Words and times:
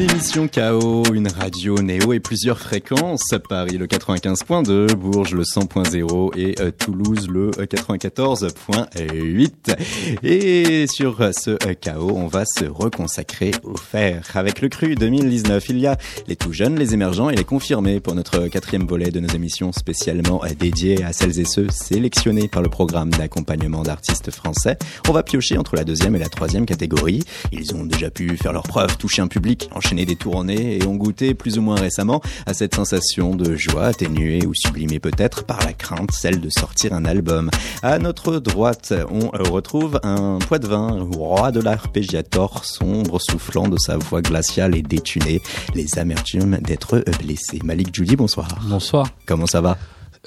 Une 0.00 0.10
émission 0.12 0.48
KO, 0.48 1.02
une 1.12 1.28
radio 1.28 1.74
néo 1.82 2.14
et 2.14 2.20
plusieurs 2.20 2.58
fréquences. 2.58 3.34
Paris 3.50 3.76
le 3.76 3.86
95.2, 3.86 4.94
Bourges 4.94 5.34
le 5.34 5.42
100.0 5.42 6.38
et 6.38 6.54
euh, 6.58 6.70
Toulouse 6.70 7.28
le 7.28 7.50
94.8. 7.50 9.76
Et 10.22 10.86
sur 10.86 11.18
ce 11.34 11.50
euh, 11.50 11.74
KO, 11.74 12.12
on 12.16 12.28
va 12.28 12.46
se 12.46 12.64
reconsacrer 12.64 13.50
au 13.62 13.76
fer. 13.76 14.26
Avec 14.32 14.62
le 14.62 14.70
cru 14.70 14.94
2019, 14.94 15.68
il 15.68 15.78
y 15.78 15.86
a 15.86 15.98
les 16.28 16.36
tout 16.36 16.54
jeunes, 16.54 16.78
les 16.78 16.94
émergents 16.94 17.28
et 17.28 17.36
les 17.36 17.44
confirmés 17.44 18.00
pour 18.00 18.14
notre 18.14 18.48
quatrième 18.48 18.86
volet 18.86 19.10
de 19.10 19.20
nos 19.20 19.28
émissions 19.28 19.72
spécialement 19.72 20.42
euh, 20.44 20.54
dédiées 20.58 21.04
à 21.04 21.12
celles 21.12 21.38
et 21.38 21.44
ceux 21.44 21.68
sélectionnés 21.68 22.48
par 22.48 22.62
le 22.62 22.70
programme 22.70 23.10
d'accompagnement 23.10 23.82
d'artistes 23.82 24.30
français. 24.30 24.78
On 25.10 25.12
va 25.12 25.22
piocher 25.22 25.58
entre 25.58 25.76
la 25.76 25.84
deuxième 25.84 26.16
et 26.16 26.18
la 26.18 26.30
troisième 26.30 26.64
catégorie. 26.64 27.22
Ils 27.52 27.74
ont 27.74 27.84
déjà 27.84 28.10
pu 28.10 28.38
faire 28.38 28.54
leurs 28.54 28.62
preuves, 28.62 28.96
toucher 28.96 29.20
un 29.20 29.28
public, 29.28 29.68
enchaîner 29.90 30.06
des 30.06 30.14
tournées 30.14 30.76
et 30.76 30.86
ont 30.86 30.94
goûté 30.94 31.34
plus 31.34 31.58
ou 31.58 31.62
moins 31.62 31.74
récemment 31.74 32.20
à 32.46 32.54
cette 32.54 32.76
sensation 32.76 33.34
de 33.34 33.56
joie 33.56 33.86
atténuée 33.86 34.46
ou 34.46 34.54
sublimée 34.54 35.00
peut-être 35.00 35.44
par 35.44 35.58
la 35.64 35.72
crainte, 35.72 36.12
celle 36.12 36.40
de 36.40 36.48
sortir 36.48 36.92
un 36.92 37.04
album. 37.04 37.50
À 37.82 37.98
notre 37.98 38.38
droite, 38.38 38.94
on 39.10 39.30
retrouve 39.50 39.98
un 40.04 40.38
poids-de-vin, 40.38 41.08
roi 41.10 41.50
de 41.50 41.60
l'arpégiator, 41.60 42.64
sombre, 42.64 43.20
soufflant 43.20 43.66
de 43.66 43.78
sa 43.78 43.96
voix 43.96 44.22
glaciale 44.22 44.76
et 44.76 44.82
détunée, 44.82 45.40
les 45.74 45.98
amertumes 45.98 46.58
d'être 46.60 47.02
blessé. 47.20 47.58
Malik 47.64 47.92
Judy, 47.92 48.14
bonsoir. 48.14 48.46
Bonsoir. 48.68 49.08
Comment 49.26 49.46
ça 49.46 49.60
va? 49.60 49.76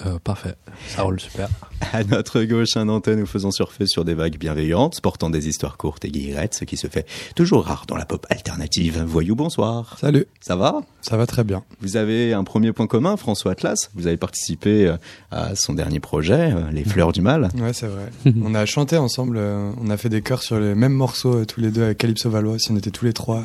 Euh, 0.05 0.17
parfait, 0.23 0.55
ça 0.87 1.03
roule 1.03 1.19
super. 1.19 1.49
À 1.91 2.03
notre 2.03 2.41
gauche, 2.43 2.77
un 2.77 2.89
antenne, 2.89 3.19
nous 3.19 3.27
faisons 3.27 3.51
surfer 3.51 3.85
sur 3.85 4.03
des 4.05 4.15
vagues 4.15 4.37
bienveillantes, 4.37 4.99
portant 5.01 5.29
des 5.29 5.47
histoires 5.47 5.77
courtes 5.77 6.03
et 6.03 6.09
guillerettes, 6.09 6.55
ce 6.55 6.65
qui 6.65 6.77
se 6.77 6.87
fait 6.87 7.05
toujours 7.35 7.65
rare 7.65 7.85
dans 7.87 7.95
la 7.95 8.05
pop 8.05 8.25
alternative. 8.29 9.03
Voyou, 9.05 9.35
bonsoir. 9.35 9.97
Salut. 9.99 10.25
Ça 10.41 10.55
va? 10.55 10.81
Ça 11.01 11.15
va 11.15 11.27
très 11.27 11.43
bien. 11.43 11.63
Vous 11.81 11.95
avez 11.95 12.33
un 12.33 12.43
premier 12.43 12.71
point 12.71 12.87
commun, 12.87 13.17
François 13.17 13.51
Atlas. 13.51 13.91
Vous 13.93 14.07
avez 14.07 14.17
participé 14.17 14.87
euh, 14.87 14.97
à 15.29 15.55
son 15.55 15.73
dernier 15.73 15.99
projet, 15.99 16.51
euh, 16.53 16.71
Les 16.71 16.83
Fleurs 16.83 17.11
du 17.11 17.21
Mal. 17.21 17.49
Ouais, 17.63 17.71
c'est 17.71 17.87
vrai. 17.87 18.11
on 18.43 18.55
a 18.55 18.65
chanté 18.65 18.97
ensemble, 18.97 19.37
on 19.37 19.89
a 19.89 19.95
fait 19.95 20.09
des 20.09 20.21
chœurs 20.21 20.43
sur 20.43 20.59
les 20.59 20.75
mêmes 20.75 20.91
morceaux 20.91 21.45
tous 21.45 21.61
les 21.61 21.71
deux 21.71 21.83
avec 21.83 21.99
Calypso 21.99 22.29
Valois, 22.29 22.59
si 22.59 22.71
on 22.71 22.75
était 22.75 22.91
tous 22.91 23.05
les 23.05 23.13
trois 23.13 23.43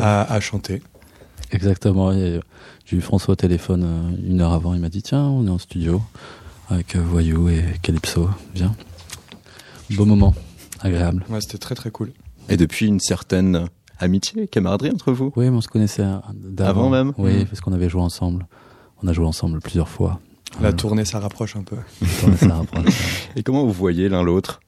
à, 0.00 0.32
à 0.32 0.40
chanter. 0.40 0.82
Exactement. 1.52 2.12
J'ai 2.86 2.98
eu 2.98 3.00
François 3.00 3.32
au 3.32 3.36
téléphone 3.36 3.82
euh, 3.84 4.28
une 4.30 4.40
heure 4.40 4.52
avant. 4.52 4.72
Il 4.72 4.80
m'a 4.80 4.88
dit 4.88 5.02
Tiens, 5.02 5.24
on 5.24 5.44
est 5.44 5.50
en 5.50 5.58
studio 5.58 6.00
avec 6.68 6.94
euh, 6.94 7.00
Voyou 7.00 7.48
et 7.48 7.64
Calypso. 7.82 8.30
Viens. 8.54 8.76
Beau 9.90 10.04
moment. 10.04 10.34
Agréable. 10.80 11.24
Ouais, 11.28 11.40
c'était 11.40 11.58
très 11.58 11.74
très 11.74 11.90
cool. 11.90 12.12
Et 12.48 12.56
depuis 12.56 12.86
une 12.86 13.00
certaine 13.00 13.66
amitié, 13.98 14.46
camaraderie 14.46 14.92
entre 14.92 15.12
vous? 15.12 15.32
Oui, 15.34 15.50
mais 15.50 15.56
on 15.56 15.60
se 15.60 15.66
connaissait 15.66 16.04
d'avant. 16.32 16.82
Avant 16.82 16.90
même? 16.90 17.12
Oui, 17.18 17.44
parce 17.46 17.60
qu'on 17.60 17.72
avait 17.72 17.88
joué 17.88 18.02
ensemble. 18.02 18.46
On 19.02 19.08
a 19.08 19.12
joué 19.12 19.26
ensemble 19.26 19.58
plusieurs 19.58 19.88
fois. 19.88 20.20
La 20.60 20.72
tournée, 20.72 21.04
ça 21.04 21.18
rapproche 21.18 21.56
un 21.56 21.64
peu. 21.64 21.76
La 22.00 22.08
tournée, 22.20 22.36
ça 22.36 22.54
rapproche. 22.54 23.28
et 23.34 23.42
comment 23.42 23.64
vous 23.64 23.72
voyez 23.72 24.08
l'un 24.08 24.22
l'autre? 24.22 24.60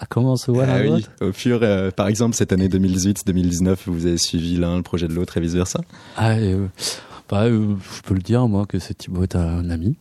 Ah, 0.00 0.06
comment 0.08 0.32
on 0.32 0.36
se 0.36 0.50
voit 0.50 0.64
ah, 0.64 0.82
l'un 0.82 0.96
oui. 0.96 1.06
Au 1.20 1.32
fur, 1.32 1.60
euh, 1.62 1.92
par 1.92 2.08
exemple, 2.08 2.34
cette 2.34 2.52
année 2.52 2.66
2018-2019, 2.66 3.76
vous 3.86 4.06
avez 4.06 4.18
suivi 4.18 4.56
l'un 4.56 4.76
le 4.76 4.82
projet 4.82 5.06
de 5.06 5.14
l'autre 5.14 5.36
et 5.36 5.40
vice 5.40 5.54
versa 5.54 5.82
Ah, 6.16 6.32
euh, 6.32 6.66
bah, 7.28 7.44
euh, 7.44 7.74
je 7.96 8.02
peux 8.02 8.14
le 8.14 8.20
dire, 8.20 8.46
moi, 8.48 8.66
que 8.66 8.78
c'est 8.78 8.94
Thibaut 8.94 9.22
est 9.22 9.36
un 9.36 9.70
ami. 9.70 9.96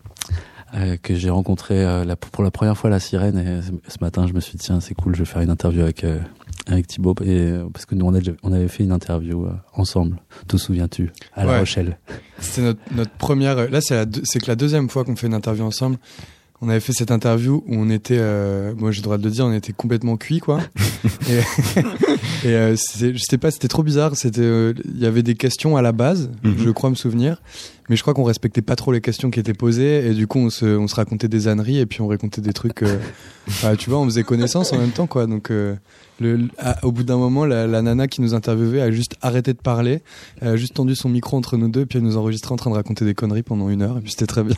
Euh, 0.76 0.98
que 1.02 1.14
j'ai 1.14 1.30
rencontré 1.30 1.84
la, 1.84 2.16
pour 2.16 2.44
la 2.44 2.50
première 2.50 2.76
fois 2.76 2.90
la 2.90 3.00
sirène 3.00 3.38
et 3.38 3.62
ce 3.88 3.98
matin 4.02 4.26
je 4.26 4.34
me 4.34 4.40
suis 4.40 4.54
dit 4.58 4.66
tiens 4.66 4.80
c'est 4.80 4.96
cool 4.96 5.14
je 5.14 5.20
vais 5.20 5.26
faire 5.26 5.44
une 5.44 5.52
interview 5.52 5.84
avec 5.84 6.04
avec 6.66 6.88
Thibaut 6.88 7.14
et 7.24 7.54
parce 7.72 7.86
que 7.86 7.94
nous 7.94 8.08
on, 8.08 8.16
a, 8.16 8.20
on 8.42 8.52
avait 8.52 8.68
fait 8.68 8.84
une 8.84 8.92
interview 8.92 9.48
ensemble 9.76 10.18
te 10.48 10.58
souviens-tu 10.58 11.12
à 11.36 11.46
La 11.46 11.52
Ouais. 11.52 11.60
Rochelle? 11.60 12.00
C'était 12.40 12.64
notre, 12.64 12.80
notre 12.96 13.12
première. 13.12 13.70
Là, 13.70 13.82
c'est 13.82 14.04
c'est 14.26 14.40
que 14.40 14.48
la 14.48 14.56
deuxième 14.56 14.90
fois 14.90 15.06
qu'on 15.06 15.16
fait 15.16 15.28
une 15.28 15.36
interview 15.36 15.64
ensemble. 15.64 15.98
On 16.66 16.70
avait 16.70 16.80
fait 16.80 16.94
cette 16.94 17.12
interview 17.12 17.62
où 17.68 17.76
on 17.76 17.90
était, 17.90 18.16
euh, 18.18 18.74
moi 18.78 18.92
j'ai 18.92 19.00
le 19.02 19.04
droit 19.04 19.18
de 19.18 19.24
le 19.24 19.30
dire, 19.30 19.46
on 19.46 19.52
était 19.52 19.74
complètement 19.74 20.16
cuit 20.16 20.40
quoi. 20.40 20.62
et 21.30 21.40
et 22.46 22.54
euh, 22.56 22.76
je 22.98 23.18
sais 23.18 23.38
pas, 23.38 23.52
c'était 23.52 23.68
trop 23.68 23.84
bizarre. 23.84 24.16
C'était, 24.16 24.40
euh, 24.42 24.74
il 24.86 25.00
y 25.00 25.06
avait 25.06 25.24
des 25.24 25.36
questions 25.36 25.76
à 25.76 25.82
la 25.82 25.92
base, 25.92 26.32
Mhm. 26.44 26.56
je 26.60 26.70
crois 26.70 26.90
me 26.90 26.96
souvenir, 26.96 27.42
mais 27.90 27.98
je 27.98 28.02
crois 28.02 28.14
qu'on 28.14 28.24
respectait 28.24 28.62
pas 28.62 28.78
trop 28.78 28.94
les 28.94 29.02
questions 29.02 29.30
qui 29.30 29.42
étaient 29.42 29.54
posées 29.54 30.08
et 30.08 30.14
du 30.14 30.26
coup 30.26 30.40
on 30.40 30.50
se, 30.50 30.66
on 30.66 30.88
se 30.88 30.96
racontait 30.96 31.28
des 31.28 31.50
âneries 31.50 31.80
et 31.80 31.86
puis 31.86 32.00
on 32.02 32.08
racontait 32.08 32.40
des 32.42 32.54
trucs. 32.54 32.82
euh, 32.84 32.98
bah, 33.62 33.76
tu 33.76 33.90
vois, 33.90 34.00
on 34.00 34.06
faisait 34.06 34.24
connaissance 34.24 34.72
en 34.72 34.78
même 34.78 34.92
temps 34.92 35.08
quoi. 35.08 35.26
Donc 35.28 35.52
euh, 35.52 35.76
le, 36.22 36.38
le- 36.38 36.48
à- 36.60 36.86
au 36.86 36.94
bout 36.94 37.04
d'un 37.04 37.18
moment, 37.18 37.46
la, 37.46 37.68
la 37.68 37.82
nana 37.82 38.08
qui 38.08 38.22
nous 38.22 38.34
interviewait 38.36 38.80
a 38.82 38.90
juste 38.90 39.16
arrêté 39.22 39.52
de 39.52 39.58
parler, 39.60 40.02
elle 40.40 40.48
a 40.48 40.56
juste 40.56 40.76
tendu 40.76 40.96
son 40.96 41.10
micro 41.10 41.36
entre 41.36 41.58
nous 41.58 41.68
deux, 41.68 41.86
puis 41.86 41.98
elle 42.00 42.06
nous 42.06 42.16
enregistrait 42.16 42.54
en 42.54 42.58
train 42.58 42.70
de 42.70 42.76
raconter 42.76 43.04
des 43.04 43.16
conneries 43.16 43.44
pendant 43.44 43.68
une 43.70 43.82
heure, 43.82 43.98
et 43.98 44.02
puis 44.02 44.12
c'était 44.12 44.28
très 44.28 44.44
bien. 44.44 44.56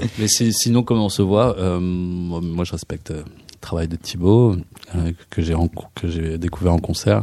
mais 0.18 0.28
si- 0.28 0.52
sinon 0.52 0.82
comment 0.82 1.06
on 1.06 1.10
se 1.10 1.22
voit 1.22 1.58
euh, 1.58 1.80
moi, 1.80 2.40
moi, 2.40 2.64
je 2.64 2.72
respecte 2.72 3.10
euh, 3.10 3.22
le 3.24 3.58
travail 3.60 3.88
de 3.88 3.96
Thibaut 3.96 4.56
euh, 4.94 5.12
que 5.30 5.42
j'ai 5.42 5.54
renco- 5.54 5.86
que 5.94 6.08
j'ai 6.08 6.38
découvert 6.38 6.72
en 6.74 6.78
concert 6.78 7.22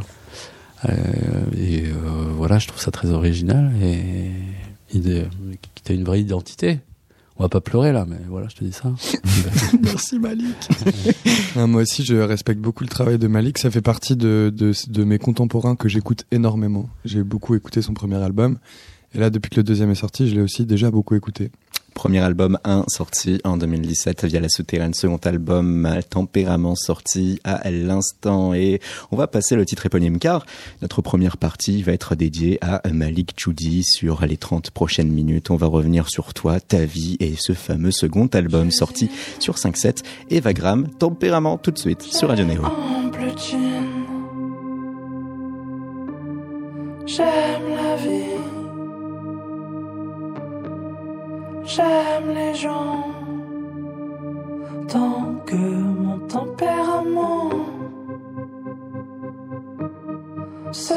Euh, 0.86 0.90
et 1.56 1.84
euh, 1.86 1.92
voilà 2.36 2.58
je 2.58 2.66
trouve 2.68 2.78
ça 2.80 2.90
très 2.90 3.08
original 3.10 3.72
et 3.82 4.30
qui 4.90 5.92
a 5.92 5.94
une 5.94 6.04
vraie 6.04 6.20
identité 6.20 6.80
on 7.38 7.42
va 7.42 7.48
pas 7.48 7.62
pleurer 7.62 7.90
là 7.90 8.04
mais 8.06 8.18
voilà 8.28 8.48
je 8.50 8.56
te 8.56 8.64
dis 8.64 8.72
ça 8.72 8.92
Merci 9.82 10.18
Malik. 10.18 10.68
moi 11.56 11.82
aussi, 11.82 12.04
je 12.04 12.14
respecte 12.16 12.60
beaucoup 12.60 12.84
le 12.84 12.88
travail 12.90 13.18
de 13.18 13.26
Malik. 13.26 13.58
Ça 13.58 13.70
fait 13.70 13.80
partie 13.82 14.14
de, 14.16 14.52
de, 14.54 14.72
de 14.88 15.04
mes 15.04 15.18
contemporains 15.18 15.74
que 15.74 15.88
j'écoute 15.88 16.24
énormément. 16.30 16.88
J'ai 17.04 17.22
beaucoup 17.24 17.54
écouté 17.56 17.82
son 17.82 17.92
premier 17.94 18.16
album. 18.16 18.58
Et 19.14 19.18
là, 19.18 19.30
depuis 19.30 19.50
que 19.50 19.56
le 19.56 19.64
deuxième 19.64 19.90
est 19.90 19.94
sorti, 19.96 20.28
je 20.28 20.34
l'ai 20.36 20.40
aussi 20.40 20.64
déjà 20.64 20.90
beaucoup 20.92 21.14
écouté. 21.16 21.50
Premier 21.94 22.20
album 22.20 22.58
1 22.64 22.84
sorti 22.88 23.40
en 23.44 23.56
2017 23.56 24.24
via 24.24 24.40
La 24.40 24.48
Souterraine, 24.48 24.92
second 24.92 25.20
album 25.24 25.86
euh, 25.86 26.00
Tempérament 26.02 26.74
sorti 26.74 27.40
à 27.44 27.70
l'instant 27.70 28.52
et 28.52 28.80
on 29.10 29.16
va 29.16 29.26
passer 29.26 29.56
le 29.56 29.64
titre 29.64 29.86
éponyme 29.86 30.18
car 30.18 30.44
notre 30.82 31.02
première 31.02 31.36
partie 31.36 31.82
va 31.82 31.92
être 31.92 32.14
dédiée 32.14 32.58
à 32.60 32.82
Malik 32.92 33.34
Choudi 33.38 33.84
sur 33.84 34.26
les 34.26 34.36
30 34.36 34.70
prochaines 34.70 35.10
minutes. 35.10 35.50
On 35.50 35.56
va 35.56 35.66
revenir 35.66 36.08
sur 36.10 36.34
toi, 36.34 36.60
ta 36.60 36.84
vie 36.84 37.16
et 37.20 37.34
ce 37.38 37.52
fameux 37.52 37.92
second 37.92 38.26
album 38.26 38.70
sorti 38.70 39.08
sur 39.38 39.54
5-7 39.54 40.02
et 40.30 40.40
Vagram 40.40 40.88
Tempérament 40.98 41.58
tout 41.58 41.70
de 41.70 41.78
suite 41.78 42.02
sur 42.02 42.28
Radio 42.28 42.44
jean. 42.46 42.72
J'aime 47.06 47.68
la 47.76 47.96
vie. 47.96 48.33
J'aime 51.66 52.34
les 52.34 52.54
gens. 52.54 53.04
Tant 54.88 55.34
que 55.46 55.56
mon 55.56 56.18
tempérament 56.28 57.50
se 60.70 60.94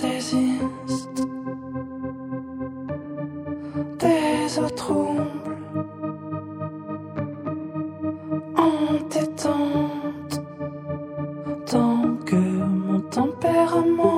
désiste 0.00 1.20
des 3.98 4.58
eaux 4.58 4.70
troubles 4.70 5.56
entêtantes 8.56 10.40
tant 11.66 12.16
que 12.24 12.36
mon 12.36 13.00
tempérament 13.00 14.15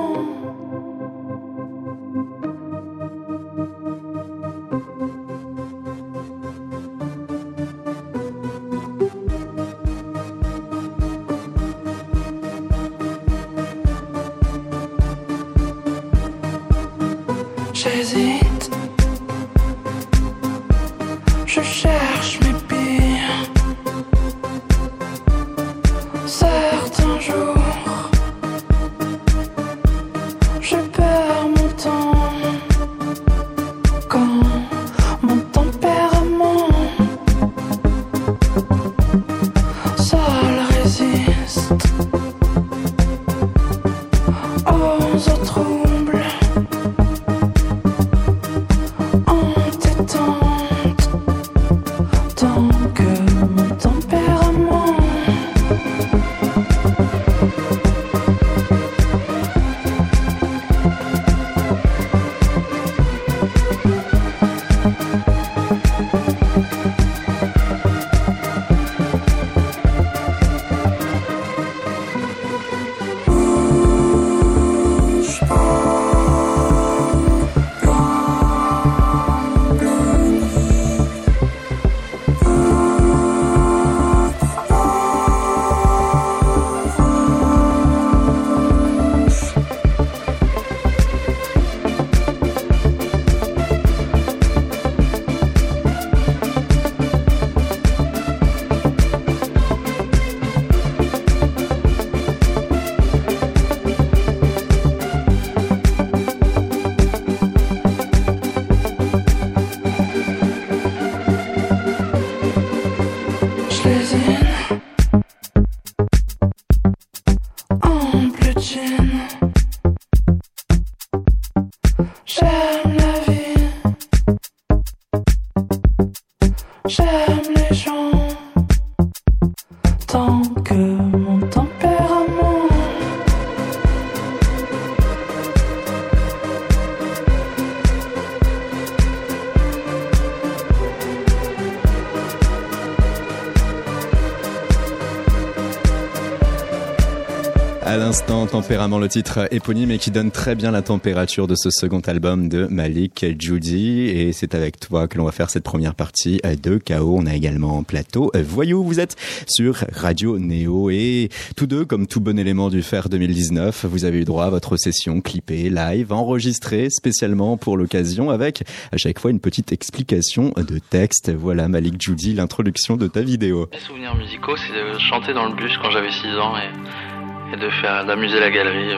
l'instant, 148.09 148.47
Tempérament, 148.47 148.97
le 148.97 149.07
titre 149.07 149.47
éponyme 149.51 149.91
et 149.91 149.99
qui 149.99 150.09
donne 150.09 150.31
très 150.31 150.55
bien 150.55 150.71
la 150.71 150.81
température 150.81 151.45
de 151.45 151.53
ce 151.53 151.69
second 151.69 151.99
album 151.99 152.49
de 152.49 152.65
Malik 152.65 153.23
Judy. 153.37 154.07
Et 154.07 154.33
c'est 154.33 154.55
avec 154.55 154.79
toi 154.79 155.07
que 155.07 155.19
l'on 155.19 155.25
va 155.25 155.31
faire 155.31 155.51
cette 155.51 155.63
première 155.63 155.93
partie 155.93 156.41
de 156.63 156.79
KO. 156.79 157.15
On 157.15 157.27
a 157.27 157.35
également 157.35 157.77
en 157.77 157.83
plateau 157.83 158.31
Voyou. 158.33 158.83
Vous 158.83 158.99
êtes 158.99 159.15
sur 159.47 159.83
Radio 159.93 160.39
Néo 160.39 160.89
et 160.89 161.29
tous 161.55 161.67
deux, 161.67 161.85
comme 161.85 162.07
tout 162.07 162.19
bon 162.19 162.39
élément 162.39 162.69
du 162.69 162.81
FER 162.81 163.09
2019, 163.11 163.85
vous 163.85 164.05
avez 164.05 164.21
eu 164.21 164.25
droit 164.25 164.45
à 164.45 164.49
votre 164.49 164.75
session 164.75 165.21
clippée, 165.21 165.69
live, 165.69 166.11
enregistrée 166.11 166.89
spécialement 166.89 167.57
pour 167.57 167.77
l'occasion 167.77 168.31
avec 168.31 168.63
à 168.91 168.97
chaque 168.97 169.19
fois 169.19 169.29
une 169.29 169.39
petite 169.39 169.71
explication 169.71 170.51
de 170.57 170.79
texte. 170.79 171.31
Voilà 171.31 171.67
Malik 171.67 172.01
Judy, 172.01 172.33
l'introduction 172.33 172.97
de 172.97 173.05
ta 173.05 173.21
vidéo. 173.21 173.69
Mes 173.71 173.79
souvenirs 173.79 174.15
musicaux, 174.15 174.55
c'est 174.57 174.73
de 174.73 174.97
chanter 174.97 175.35
dans 175.35 175.47
le 175.47 175.53
bus 175.53 175.77
quand 175.79 175.91
j'avais 175.91 176.11
6 176.11 176.27
ans 176.39 176.57
et 176.57 177.08
et 177.53 177.57
de 177.57 177.69
faire 177.69 178.05
d'amuser 178.05 178.39
la 178.39 178.49
galerie. 178.49 178.95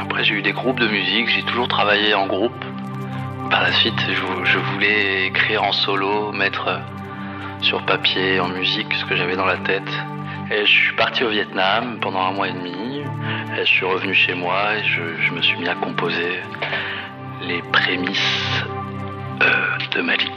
Après 0.00 0.24
j'ai 0.24 0.34
eu 0.34 0.42
des 0.42 0.52
groupes 0.52 0.80
de 0.80 0.86
musique, 0.88 1.28
j'ai 1.28 1.42
toujours 1.42 1.68
travaillé 1.68 2.14
en 2.14 2.26
groupe. 2.26 2.64
Par 3.50 3.62
la 3.62 3.72
suite 3.72 4.00
je, 4.44 4.58
voulais 4.58 5.26
écrire 5.26 5.64
en 5.64 5.72
solo, 5.72 6.32
mettre 6.32 6.80
sur 7.60 7.84
papier, 7.84 8.40
en 8.40 8.48
musique 8.48 8.92
ce 8.94 9.04
que 9.04 9.16
j'avais 9.16 9.36
dans 9.36 9.46
la 9.46 9.58
tête. 9.58 9.92
Et 10.50 10.66
je 10.66 10.72
suis 10.72 10.96
parti 10.96 11.24
au 11.24 11.30
Vietnam 11.30 11.98
pendant 12.00 12.20
un 12.20 12.32
mois 12.32 12.48
et 12.48 12.52
demi. 12.52 13.02
Et 13.56 13.64
je 13.64 13.70
suis 13.70 13.86
revenu 13.86 14.14
chez 14.14 14.34
moi 14.34 14.76
et 14.76 14.84
je 14.84 15.32
me 15.32 15.42
suis 15.42 15.58
mis 15.58 15.68
à 15.68 15.74
composer 15.74 16.40
les 17.42 17.62
prémices 17.72 18.64
de 19.40 20.02
Malik. 20.02 20.30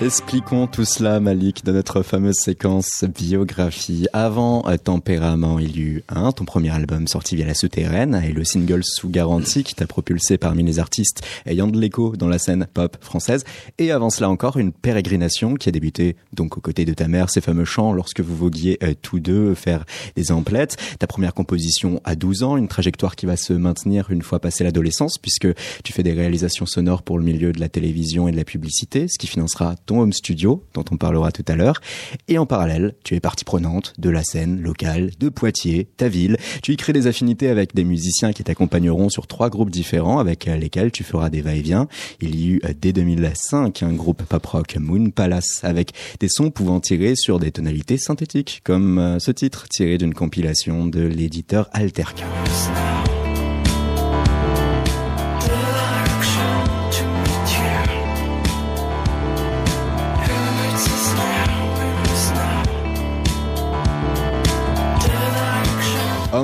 Expliquons 0.00 0.66
tout 0.66 0.84
cela, 0.84 1.18
Malik, 1.18 1.64
de 1.64 1.72
notre 1.72 2.02
fameuse 2.02 2.36
séquence 2.36 3.04
biographie. 3.04 4.06
Avant 4.12 4.64
euh, 4.68 4.76
Tempérament, 4.76 5.58
il 5.58 5.76
y 5.76 5.80
eut 5.80 6.04
un, 6.08 6.30
ton 6.32 6.44
premier 6.44 6.70
album 6.70 7.08
sorti 7.08 7.36
via 7.36 7.46
la 7.46 7.54
souterraine, 7.54 8.20
et 8.24 8.32
le 8.32 8.44
single 8.44 8.82
Sous 8.84 9.08
garantie 9.08 9.64
qui 9.64 9.74
t'a 9.74 9.86
propulsé 9.86 10.38
parmi 10.38 10.62
les 10.62 10.78
artistes 10.78 11.22
ayant 11.46 11.66
de 11.66 11.78
l'écho 11.78 12.16
dans 12.16 12.28
la 12.28 12.38
scène 12.38 12.66
pop 12.72 12.96
française. 13.00 13.44
Et 13.78 13.90
avant 13.90 14.10
cela 14.10 14.28
encore, 14.28 14.56
une 14.56 14.72
pérégrination 14.72 15.54
qui 15.54 15.68
a 15.68 15.72
débuté 15.72 16.16
donc 16.32 16.56
aux 16.56 16.60
côtés 16.60 16.84
de 16.84 16.94
ta 16.94 17.08
mère, 17.08 17.28
ces 17.28 17.40
fameux 17.40 17.64
chants 17.64 17.92
lorsque 17.92 18.20
vous 18.20 18.36
voguiez 18.36 18.78
euh, 18.82 18.94
tous 19.00 19.18
deux 19.18 19.54
faire 19.54 19.84
des 20.16 20.30
emplettes. 20.30 20.76
Ta 20.98 21.06
première 21.06 21.34
composition 21.34 22.00
à 22.04 22.14
12 22.14 22.44
ans, 22.44 22.56
une 22.56 22.68
trajectoire 22.68 23.16
qui 23.16 23.26
va 23.26 23.36
se 23.36 23.52
maintenir 23.52 24.10
une 24.10 24.22
fois 24.22 24.38
passé 24.38 24.62
l'adolescence, 24.64 25.18
puisque 25.18 25.48
tu 25.82 25.92
fais 25.92 26.02
des 26.04 26.12
réalisations 26.12 26.66
sonores 26.66 27.02
pour 27.02 27.18
le 27.18 27.24
milieu 27.24 27.52
de 27.52 27.60
la 27.60 27.68
télévision 27.68 28.11
et 28.12 28.32
de 28.32 28.36
la 28.36 28.44
publicité, 28.44 29.06
ce 29.08 29.18
qui 29.18 29.26
financera 29.26 29.74
ton 29.86 30.00
home 30.00 30.12
studio, 30.12 30.64
dont 30.74 30.84
on 30.90 30.96
parlera 30.96 31.32
tout 31.32 31.44
à 31.48 31.56
l'heure. 31.56 31.80
Et 32.28 32.38
en 32.38 32.46
parallèle, 32.46 32.94
tu 33.04 33.14
es 33.14 33.20
partie 33.20 33.44
prenante 33.44 33.94
de 33.98 34.10
la 34.10 34.22
scène 34.22 34.60
locale 34.60 35.10
de 35.18 35.28
Poitiers, 35.28 35.88
ta 35.96 36.08
ville. 36.08 36.36
Tu 36.62 36.72
y 36.72 36.76
crées 36.76 36.92
des 36.92 37.06
affinités 37.06 37.48
avec 37.48 37.74
des 37.74 37.84
musiciens 37.84 38.32
qui 38.32 38.44
t'accompagneront 38.44 39.08
sur 39.08 39.26
trois 39.26 39.48
groupes 39.48 39.70
différents 39.70 40.18
avec 40.18 40.44
lesquels 40.44 40.92
tu 40.92 41.04
feras 41.04 41.30
des 41.30 41.40
va-et-vient. 41.40 41.88
Il 42.20 42.36
y 42.36 42.50
eut 42.50 42.62
dès 42.80 42.92
2005 42.92 43.82
un 43.82 43.92
groupe 43.92 44.22
pop 44.24 44.44
rock 44.44 44.76
Moon 44.78 45.10
Palace 45.10 45.60
avec 45.62 45.92
des 46.20 46.28
sons 46.28 46.50
pouvant 46.50 46.80
tirer 46.80 47.14
sur 47.16 47.38
des 47.38 47.50
tonalités 47.50 47.96
synthétiques, 47.96 48.60
comme 48.64 49.16
ce 49.18 49.30
titre 49.30 49.66
tiré 49.68 49.98
d'une 49.98 50.14
compilation 50.14 50.86
de 50.86 51.00
l'éditeur 51.00 51.68
Alterca. 51.72 52.24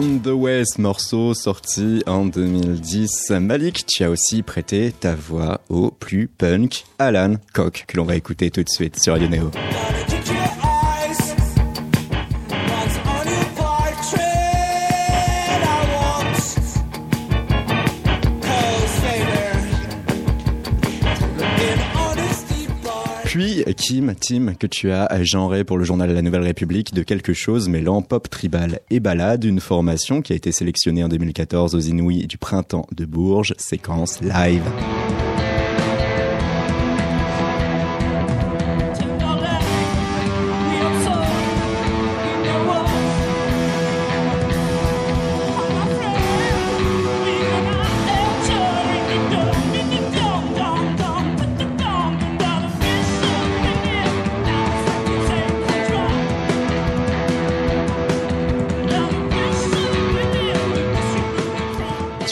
On 0.00 0.20
the 0.20 0.28
West, 0.28 0.78
morceau 0.78 1.34
sorti 1.34 2.04
en 2.06 2.24
2010. 2.24 3.30
Malik, 3.40 3.84
tu 3.84 4.04
as 4.04 4.10
aussi 4.10 4.44
prêté 4.44 4.92
ta 4.92 5.16
voix 5.16 5.60
au 5.68 5.90
plus 5.90 6.28
punk 6.28 6.84
Alan 7.00 7.34
Koch, 7.52 7.84
que 7.84 7.96
l'on 7.96 8.04
va 8.04 8.14
écouter 8.14 8.52
tout 8.52 8.62
de 8.62 8.68
suite 8.68 9.02
sur 9.02 9.14
Radio 9.14 9.26
Neo. 9.28 9.50
Kim, 23.74 24.14
Tim, 24.14 24.54
que 24.54 24.66
tu 24.66 24.90
as 24.90 25.08
genré 25.22 25.64
pour 25.64 25.78
le 25.78 25.84
journal 25.84 26.12
La 26.12 26.22
Nouvelle 26.22 26.42
République 26.42 26.94
de 26.94 27.02
quelque 27.02 27.32
chose 27.32 27.68
mêlant 27.68 28.02
pop 28.02 28.28
tribal 28.28 28.80
et 28.90 29.00
balade, 29.00 29.44
une 29.44 29.60
formation 29.60 30.22
qui 30.22 30.32
a 30.32 30.36
été 30.36 30.52
sélectionnée 30.52 31.04
en 31.04 31.08
2014 31.08 31.74
aux 31.74 31.80
Inouïs 31.80 32.26
du 32.26 32.38
printemps 32.38 32.86
de 32.94 33.04
Bourges, 33.04 33.54
séquence 33.58 34.20
live. 34.20 34.62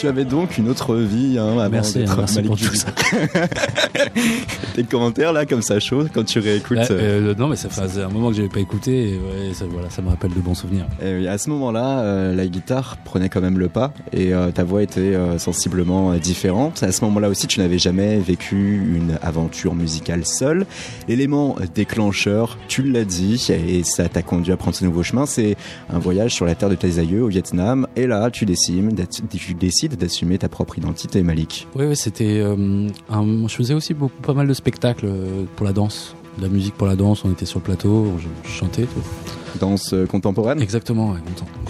Tu 0.07 0.11
avais 0.13 0.25
donc 0.25 0.57
une 0.57 0.69
autre 0.69 0.95
vie 0.95 1.37
hein, 1.37 1.59
avant 1.59 1.69
merci, 1.69 1.99
d'être 1.99 2.15
merci 2.15 2.35
Malik 2.35 2.51
pour 2.51 2.57
tout 2.57 2.75
ça. 2.75 2.87
Tes 4.73 4.83
commentaires 4.85 5.33
là 5.33 5.45
comme 5.45 5.61
ça 5.61 5.81
chaud 5.81 6.05
quand 6.13 6.23
tu 6.23 6.39
réécoutes. 6.39 6.77
Là, 6.77 6.87
euh, 6.91 7.31
euh, 7.31 7.35
non, 7.35 7.49
mais 7.49 7.57
ça 7.57 7.67
faisait 7.67 8.03
un 8.03 8.07
moment 8.07 8.29
que 8.29 8.37
j'avais 8.37 8.47
pas 8.47 8.61
écouté. 8.61 9.09
Et 9.09 9.13
ouais, 9.15 9.53
ça, 9.53 9.65
voilà, 9.69 9.89
ça 9.89 10.01
me 10.01 10.07
rappelle 10.07 10.33
de 10.33 10.39
bons 10.39 10.53
souvenirs. 10.53 10.85
Et 11.03 11.27
à 11.27 11.37
ce 11.37 11.49
moment-là, 11.49 11.99
euh, 11.99 12.35
la 12.35 12.47
guitare 12.47 12.95
prenait 13.03 13.27
quand 13.27 13.41
même 13.41 13.59
le 13.59 13.67
pas 13.67 13.93
et 14.13 14.33
euh, 14.33 14.51
ta 14.51 14.63
voix 14.63 14.81
était 14.81 15.17
sensiblement 15.39 16.13
différente. 16.13 16.83
À 16.83 16.93
ce 16.93 17.03
moment-là 17.03 17.27
aussi, 17.27 17.47
tu 17.47 17.59
n'avais 17.59 17.79
jamais 17.79 18.17
vécu 18.17 18.95
une 18.95 19.17
aventure 19.21 19.75
musicale 19.75 20.25
seule. 20.25 20.65
L'élément 21.09 21.57
déclencheur, 21.75 22.57
tu 22.69 22.81
l'as 22.83 23.03
dit, 23.03 23.45
et 23.49 23.83
ça 23.83 24.07
t'a 24.07 24.21
conduit 24.21 24.53
à 24.53 24.57
prendre 24.57 24.75
ce 24.75 24.85
nouveau 24.85 25.03
chemin, 25.03 25.25
c'est 25.25 25.57
un 25.89 25.99
voyage 25.99 26.33
sur 26.33 26.45
la 26.45 26.55
terre 26.55 26.69
de 26.69 26.75
tes 26.75 26.99
aïeux 26.99 27.23
au 27.23 27.27
Vietnam. 27.27 27.87
Et 27.97 28.07
là, 28.07 28.31
tu 28.31 28.45
décides, 28.45 29.05
tu 29.09 29.53
décides 29.53 29.96
d'assumer 29.97 30.37
ta 30.37 30.49
propre 30.49 30.77
identité, 30.77 31.23
Malik. 31.23 31.67
Oui, 31.75 31.85
oui, 31.85 31.95
c'était. 31.95 32.39
euh, 32.39 32.87
je 33.09 33.53
faisais 33.55 33.73
aussi 33.73 33.93
beaucoup, 33.93 34.21
pas 34.21 34.33
mal 34.33 34.47
de 34.47 34.53
spectacles 34.53 35.05
euh, 35.07 35.43
pour 35.55 35.65
la 35.65 35.73
danse, 35.73 36.15
de 36.37 36.43
la 36.43 36.49
musique 36.49 36.75
pour 36.75 36.87
la 36.87 36.95
danse. 36.95 37.23
On 37.25 37.31
était 37.31 37.45
sur 37.45 37.59
le 37.59 37.63
plateau, 37.65 38.13
je, 38.19 38.27
je 38.49 38.53
chantais. 38.53 38.83
Tout. 38.83 39.59
Danse 39.59 39.91
euh, 39.93 40.05
contemporaine? 40.05 40.61
Exactement, 40.61 41.11
ouais, 41.11 41.19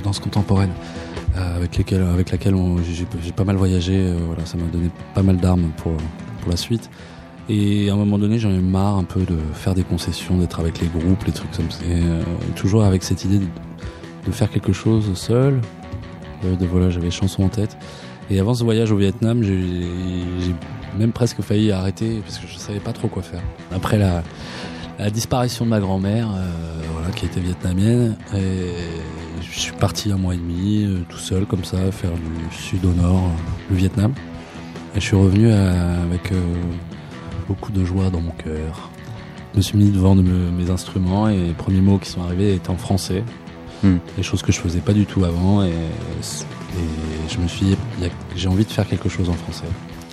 danse 0.03 0.19
contemporaine, 0.19 0.71
euh, 1.37 1.55
avec 1.57 1.77
lesquelles, 1.77 2.01
avec 2.03 2.31
laquelle 2.31 2.55
j'ai 2.83 3.05
j'ai 3.23 3.31
pas 3.31 3.43
mal 3.45 3.55
voyagé. 3.55 3.93
euh, 3.95 4.17
voilà, 4.27 4.45
ça 4.45 4.57
m'a 4.57 4.65
donné 4.65 4.89
pas 5.13 5.23
mal 5.23 5.37
d'armes 5.37 5.71
pour 5.77 5.93
pour 6.41 6.51
la 6.51 6.57
suite. 6.57 6.89
Et 7.49 7.89
à 7.89 7.93
un 7.93 7.95
moment 7.95 8.19
donné, 8.19 8.39
j'en 8.39 8.51
ai 8.51 8.59
marre 8.59 8.97
un 8.97 9.05
peu 9.05 9.21
de 9.21 9.37
faire 9.53 9.73
des 9.73 9.83
concessions, 9.83 10.37
d'être 10.37 10.59
avec 10.59 10.81
les 10.81 10.87
groupes, 10.87 11.23
les 11.25 11.31
trucs 11.31 11.51
comme 11.51 11.71
ça. 11.71 11.81
Et, 11.85 11.93
euh, 11.93 12.21
toujours 12.57 12.83
avec 12.83 13.03
cette 13.03 13.23
idée 13.23 13.39
de, 13.39 13.45
de 14.25 14.31
faire 14.33 14.49
quelque 14.51 14.73
chose 14.73 15.09
seul. 15.13 15.61
De, 16.43 16.55
de- 16.55 16.65
voilà, 16.65 16.89
j'avais 16.89 17.09
chanson 17.09 17.43
en 17.43 17.47
tête. 17.49 17.77
Et 18.29 18.39
avant 18.39 18.53
ce 18.53 18.63
voyage 18.63 18.91
au 18.91 18.97
Vietnam, 18.97 19.41
j'ai 19.43 20.53
même 20.97 21.11
presque 21.11 21.41
failli 21.41 21.71
arrêter 21.71 22.19
parce 22.25 22.39
que 22.39 22.47
je 22.47 22.57
savais 22.57 22.79
pas 22.79 22.91
trop 22.93 23.07
quoi 23.07 23.21
faire. 23.23 23.41
Après 23.73 23.97
la, 23.97 24.23
la 24.99 25.09
disparition 25.09 25.63
de 25.65 25.69
ma 25.69 25.79
grand-mère, 25.79 26.27
euh, 26.35 26.81
voilà, 26.93 27.09
qui 27.11 27.25
était 27.25 27.39
vietnamienne, 27.39 28.17
et 28.35 28.73
je 29.41 29.59
suis 29.59 29.71
parti 29.73 30.11
un 30.11 30.17
mois 30.17 30.33
et 30.33 30.37
demi 30.37 30.83
euh, 30.85 30.99
tout 31.07 31.19
seul 31.19 31.45
comme 31.45 31.63
ça, 31.63 31.77
faire 31.91 32.11
du 32.11 32.55
sud 32.55 32.83
au 32.85 32.93
nord, 32.93 33.15
euh, 33.25 33.71
le 33.71 33.75
Vietnam. 33.77 34.13
Et 34.95 34.99
je 34.99 35.05
suis 35.05 35.15
revenu 35.15 35.47
euh, 35.49 36.03
avec 36.03 36.31
euh, 36.31 36.41
beaucoup 37.47 37.71
de 37.71 37.85
joie 37.85 38.09
dans 38.09 38.21
mon 38.21 38.31
cœur. 38.31 38.89
Je 39.53 39.57
me 39.57 39.61
suis 39.61 39.77
mis 39.77 39.89
devant 39.89 40.15
de 40.15 40.21
me- 40.21 40.51
mes 40.51 40.69
instruments 40.69 41.29
et 41.29 41.37
les 41.37 41.53
premiers 41.53 41.81
mots 41.81 41.97
qui 41.97 42.09
sont 42.09 42.21
arrivés 42.23 42.55
étaient 42.55 42.69
en 42.71 42.77
français. 42.77 43.23
Hmm. 43.83 43.97
Des 44.17 44.23
choses 44.23 44.41
que 44.41 44.51
je 44.51 44.59
faisais 44.59 44.79
pas 44.79 44.93
du 44.93 45.05
tout 45.05 45.23
avant 45.23 45.63
et, 45.63 45.71
et 46.77 47.29
je 47.33 47.39
me 47.39 47.47
suis 47.47 47.65
dit, 47.65 47.75
j'ai 48.35 48.47
envie 48.47 48.65
de 48.65 48.71
faire 48.71 48.87
quelque 48.87 49.09
chose 49.09 49.29
en 49.29 49.33
français. 49.33 49.65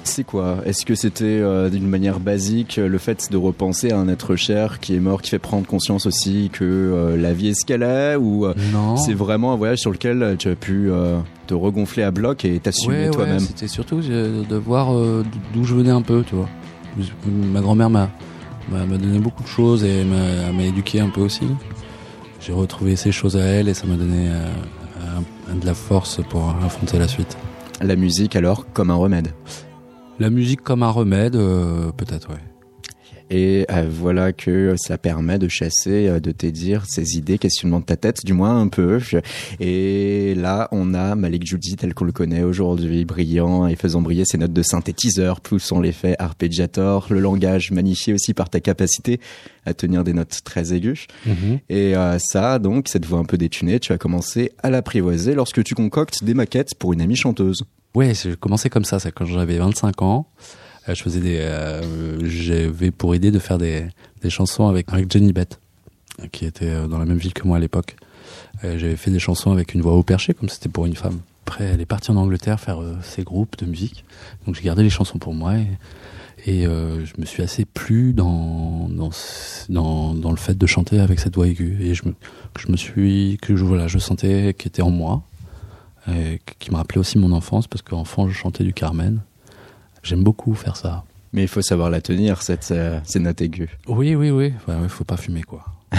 C'est 0.07 0.25
quoi? 0.25 0.59
Est-ce 0.67 0.85
que 0.85 0.95
c'était 0.95 1.25
euh, 1.25 1.71
d'une 1.71 1.87
manière 1.89 2.21
basique 2.21 2.77
le 2.77 2.99
fait 2.99 3.31
de 3.31 3.39
repenser 3.39 3.91
à 3.91 3.99
un 3.99 4.07
être 4.09 4.37
cher 4.37 4.79
qui 4.79 4.95
est 4.95 5.01
mort, 5.01 5.23
qui 5.23 5.31
fait 5.31 5.39
prendre 5.39 5.67
conscience 5.67 6.05
aussi 6.05 6.51
que 6.53 6.63
euh, 6.65 7.17
la 7.17 7.33
vie 7.33 7.49
est 7.49 7.55
ce 7.55 7.65
qu'elle 7.65 7.83
est 7.83 8.15
Ou 8.17 8.45
euh, 8.45 8.53
c'est 8.97 9.15
vraiment 9.15 9.55
un 9.55 9.57
voyage 9.57 9.79
sur 9.79 9.91
lequel 9.91 10.37
tu 10.39 10.49
as 10.51 10.57
pu 10.57 10.91
te 11.47 11.55
regonfler 11.55 12.03
à 12.03 12.11
bloc 12.11 12.45
et 12.45 12.59
t'assumer 12.61 12.95
Ouais, 12.97 13.05
ouais, 13.07 13.11
toi-même? 13.15 13.41
c'était 13.41 13.67
surtout 13.67 14.01
de 14.03 14.57
voir 14.57 14.93
d'où 15.55 15.65
je 15.65 15.75
venais 15.75 15.91
un 15.91 16.03
peu, 16.03 16.23
tu 16.27 16.35
vois. 16.35 16.49
Ma 17.53 17.61
grand-mère 17.63 17.89
m'a 17.89 18.09
donné 18.99 19.19
beaucoup 19.21 19.43
de 19.43 19.49
choses 19.49 19.85
et 19.85 20.05
m'a 20.05 20.63
éduqué 20.65 21.01
un 21.01 21.09
peu 21.09 21.23
aussi. 21.23 21.47
J'ai 22.41 22.53
retrouvé 22.53 22.95
ces 22.97 23.11
choses 23.11 23.39
à 23.39 23.41
elle 23.43 23.71
et 23.71 23.75
ça 23.75 23.87
m'a 23.87 23.97
donné 23.97 24.29
de 25.49 25.67
la 25.67 25.75
force 25.75 26.21
pour 26.29 26.51
affronter 26.65 26.99
la 26.99 27.09
suite. 27.09 27.37
La 27.81 27.97
musique 27.97 28.37
alors 28.37 28.67
comme 28.73 28.91
un 28.91 28.95
remède. 28.95 29.29
La 30.21 30.31
musique 30.31 30.63
comme 30.63 30.83
un 30.83 30.91
remède, 30.91 31.35
euh, 31.35 31.91
peut-être, 31.93 32.31
ouais. 32.31 32.54
Et 33.37 33.67
euh, 33.69 33.89
voilà 33.91 34.33
que 34.33 34.77
ça 34.77 34.97
permet 34.97 35.41
de 35.41 35.49
chasser, 35.49 36.07
euh, 36.07 36.21
de 36.21 36.31
t'aider 36.31 36.79
ces 36.87 37.17
idées, 37.17 37.37
questionnements 37.37 37.81
de 37.81 37.85
ta 37.85 37.97
tête, 37.97 38.25
du 38.25 38.33
moins 38.33 38.61
un 38.61 38.69
peu. 38.69 39.01
Et 39.59 40.37
là, 40.37 40.69
on 40.71 40.95
a 40.95 41.17
Malik 41.17 41.45
Judy 41.45 41.75
tel 41.75 41.95
qu'on 41.95 42.05
le 42.05 42.13
connaît 42.13 42.45
aujourd'hui, 42.45 43.05
brillant 43.05 43.67
et 43.67 43.75
faisant 43.75 44.03
briller 44.03 44.25
ses 44.25 44.39
notes 44.39 44.53
de 44.53 44.63
synthétiseur, 44.63 45.41
poussant 45.41 45.81
l'effet 45.81 46.15
arpeggiator, 46.21 47.09
le 47.11 47.19
langage 47.19 47.73
magnifié 47.73 48.15
aussi 48.15 48.35
par 48.35 48.51
ta 48.51 48.61
capacité 48.61 49.19
à 49.67 49.75
tenir 49.75 50.05
des 50.05 50.13
notes 50.13 50.43
très 50.45 50.73
aiguës. 50.73 51.09
Et 51.69 51.97
euh, 51.97 52.19
ça, 52.21 52.61
donc, 52.61 52.87
cette 52.87 53.05
voix 53.05 53.19
un 53.19 53.25
peu 53.25 53.37
détunée, 53.37 53.81
tu 53.81 53.93
as 53.93 53.99
commencé 53.99 54.53
à 54.63 54.71
l'apprivoiser 54.71 55.35
lorsque 55.35 55.65
tu 55.65 55.75
concoctes 55.75 56.23
des 56.23 56.35
maquettes 56.35 56.77
pour 56.77 56.93
une 56.93 57.01
amie 57.01 57.17
chanteuse. 57.17 57.65
Ouais, 57.97 58.13
j'ai 58.15 58.37
commencé 58.37 58.71
comme 58.71 58.85
ça, 58.85 59.01
c'est 59.01 59.11
quand 59.11 59.27
j'avais 59.27 59.59
25 59.59 60.03
ans. 60.03 60.29
Euh, 60.89 60.95
je 60.95 61.03
faisais 61.03 61.21
des, 61.21 61.39
euh, 61.39 62.27
j'avais 62.27 62.91
pour 62.91 63.15
idée 63.15 63.31
de 63.31 63.39
faire 63.39 63.59
des, 63.59 63.87
des 64.23 64.31
chansons 64.31 64.69
avec, 64.69 64.93
avec 64.93 65.11
Jenny 65.11 65.33
Bett, 65.33 65.59
qui 66.33 66.45
était 66.45 66.71
euh, 66.71 66.87
dans 66.87 66.99
la 66.99 67.05
même 67.05 67.19
ville 67.19 67.33
que 67.33 67.47
moi 67.47 67.57
à 67.57 67.61
l'époque. 67.61 67.97
J'avais 68.63 68.97
fait 68.97 69.11
des 69.11 69.19
chansons 69.19 69.53
avec 69.53 69.75
une 69.75 69.83
voix 69.83 69.93
au 69.93 70.03
perché, 70.03 70.33
comme 70.33 70.49
c'était 70.49 70.71
pour 70.71 70.87
une 70.87 70.95
femme. 70.95 71.21
Après, 71.47 71.65
elle 71.65 71.83
est 71.83 71.87
partie 71.87 72.11
en 72.11 72.17
Angleterre 72.17 72.59
faire 72.59 72.79
ses 73.03 73.23
groupes 73.23 73.59
de 73.59 73.67
musique. 73.67 74.07
Donc 74.47 74.55
j'ai 74.55 74.63
gardé 74.63 74.83
les 74.83 74.89
chansons 74.89 75.19
pour 75.19 75.35
moi 75.35 75.57
et, 75.59 75.67
et 76.47 76.67
euh, 76.67 77.05
je 77.05 77.13
me 77.19 77.27
suis 77.27 77.43
assez 77.43 77.67
plu 77.67 78.15
dans, 78.15 78.89
dans, 78.89 79.11
dans, 79.69 80.15
dans 80.15 80.31
le 80.31 80.37
fait 80.39 80.57
de 80.57 80.67
chanter 80.67 80.99
avec 80.99 81.21
cette 81.21 81.35
voix 81.35 81.47
aiguë. 81.47 81.77
Et 81.81 81.95
je 81.95 82.07
me, 82.07 82.15
je 82.59 82.73
me 82.73 82.77
suis, 82.79 83.39
que 83.43 83.55
je, 83.55 83.65
voilà, 83.65 83.87
je 83.87 83.99
sentais 83.99 84.55
qu'elle 84.55 84.69
était 84.69 84.83
en 84.83 84.91
moi. 84.91 85.25
Et 86.09 86.41
qui 86.59 86.71
me 86.71 86.77
rappelait 86.77 87.01
aussi 87.01 87.19
mon 87.19 87.33
enfance, 87.33 87.67
parce 87.67 87.83
qu'enfant, 87.83 88.29
je 88.29 88.35
chantais 88.35 88.65
du 88.65 88.73
Carmen. 88.73 89.21
J'aime 90.05 90.23
beaucoup 90.23 90.55
faire 90.55 90.77
ça. 90.77 91.05
Mais 91.33 91.43
il 91.43 91.49
faut 91.49 91.63
savoir 91.63 91.91
la 91.91 92.01
tenir, 92.01 92.43
cette, 92.43 92.71
euh, 92.71 93.01
ces 93.05 93.19
notes 93.19 93.41
aiguës. 93.41 93.69
Oui, 93.89 94.15
oui, 94.15 94.31
oui. 94.31 94.53
Ouais, 94.69 94.75
ouais, 94.77 94.89
faut 94.89 95.03
pas 95.03 95.17
fumer, 95.17 95.43
quoi. 95.43 95.65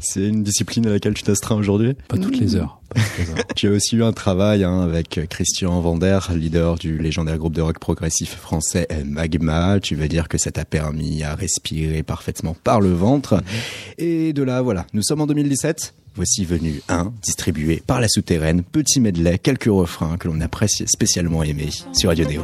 C'est 0.00 0.26
une 0.26 0.42
discipline 0.42 0.86
à 0.86 0.90
laquelle 0.90 1.14
tu 1.14 1.22
t'astreins 1.22 1.56
aujourd'hui? 1.56 1.94
Pas 2.08 2.16
toutes 2.16 2.38
les 2.38 2.56
heures. 2.56 2.80
Tu 3.54 3.68
as 3.68 3.70
aussi 3.70 3.96
eu 3.96 4.02
un 4.02 4.12
travail 4.12 4.64
hein, 4.64 4.80
avec 4.80 5.20
Christian 5.28 5.80
Vander, 5.80 6.18
leader 6.34 6.76
du 6.76 6.98
légendaire 6.98 7.38
groupe 7.38 7.54
de 7.54 7.60
rock 7.60 7.78
progressif 7.78 8.34
français 8.36 8.86
euh, 8.90 9.04
Magma. 9.04 9.78
Tu 9.80 9.94
veux 9.94 10.08
dire 10.08 10.28
que 10.28 10.38
ça 10.38 10.50
t'a 10.50 10.64
permis 10.64 11.22
à 11.22 11.34
respirer 11.34 12.02
parfaitement 12.02 12.56
par 12.64 12.80
le 12.80 12.90
ventre. 12.90 13.42
Et 13.98 14.32
de 14.32 14.42
là, 14.42 14.62
voilà, 14.62 14.86
nous 14.94 15.02
sommes 15.02 15.20
en 15.20 15.26
2017. 15.26 15.94
Voici 16.14 16.44
venu 16.44 16.82
un, 16.88 17.12
distribué 17.22 17.82
par 17.86 18.00
la 18.00 18.08
souterraine, 18.08 18.62
petit 18.62 19.00
medley, 19.00 19.38
quelques 19.38 19.64
refrains 19.64 20.16
que 20.16 20.28
l'on 20.28 20.40
apprécie 20.40 20.84
spécialement 20.86 21.42
aimés 21.42 21.70
sur 21.92 22.08
Radio 22.08 22.26
Néo. 22.26 22.42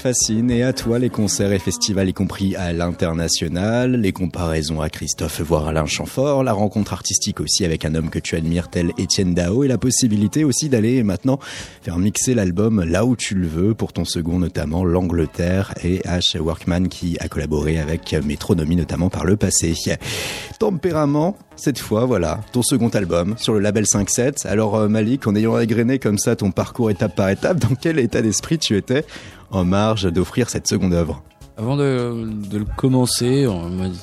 Fascine 0.00 0.50
et 0.50 0.62
à 0.62 0.72
toi 0.72 0.98
les 0.98 1.10
concerts 1.10 1.52
et 1.52 1.58
festivals 1.58 2.08
y 2.08 2.14
compris 2.14 2.56
à 2.56 2.72
l'international, 2.72 3.96
les 3.96 4.12
comparaisons 4.12 4.80
à 4.80 4.88
Christophe 4.88 5.42
voire 5.42 5.68
Alain 5.68 5.84
Chamfort, 5.84 6.42
la 6.42 6.54
rencontre 6.54 6.94
artistique 6.94 7.38
aussi 7.40 7.66
avec 7.66 7.84
un 7.84 7.94
homme 7.94 8.08
que 8.08 8.18
tu 8.18 8.34
admires 8.34 8.70
tel 8.70 8.92
Étienne 8.96 9.34
Dao 9.34 9.62
et 9.62 9.68
la 9.68 9.76
possibilité 9.76 10.42
aussi 10.42 10.70
d'aller 10.70 11.02
maintenant 11.02 11.38
faire 11.82 11.98
mixer 11.98 12.32
l'album 12.32 12.82
là 12.82 13.04
où 13.04 13.14
tu 13.14 13.34
le 13.34 13.46
veux 13.46 13.74
pour 13.74 13.92
ton 13.92 14.06
second 14.06 14.38
notamment 14.38 14.84
l'Angleterre 14.84 15.74
et 15.84 15.98
H. 15.98 16.38
Workman 16.38 16.88
qui 16.88 17.18
a 17.20 17.28
collaboré 17.28 17.78
avec 17.78 18.14
Métronomie 18.24 18.76
notamment 18.76 19.10
par 19.10 19.26
le 19.26 19.36
passé. 19.36 19.74
Tempérament, 20.58 21.36
cette 21.56 21.78
fois 21.78 22.06
voilà, 22.06 22.40
ton 22.52 22.62
second 22.62 22.88
album 22.88 23.34
sur 23.36 23.52
le 23.52 23.60
label 23.60 23.84
5-7. 23.84 24.46
Alors 24.46 24.76
euh, 24.76 24.88
Malik, 24.88 25.26
en 25.26 25.34
ayant 25.34 25.58
égrené 25.58 25.98
comme 25.98 26.16
ça 26.16 26.36
ton 26.36 26.52
parcours 26.52 26.90
étape 26.90 27.14
par 27.14 27.28
étape, 27.28 27.58
dans 27.58 27.74
quel 27.74 27.98
état 27.98 28.22
d'esprit 28.22 28.58
tu 28.58 28.78
étais 28.78 29.04
en 29.50 29.64
marge 29.64 30.04
d'offrir 30.12 30.48
cette 30.50 30.66
seconde 30.68 30.92
œuvre 30.94 31.22
Avant 31.56 31.76
de, 31.76 32.26
de 32.50 32.58
le 32.58 32.64
commencer, 32.76 33.46
on 33.46 33.68
dit- 33.68 34.00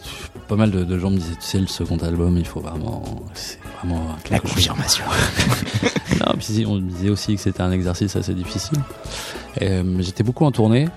pas 0.48 0.56
mal 0.56 0.72
de, 0.72 0.84
de 0.84 0.98
gens 1.00 1.10
me 1.10 1.18
disaient, 1.18 1.36
tu 1.36 1.42
sais, 1.46 1.60
le 1.60 1.68
second 1.68 1.98
album, 1.98 2.38
il 2.38 2.46
faut 2.46 2.60
vraiment, 2.62 3.04
c'est 3.34 3.60
vraiment 3.78 4.08
La 4.32 4.40
confirmation. 4.40 5.04
Non, 6.26 6.34
puis 6.40 6.66
on 6.66 6.76
me 6.76 6.90
disait 6.90 7.10
aussi 7.10 7.36
que 7.36 7.42
c'était 7.42 7.62
un 7.62 7.72
exercice 7.72 8.16
assez 8.16 8.34
difficile. 8.34 8.80
Euh, 9.62 9.84
j'étais 10.00 10.24
beaucoup 10.24 10.46
en 10.46 10.52
tournée, 10.52 10.88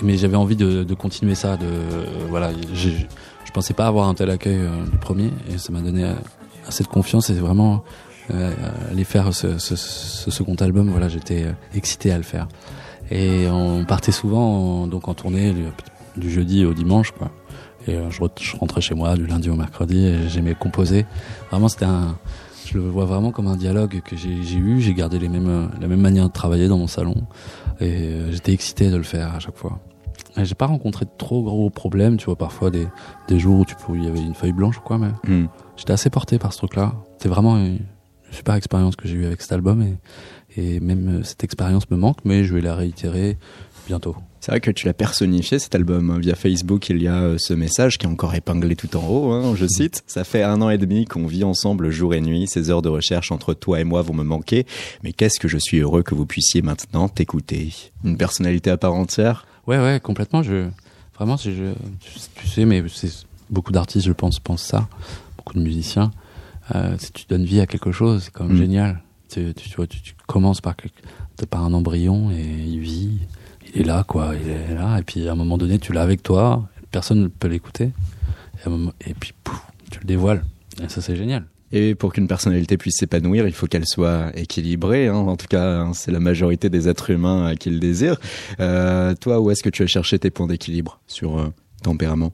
mais 0.00 0.16
j'avais 0.16 0.36
envie 0.36 0.54
de, 0.54 0.84
de 0.84 0.94
continuer 0.94 1.34
ça. 1.34 1.56
De 1.56 1.66
euh, 1.66 2.04
voilà, 2.28 2.50
j'ai- 2.72 3.08
je 3.44 3.50
pensais 3.52 3.74
pas 3.74 3.86
avoir 3.88 4.08
un 4.08 4.14
tel 4.14 4.30
accueil 4.30 4.58
euh, 4.58 4.84
du 4.90 4.96
premier, 4.98 5.32
et 5.52 5.58
ça 5.58 5.72
m'a 5.72 5.80
donné 5.80 6.04
euh, 6.04 6.14
assez 6.68 6.84
de 6.84 6.88
confiance. 6.88 7.30
Et 7.30 7.34
vraiment 7.34 7.82
euh, 8.32 8.52
aller 8.92 9.02
faire 9.04 9.34
ce, 9.34 9.58
ce- 9.58 9.74
ce 9.76 10.30
second 10.30 10.54
album, 10.56 10.88
voilà, 10.90 11.08
j'étais 11.08 11.46
excité 11.74 12.12
à 12.12 12.16
le 12.16 12.22
faire. 12.22 12.46
Et 13.10 13.46
on 13.50 13.84
partait 13.84 14.12
souvent 14.12 14.82
en- 14.82 14.86
donc 14.86 15.08
en 15.08 15.14
tournée 15.14 15.52
du, 15.52 15.64
du 16.16 16.30
jeudi 16.30 16.64
au 16.64 16.72
dimanche, 16.74 17.10
quoi. 17.12 17.30
Et 17.88 17.94
euh, 17.96 18.10
je, 18.10 18.20
re- 18.20 18.30
je 18.40 18.56
rentrais 18.56 18.80
chez 18.80 18.94
moi 18.94 19.16
du 19.16 19.26
lundi 19.26 19.50
au 19.50 19.56
mercredi 19.56 20.06
et 20.06 20.28
j'aimais 20.28 20.54
composer. 20.54 21.04
Vraiment, 21.50 21.68
c'était 21.68 21.84
un, 21.84 22.16
je 22.66 22.74
le 22.78 22.84
vois 22.88 23.04
vraiment 23.06 23.32
comme 23.32 23.48
un 23.48 23.56
dialogue 23.56 24.00
que 24.04 24.16
j'ai 24.16 24.30
eu. 24.56 24.80
J'ai 24.80 24.94
gardé 24.94 25.18
les 25.18 25.28
mêmes, 25.28 25.70
la 25.80 25.88
même 25.88 26.00
manière 26.00 26.28
de 26.28 26.32
travailler 26.32 26.68
dans 26.68 26.78
mon 26.78 26.86
salon 26.86 27.14
et 27.80 27.90
euh, 27.90 28.30
j'étais 28.32 28.52
excité 28.52 28.90
de 28.90 28.96
le 28.96 29.02
faire 29.02 29.34
à 29.34 29.40
chaque 29.40 29.56
fois. 29.56 29.80
J'ai 30.36 30.54
pas 30.54 30.66
rencontré 30.66 31.04
de 31.04 31.10
trop 31.18 31.42
gros 31.42 31.68
problèmes, 31.68 32.16
tu 32.16 32.24
vois, 32.26 32.36
parfois 32.36 32.70
des, 32.70 32.86
des 33.28 33.38
jours 33.38 33.58
où 33.60 33.64
tu 33.66 33.74
peux, 33.74 33.94
il 33.96 34.04
y 34.04 34.08
avait 34.08 34.22
une 34.22 34.34
feuille 34.34 34.52
blanche 34.52 34.78
ou 34.78 34.80
quoi, 34.80 34.96
mais 34.96 35.08
Hmm. 35.28 35.46
j'étais 35.76 35.92
assez 35.92 36.08
porté 36.08 36.38
par 36.38 36.52
ce 36.54 36.58
truc-là. 36.58 36.94
C'était 37.18 37.28
vraiment 37.28 37.58
une 37.58 37.80
super 38.30 38.54
expérience 38.54 38.96
que 38.96 39.06
j'ai 39.08 39.16
eue 39.16 39.26
avec 39.26 39.42
cet 39.42 39.52
album 39.52 39.82
et, 39.82 39.94
et 40.56 40.80
même 40.80 41.20
euh, 41.20 41.22
cette 41.22 41.44
expérience 41.44 41.90
me 41.90 41.96
manque, 41.96 42.18
mais 42.24 42.44
je 42.44 42.54
vais 42.54 42.60
la 42.60 42.74
réitérer 42.74 43.36
bientôt. 43.86 44.16
C'est 44.40 44.50
vrai 44.50 44.60
que 44.60 44.70
tu 44.72 44.86
l'as 44.86 44.92
personnifié 44.94 45.58
cet 45.60 45.74
album 45.76 46.10
hein. 46.10 46.18
via 46.18 46.34
Facebook. 46.34 46.88
Il 46.90 47.00
y 47.00 47.06
a 47.08 47.20
euh, 47.22 47.36
ce 47.38 47.54
message 47.54 47.98
qui 47.98 48.06
est 48.06 48.08
encore 48.08 48.34
épinglé 48.34 48.74
tout 48.74 48.96
en 48.96 49.06
haut. 49.06 49.30
hein, 49.30 49.54
je 49.56 49.66
cite 49.66 50.02
Ça 50.08 50.24
fait 50.24 50.42
un 50.42 50.60
an 50.62 50.70
et 50.70 50.78
demi 50.78 51.04
qu'on 51.04 51.26
vit 51.26 51.44
ensemble 51.44 51.90
jour 51.90 52.12
et 52.14 52.20
nuit. 52.20 52.46
Ces 52.48 52.68
heures 52.70 52.82
de 52.82 52.88
recherche 52.88 53.30
entre 53.30 53.54
toi 53.54 53.80
et 53.80 53.84
moi 53.84 54.02
vont 54.02 54.14
me 54.14 54.24
manquer. 54.24 54.66
Mais 55.04 55.12
qu'est-ce 55.12 55.38
que 55.38 55.46
je 55.48 55.58
suis 55.58 55.78
heureux 55.78 56.02
que 56.02 56.14
vous 56.16 56.26
puissiez 56.26 56.60
maintenant 56.62 57.08
t'écouter. 57.08 57.72
Une 58.04 58.16
personnalité 58.16 58.70
à 58.70 58.76
part 58.76 58.94
entière. 58.94 59.46
Ouais, 59.68 59.78
ouais, 59.78 60.00
complètement. 60.02 60.42
Je, 60.42 60.66
vraiment, 61.14 61.36
je, 61.36 61.72
tu 62.34 62.48
sais, 62.48 62.64
mais 62.64 62.82
c'est 62.92 63.12
beaucoup 63.48 63.70
d'artistes, 63.72 64.06
je 64.06 64.12
pense, 64.12 64.40
pensent 64.40 64.64
ça. 64.64 64.88
Beaucoup 65.36 65.54
de 65.54 65.62
musiciens. 65.62 66.10
Euh, 66.74 66.96
si 66.98 67.12
tu 67.12 67.26
donnes 67.28 67.44
vie 67.44 67.60
à 67.60 67.66
quelque 67.66 67.92
chose, 67.92 68.22
c'est 68.24 68.32
quand 68.32 68.44
même 68.44 68.54
Mm. 68.56 68.60
génial. 68.60 69.02
Tu, 69.32 69.54
tu, 69.54 69.68
tu 69.70 69.76
vois, 69.76 69.86
tu, 69.86 70.00
tu 70.02 70.14
commences 70.26 70.60
par, 70.60 70.74
par 71.50 71.64
un 71.64 71.72
embryon 71.72 72.30
et 72.30 72.42
il 72.42 72.80
vit. 72.80 73.18
Il 73.74 73.80
est 73.80 73.84
là, 73.84 74.04
quoi. 74.06 74.32
Il 74.40 74.48
est 74.50 74.74
là. 74.74 74.98
Et 74.98 75.02
puis, 75.02 75.28
à 75.28 75.32
un 75.32 75.34
moment 75.34 75.56
donné, 75.58 75.78
tu 75.78 75.92
l'as 75.92 76.02
avec 76.02 76.22
toi. 76.22 76.68
Personne 76.90 77.22
ne 77.22 77.28
peut 77.28 77.48
l'écouter. 77.48 77.90
Et, 78.64 78.68
moment- 78.68 78.92
puis, 79.18 79.32
pouf, 79.42 79.60
tu 79.90 79.98
le 80.00 80.04
dévoiles. 80.04 80.42
Et 80.84 80.88
ça, 80.88 81.00
c'est 81.00 81.16
génial. 81.16 81.46
Et 81.74 81.94
pour 81.94 82.12
qu'une 82.12 82.28
personnalité 82.28 82.76
puisse 82.76 82.98
s'épanouir, 82.98 83.46
il 83.46 83.54
faut 83.54 83.66
qu'elle 83.66 83.86
soit 83.86 84.30
équilibrée. 84.38 85.08
hein. 85.08 85.14
En 85.14 85.36
tout 85.36 85.46
cas, 85.46 85.80
hein, 85.80 85.92
c'est 85.94 86.10
la 86.10 86.20
majorité 86.20 86.68
des 86.68 86.86
êtres 86.86 87.08
humains 87.08 87.52
euh, 87.52 87.54
qui 87.54 87.70
le 87.70 87.78
désirent. 87.78 88.18
Euh, 88.60 89.14
toi, 89.14 89.40
où 89.40 89.50
est-ce 89.50 89.62
que 89.62 89.70
tu 89.70 89.82
as 89.82 89.86
cherché 89.86 90.18
tes 90.18 90.28
points 90.30 90.46
d'équilibre 90.46 91.00
sur 91.06 91.38
euh, 91.38 91.48
tempérament? 91.82 92.32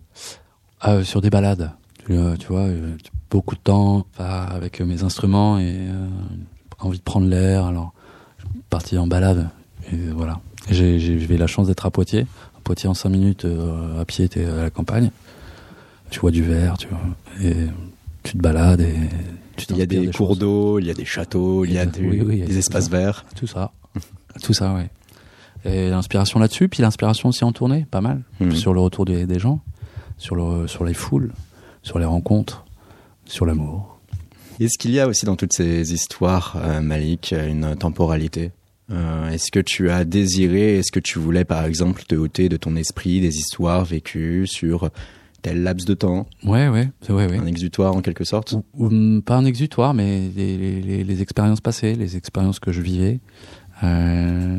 Euh, 0.88 1.04
sur 1.04 1.20
des 1.20 1.30
balades. 1.30 1.70
Tu 2.06 2.14
vois, 2.48 2.62
euh, 2.62 2.96
beaucoup 3.30 3.54
de 3.54 3.60
temps 3.60 4.06
avec 4.18 4.80
mes 4.80 5.04
instruments 5.04 5.58
et 5.60 5.76
envie 6.78 6.98
de 6.98 7.02
prendre 7.02 7.26
l'air. 7.26 7.64
Alors, 7.66 7.92
je 8.38 8.44
suis 8.44 8.52
parti 8.70 8.98
en 8.98 9.06
balade. 9.06 9.48
Et 9.92 9.96
voilà. 10.14 10.40
J'ai 10.70 10.96
eu 10.98 11.36
la 11.36 11.46
chance 11.46 11.66
d'être 11.66 11.86
à 11.86 11.90
Poitiers. 11.90 12.26
À 12.56 12.60
Poitiers, 12.62 12.88
en 12.88 12.94
5 12.94 13.08
minutes, 13.08 13.44
euh, 13.44 14.00
à 14.00 14.04
pied, 14.04 14.28
t'es 14.28 14.44
à 14.44 14.62
la 14.64 14.70
campagne. 14.70 15.10
Tu 16.10 16.20
vois 16.20 16.30
du 16.30 16.42
verre, 16.42 16.76
tu 16.78 16.88
vois. 16.88 16.98
Et 17.42 17.54
tu 18.22 18.32
te 18.32 18.38
balades 18.42 18.80
et 18.80 18.94
tu 19.56 19.66
Il 19.70 19.76
y 19.78 19.82
a 19.82 19.86
des, 19.86 20.08
cours 20.10 20.36
d'eau, 20.36 20.78
il 20.78 20.86
y 20.86 20.90
a 20.90 20.94
des 20.94 21.04
châteaux, 21.04 21.64
il 21.64 21.72
y 21.72 21.78
a 21.78 21.84
Oui, 21.84 21.90
du- 21.90 22.08
oui, 22.10 22.20
oui, 22.26 22.34
il 22.36 22.40
y 22.40 22.42
a 22.42 22.46
des 22.46 22.58
espaces 22.58 22.84
ça. 22.84 22.90
verts. 22.90 23.24
Tout 23.36 23.46
ça. 23.46 23.72
Tout 24.42 24.52
ça, 24.54 24.74
oui. 24.74 24.82
Et 25.64 25.90
l'inspiration 25.90 26.38
là-dessus, 26.38 26.68
puis 26.68 26.82
l'inspiration 26.82 27.28
aussi 27.30 27.44
en 27.44 27.52
tournée, 27.52 27.86
pas 27.90 28.00
mal. 28.00 28.22
Mhm. 28.40 28.52
Sur 28.54 28.72
le 28.72 28.80
retour 28.80 29.04
des, 29.04 29.26
des 29.26 29.38
gens, 29.38 29.60
sur, 30.16 30.36
le, 30.36 30.68
sur 30.68 30.84
les 30.84 30.94
foules, 30.94 31.32
sur 31.82 31.98
les 31.98 32.04
rencontres, 32.04 32.64
sur 33.24 33.44
l'amour. 33.44 33.97
Est-ce 34.60 34.76
qu'il 34.78 34.90
y 34.90 35.00
a 35.00 35.06
aussi 35.06 35.24
dans 35.24 35.36
toutes 35.36 35.52
ces 35.52 35.92
histoires, 35.92 36.56
euh, 36.56 36.80
Malik, 36.80 37.32
une 37.32 37.76
temporalité 37.76 38.50
Euh, 38.90 39.28
Est-ce 39.28 39.50
que 39.52 39.60
tu 39.60 39.90
as 39.90 40.04
désiré, 40.06 40.78
est-ce 40.78 40.90
que 40.90 40.98
tu 41.00 41.18
voulais 41.18 41.44
par 41.44 41.64
exemple 41.66 42.02
te 42.08 42.14
ôter 42.14 42.48
de 42.48 42.56
ton 42.56 42.74
esprit 42.74 43.20
des 43.20 43.36
histoires 43.36 43.84
vécues 43.84 44.46
sur 44.46 44.88
tel 45.42 45.62
laps 45.62 45.84
de 45.86 45.92
temps, 45.94 46.26
Ouais, 46.42 46.68
ouais, 46.68 46.88
ouais, 47.10 47.26
ouais. 47.26 47.36
un 47.38 47.46
exutoire 47.46 47.94
en 47.94 48.00
quelque 48.00 48.24
sorte? 48.24 48.52
Ou, 48.52 48.64
ou, 48.74 48.86
hum, 48.86 49.22
pas 49.22 49.36
un 49.36 49.44
exutoire, 49.44 49.92
mais 49.94 50.30
les, 50.34 50.56
les- 50.56 50.80
les- 50.80 51.04
les 51.04 51.22
expériences 51.22 51.60
passées, 51.60 51.94
les 51.96 52.16
expériences 52.16 52.58
que 52.60 52.72
je 52.72 52.80
vivais, 52.80 53.20
euh, 53.84 54.58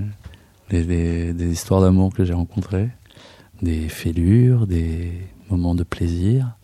les- 0.70 1.34
des 1.34 1.52
histoires 1.52 1.82
d'amour 1.82 2.14
que 2.14 2.24
j'ai 2.24 2.34
rencontrées, 2.34 2.90
des 3.64 3.90
fêlures, 3.90 4.68
des 4.68 5.12
moments 5.50 5.74
de 5.76 5.84
plaisir. 5.84 6.56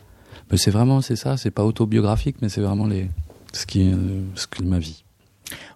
Mais 0.51 0.57
c'est 0.57 0.71
vraiment, 0.71 1.01
c'est 1.01 1.15
ça, 1.15 1.35
c'est 1.35 1.49
pas 1.51 1.65
autobiographique, 1.65 2.35
mais 2.43 2.49
c'est 2.49 2.61
vraiment 2.61 2.85
les, 2.85 3.09
ce 3.55 3.65
qui, 3.65 3.89
euh, 3.89 4.63
ma 4.63 4.79
vie. 4.79 5.03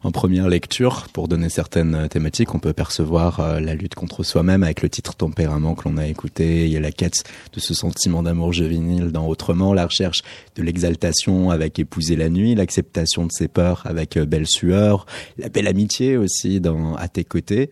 En 0.04 0.12
première 0.12 0.50
lecture, 0.50 1.08
pour 1.14 1.28
donner 1.28 1.50
certaines 1.50 1.96
euh, 1.96 2.08
thématiques, 2.08 2.54
on 2.56 2.60
peut 2.60 2.74
percevoir 2.74 3.40
euh, 3.40 3.60
la 3.60 3.76
lutte 3.76 3.96
contre 3.96 4.24
soi-même 4.24 4.64
avec 4.64 4.82
le 4.82 4.90
titre 4.90 5.16
Tempérament 5.16 5.76
que 5.76 5.88
l'on 5.88 5.98
a 5.98 6.08
écouté. 6.08 6.66
Il 6.66 6.72
y 6.72 6.78
a 6.78 6.80
la 6.80 6.92
quête 6.92 7.24
de 7.54 7.60
ce 7.60 7.74
sentiment 7.74 8.24
d'amour 8.24 8.52
juvénile 8.52 9.12
dans 9.12 9.28
Autrement, 9.28 9.74
la 9.74 9.86
recherche 9.86 10.24
de 10.56 10.64
l'exaltation 10.64 11.52
avec 11.52 11.80
Épouser 11.80 12.16
la 12.16 12.30
nuit, 12.30 12.56
l'acceptation 12.56 13.26
de 13.26 13.32
ses 13.32 13.48
peurs 13.48 13.84
avec 13.86 14.18
Belle 14.18 14.48
sueur, 14.48 15.06
la 15.38 15.50
belle 15.50 15.68
amitié 15.68 16.18
aussi 16.18 16.60
dans 16.60 16.96
À 16.96 17.08
tes 17.08 17.24
côtés. 17.24 17.70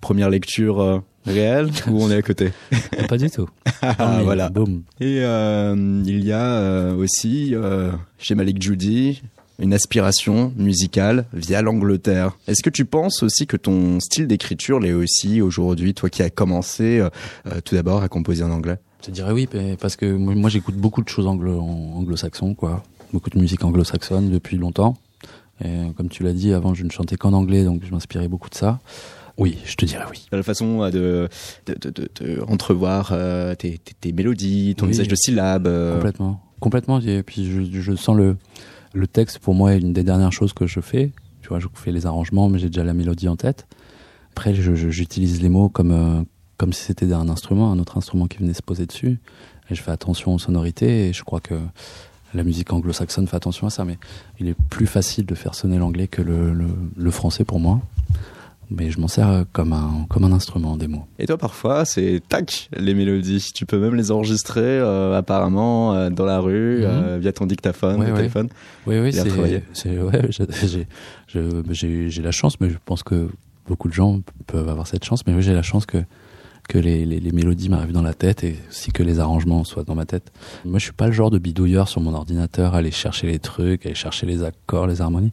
Première 0.00 0.30
lecture 0.30 1.02
réelle 1.26 1.70
ou 1.88 2.02
on 2.02 2.10
est 2.10 2.16
à 2.16 2.22
côté 2.22 2.52
pas 3.08 3.16
du 3.16 3.30
tout. 3.30 3.48
Ah, 3.82 4.16
Mais 4.18 4.24
voilà. 4.24 4.50
Et 5.00 5.20
euh, 5.20 6.02
il 6.04 6.24
y 6.24 6.32
a 6.32 6.44
euh, 6.44 6.94
aussi 6.94 7.54
euh, 7.54 7.92
chez 8.18 8.34
Malik 8.34 8.60
Judy 8.62 9.22
une 9.58 9.72
aspiration 9.72 10.52
musicale 10.56 11.26
via 11.32 11.62
l'Angleterre. 11.62 12.36
Est-ce 12.48 12.62
que 12.62 12.70
tu 12.70 12.84
penses 12.84 13.22
aussi 13.22 13.46
que 13.46 13.56
ton 13.56 14.00
style 14.00 14.26
d'écriture 14.26 14.80
l'est 14.80 14.92
aussi 14.92 15.40
aujourd'hui, 15.40 15.94
toi 15.94 16.10
qui 16.10 16.22
as 16.22 16.30
commencé 16.30 16.98
euh, 16.98 17.08
euh, 17.46 17.60
tout 17.64 17.74
d'abord 17.74 18.02
à 18.02 18.08
composer 18.08 18.42
en 18.42 18.50
anglais? 18.50 18.78
Je 19.06 19.10
dirais 19.10 19.32
oui, 19.32 19.48
parce 19.78 19.96
que 19.96 20.06
moi, 20.06 20.48
j'écoute 20.48 20.76
beaucoup 20.76 21.02
de 21.02 21.08
choses 21.10 21.26
anglo, 21.26 21.60
anglo-saxons, 21.60 22.54
quoi. 22.54 22.82
Beaucoup 23.12 23.28
de 23.28 23.38
musique 23.38 23.62
anglo-saxonne 23.62 24.30
depuis 24.30 24.56
longtemps. 24.56 24.96
Et 25.62 25.92
comme 25.94 26.08
tu 26.08 26.22
l'as 26.22 26.32
dit, 26.32 26.54
avant, 26.54 26.72
je 26.72 26.84
ne 26.84 26.90
chantais 26.90 27.16
qu'en 27.16 27.34
anglais, 27.34 27.64
donc 27.64 27.82
je 27.84 27.92
m'inspirais 27.92 28.28
beaucoup 28.28 28.48
de 28.48 28.54
ça. 28.54 28.80
Oui, 29.36 29.58
je 29.64 29.74
te 29.74 29.84
dirais 29.84 30.04
oui. 30.10 30.26
La 30.30 30.42
façon 30.42 30.82
euh, 30.82 30.90
de, 30.90 31.28
de, 31.66 31.74
de, 31.74 31.90
de- 31.90 32.08
de 32.36 32.40
entrevoir 32.42 33.10
euh, 33.12 33.54
tes, 33.54 33.78
tes, 33.78 33.94
tes 34.00 34.12
mélodies, 34.12 34.74
ton 34.76 34.86
Oui. 34.86 34.92
usage 34.92 35.08
de 35.08 35.16
syllabes. 35.16 35.66
euh, 35.66 35.94
Complètement. 35.94 36.40
Complètement. 36.60 37.00
Et 37.00 37.22
puis, 37.22 37.44
je, 37.50 37.80
je 37.80 37.96
sens 37.96 38.16
le, 38.16 38.36
le 38.92 39.06
texte, 39.08 39.38
pour 39.40 39.54
moi, 39.54 39.74
est 39.74 39.80
une 39.80 39.92
des 39.92 40.04
dernières 40.04 40.32
choses 40.32 40.52
que 40.52 40.66
je 40.66 40.80
fais. 40.80 41.10
Tu 41.42 41.48
vois, 41.48 41.58
je 41.58 41.66
fais 41.74 41.90
les 41.92 42.06
arrangements, 42.06 42.48
mais 42.48 42.58
j'ai 42.58 42.68
déjà 42.68 42.84
la 42.84 42.94
mélodie 42.94 43.28
en 43.28 43.36
tête. 43.36 43.66
Après, 44.32 44.54
je- 44.54 44.74
je- 44.74 44.88
j'utilise 44.88 45.42
les 45.42 45.48
mots 45.48 45.68
comme, 45.68 45.90
euh, 45.92 46.22
comme 46.56 46.72
si 46.72 46.82
c'était 46.84 47.12
un 47.12 47.28
instrument, 47.28 47.72
un 47.72 47.78
autre 47.80 47.98
instrument 47.98 48.28
qui 48.28 48.38
venait 48.38 48.54
se 48.54 48.62
poser 48.62 48.86
dessus. 48.86 49.18
Et 49.70 49.74
je 49.74 49.82
fais 49.82 49.90
attention 49.90 50.34
aux 50.34 50.38
sonorités. 50.38 51.08
Et 51.08 51.12
je 51.12 51.24
crois 51.24 51.40
que 51.40 51.54
la 52.34 52.44
musique 52.44 52.72
anglo-saxonne 52.72 53.26
fait 53.26 53.36
attention 53.36 53.66
à 53.66 53.70
ça. 53.70 53.84
Mais 53.84 53.98
il 54.38 54.46
est 54.48 54.56
plus 54.70 54.86
facile 54.86 55.26
de 55.26 55.34
faire 55.34 55.54
sonner 55.56 55.76
l'anglais 55.78 56.06
que 56.06 56.22
le, 56.22 56.52
le, 56.54 56.66
le 56.96 57.10
français 57.10 57.44
pour 57.44 57.58
moi. 57.60 57.80
Mais 58.76 58.90
je 58.90 58.98
m'en 59.00 59.08
sers 59.08 59.28
euh, 59.28 59.42
comme 59.52 59.72
un, 59.72 60.06
comme 60.08 60.24
un 60.24 60.32
instrument, 60.32 60.76
des 60.76 60.88
mots. 60.88 61.04
Et 61.18 61.26
toi, 61.26 61.38
parfois, 61.38 61.84
c'est 61.84 62.20
tac, 62.28 62.68
les 62.76 62.94
mélodies. 62.94 63.50
Tu 63.54 63.66
peux 63.66 63.78
même 63.78 63.94
les 63.94 64.10
enregistrer 64.10 64.60
euh, 64.62 65.16
apparemment 65.16 65.94
euh, 65.94 66.10
dans 66.10 66.24
la 66.24 66.40
rue, 66.40 66.84
Mhm. 66.84 67.18
via 67.18 67.32
ton 67.32 67.46
dictaphone, 67.46 68.00
Ouais, 68.00 68.12
téléphone. 68.12 68.48
Oui, 68.86 68.98
oui, 68.98 69.12
c'est, 69.12 69.98
ouais, 69.98 70.28
j'ai, 71.70 72.22
la 72.22 72.30
chance, 72.30 72.60
mais 72.60 72.70
je 72.70 72.76
pense 72.84 73.02
que 73.02 73.28
beaucoup 73.66 73.88
de 73.88 73.94
gens 73.94 74.20
peuvent 74.46 74.68
avoir 74.68 74.86
cette 74.86 75.04
chance, 75.04 75.26
mais 75.26 75.34
oui, 75.34 75.42
j'ai 75.42 75.54
la 75.54 75.62
chance 75.62 75.86
que, 75.86 75.98
que 76.68 76.78
les, 76.78 77.04
les, 77.04 77.20
les 77.20 77.32
mélodies 77.32 77.68
m'arrivent 77.68 77.92
dans 77.92 78.02
la 78.02 78.14
tête 78.14 78.44
et 78.44 78.56
aussi 78.70 78.90
que 78.92 79.02
les 79.02 79.20
arrangements 79.20 79.64
soient 79.64 79.84
dans 79.84 79.94
ma 79.94 80.06
tête. 80.06 80.32
Moi, 80.64 80.78
je 80.78 80.84
suis 80.84 80.92
pas 80.92 81.06
le 81.06 81.12
genre 81.12 81.30
de 81.30 81.38
bidouilleur 81.38 81.88
sur 81.88 82.00
mon 82.00 82.14
ordinateur, 82.14 82.74
aller 82.74 82.90
chercher 82.90 83.26
les 83.26 83.38
trucs, 83.38 83.84
aller 83.86 83.94
chercher 83.94 84.26
les 84.26 84.42
accords, 84.42 84.86
les 84.86 85.00
harmonies. 85.00 85.32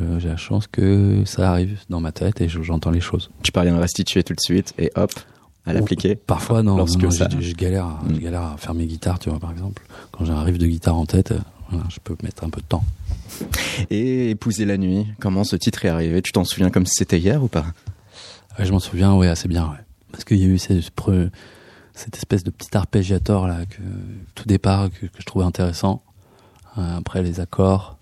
Euh, 0.00 0.18
j'ai 0.20 0.28
la 0.28 0.36
chance 0.36 0.66
que 0.66 1.22
ça 1.26 1.50
arrive 1.50 1.78
dans 1.90 2.00
ma 2.00 2.12
tête 2.12 2.40
et 2.40 2.48
je- 2.48 2.62
j'entends 2.62 2.90
les 2.90 3.00
choses. 3.00 3.30
Tu 3.42 3.50
parviens 3.52 3.76
à 3.76 3.80
restituer 3.80 4.22
tout 4.22 4.34
de 4.34 4.40
suite 4.40 4.72
et 4.78 4.90
hop, 4.94 5.12
à 5.66 5.72
l'appliquer. 5.72 6.14
Parfois, 6.14 6.62
non, 6.62 6.76
Lorsque 6.76 6.98
non, 7.02 7.08
non, 7.08 7.10
ça- 7.10 7.28
je, 7.38 7.52
galère, 7.54 7.86
Mm. 8.04 8.18
galère 8.18 8.42
à 8.42 8.56
faire 8.56 8.74
mes 8.74 8.86
guitares, 8.86 9.18
tu 9.18 9.28
vois, 9.30 9.38
par 9.40 9.50
exemple. 9.52 9.82
Quand 10.12 10.24
j'ai 10.24 10.32
un 10.32 10.42
riff 10.42 10.56
de 10.58 10.66
guitare 10.66 10.96
en 10.96 11.04
tête, 11.06 11.32
euh, 11.32 11.38
voilà, 11.70 11.84
je 11.90 11.98
peux 12.02 12.16
mettre 12.22 12.44
un 12.44 12.50
peu 12.50 12.60
de 12.60 12.66
temps. 12.66 12.84
Et 13.90 14.30
Épouser 14.30 14.64
la 14.64 14.76
nuit, 14.78 15.06
comment 15.20 15.44
ce 15.44 15.56
titre 15.56 15.84
est 15.84 15.88
arrivé? 15.88 16.22
Tu 16.22 16.32
t'en 16.32 16.44
souviens 16.44 16.70
comme 16.70 16.86
si 16.86 16.94
c'était 16.96 17.18
hier 17.18 17.42
ou 17.42 17.48
pas? 17.48 17.66
Ouais, 18.58 18.64
je 18.64 18.72
m'en 18.72 18.78
souviens, 18.80 19.14
ouais, 19.14 19.28
assez 19.28 19.48
bien, 19.48 19.64
ouais. 19.66 19.78
Parce 20.12 20.24
qu'il 20.24 20.38
y 20.38 20.44
a 20.44 20.46
eu 20.46 20.58
cette 20.58 22.16
espèce 22.16 22.44
de 22.44 22.50
petit 22.50 22.76
arpégiateur 22.76 23.46
là, 23.46 23.66
que, 23.66 23.82
tout 24.34 24.44
départ, 24.46 24.90
que, 24.90 25.06
que 25.06 25.18
je 25.20 25.24
trouvais 25.26 25.44
intéressant. 25.44 26.02
Euh, 26.78 26.98
après 26.98 27.22
les 27.22 27.40
accords. 27.40 27.97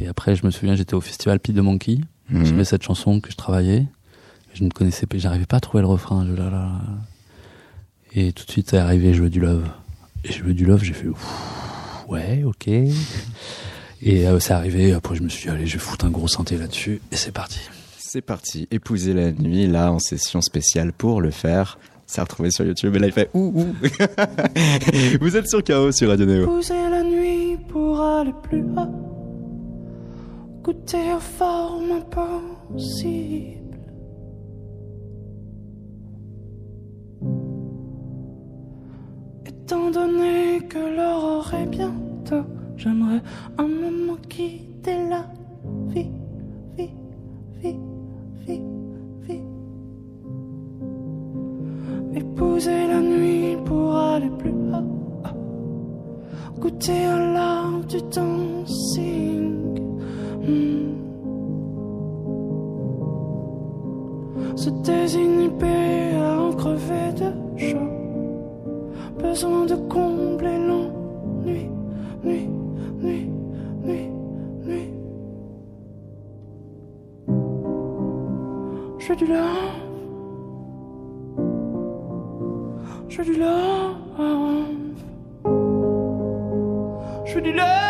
Et 0.00 0.06
après, 0.06 0.36
je 0.36 0.46
me 0.46 0.50
souviens, 0.50 0.74
j'étais 0.74 0.94
au 0.94 1.00
festival 1.00 1.40
Pete 1.40 1.54
de 1.54 1.60
Monkey. 1.60 1.98
Mhm. 2.30 2.44
J'aimais 2.44 2.64
cette 2.64 2.82
chanson 2.82 3.20
que 3.20 3.30
je 3.30 3.36
travaillais. 3.36 3.86
Je 4.54 4.64
ne 4.64 4.70
connaissais 4.70 5.06
pas, 5.06 5.18
j'arrivais 5.18 5.46
pas 5.46 5.56
à 5.56 5.60
trouver 5.60 5.82
le 5.82 5.88
refrain. 5.88 6.26
Je, 6.26 6.32
là, 6.34 6.44
là, 6.44 6.50
là. 6.50 6.80
Et 8.14 8.32
tout 8.32 8.44
de 8.46 8.50
suite, 8.50 8.70
c'est 8.70 8.78
arrivé, 8.78 9.14
je 9.14 9.22
veux 9.22 9.30
du 9.30 9.40
love. 9.40 9.68
Et 10.24 10.32
je 10.32 10.42
veux 10.42 10.54
du 10.54 10.64
love, 10.64 10.82
j'ai 10.82 10.94
fait, 10.94 11.08
Ouf, 11.08 12.04
ouais, 12.08 12.42
ok. 12.44 12.68
Et 12.68 14.28
euh, 14.28 14.38
c'est 14.40 14.52
arrivé, 14.52 14.92
après 14.92 15.16
je 15.16 15.22
me 15.22 15.28
suis 15.28 15.44
dit, 15.44 15.50
allez, 15.50 15.66
je 15.66 15.74
vais 15.74 15.78
foutre 15.78 16.04
un 16.04 16.10
gros 16.10 16.28
synthé 16.28 16.56
là-dessus. 16.56 17.00
Et 17.12 17.16
c'est 17.16 17.32
parti. 17.32 17.60
C'est 17.98 18.22
parti, 18.22 18.66
Épouser 18.70 19.12
la 19.12 19.32
nuit, 19.32 19.66
là 19.66 19.92
en 19.92 19.98
session 19.98 20.40
spéciale 20.40 20.92
pour 20.92 21.20
le 21.20 21.30
faire. 21.30 21.78
C'est 22.06 22.22
retrouvé 22.22 22.50
sur 22.50 22.64
YouTube 22.64 22.96
et 22.96 22.98
là 23.00 23.06
il 23.08 23.12
fait 23.12 23.28
ouh 23.34 23.52
ouh. 23.54 23.74
Vous 25.20 25.36
êtes 25.36 25.46
sur 25.46 25.62
KO 25.62 25.92
sur 25.92 26.08
Radio 26.08 26.24
Néo. 26.24 26.46
Pousser 26.46 26.88
la 26.90 27.02
nuit 27.02 27.58
pour 27.68 28.00
aller 28.00 28.32
plus 28.42 28.62
haut. 28.62 29.07
Goûter 30.68 31.14
aux 31.16 31.20
formes 31.20 31.92
impossibles. 31.92 33.78
Étant 39.46 39.90
donné 39.90 40.60
que 40.68 40.78
l'aurore 40.94 41.54
est 41.54 41.70
bientôt, 41.70 42.44
j'aimerais 42.76 43.22
un 43.56 43.66
moment 43.66 44.18
quitter 44.28 45.08
la 45.08 45.24
vie, 45.86 46.10
vie, 46.76 46.90
vie, 47.62 47.78
vie, 48.46 48.62
vie. 49.22 49.44
Épouser 52.14 52.88
la 52.88 53.00
nuit 53.00 53.56
pour 53.64 53.96
aller 53.96 54.30
plus 54.38 54.50
haut. 54.50 55.22
Goûter 56.60 57.06
à 57.06 57.32
l'art 57.32 57.80
du 57.88 58.02
dancing. 58.14 59.87
Se 64.56 64.70
désinhiber 64.70 66.16
à 66.16 66.40
en 66.40 66.52
crever 66.52 67.12
de 67.12 67.30
chaud. 67.56 67.78
Besoin 69.18 69.66
de 69.66 69.76
combler 69.88 70.58
l'ennui. 70.58 71.70
Nuit, 72.24 72.48
nuit, 73.00 73.30
nuit, 73.84 74.10
nuit. 74.66 74.90
Je 78.98 79.14
du 79.14 79.26
love. 79.26 79.78
Je 83.08 83.22
du 83.22 83.34
love. 83.34 83.94
Je 87.24 87.38
du 87.38 87.52
love. 87.52 87.87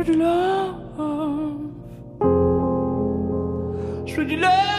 Je 0.00 0.06
veux 0.06 0.12
du 0.14 0.18
love. 0.18 0.76
Je 4.06 4.16
veux 4.16 4.24
du 4.24 4.36
love. 4.36 4.69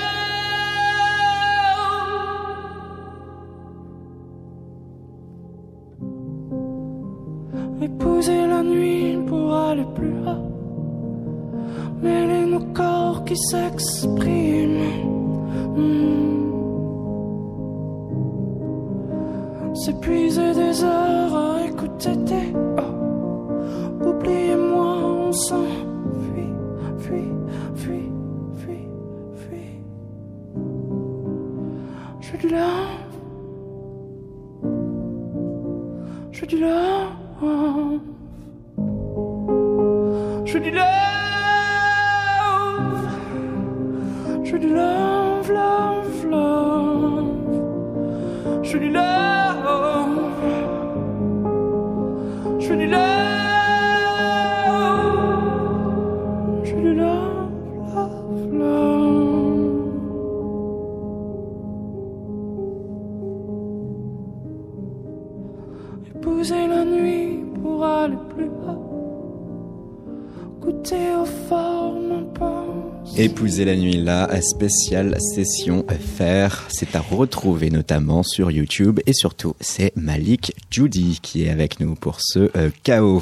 La 73.60 73.76
nuit 73.76 73.98
là, 73.98 74.30
spéciale 74.42 75.18
session 75.36 75.86
faire, 76.18 76.68
c'est 76.70 76.96
à 76.96 77.02
retrouver 77.02 77.70
notamment 77.70 78.24
sur 78.24 78.50
YouTube 78.50 79.02
et 79.06 79.14
surtout 79.14 79.56
c'est 79.60 79.92
Malik 79.98 80.54
Judy 80.72 81.20
qui 81.22 81.44
est 81.44 81.50
avec 81.50 81.80
nous 81.82 81.96
pour 81.96 82.20
ce 82.22 82.50
euh, 82.56 82.70
chaos. 82.84 83.22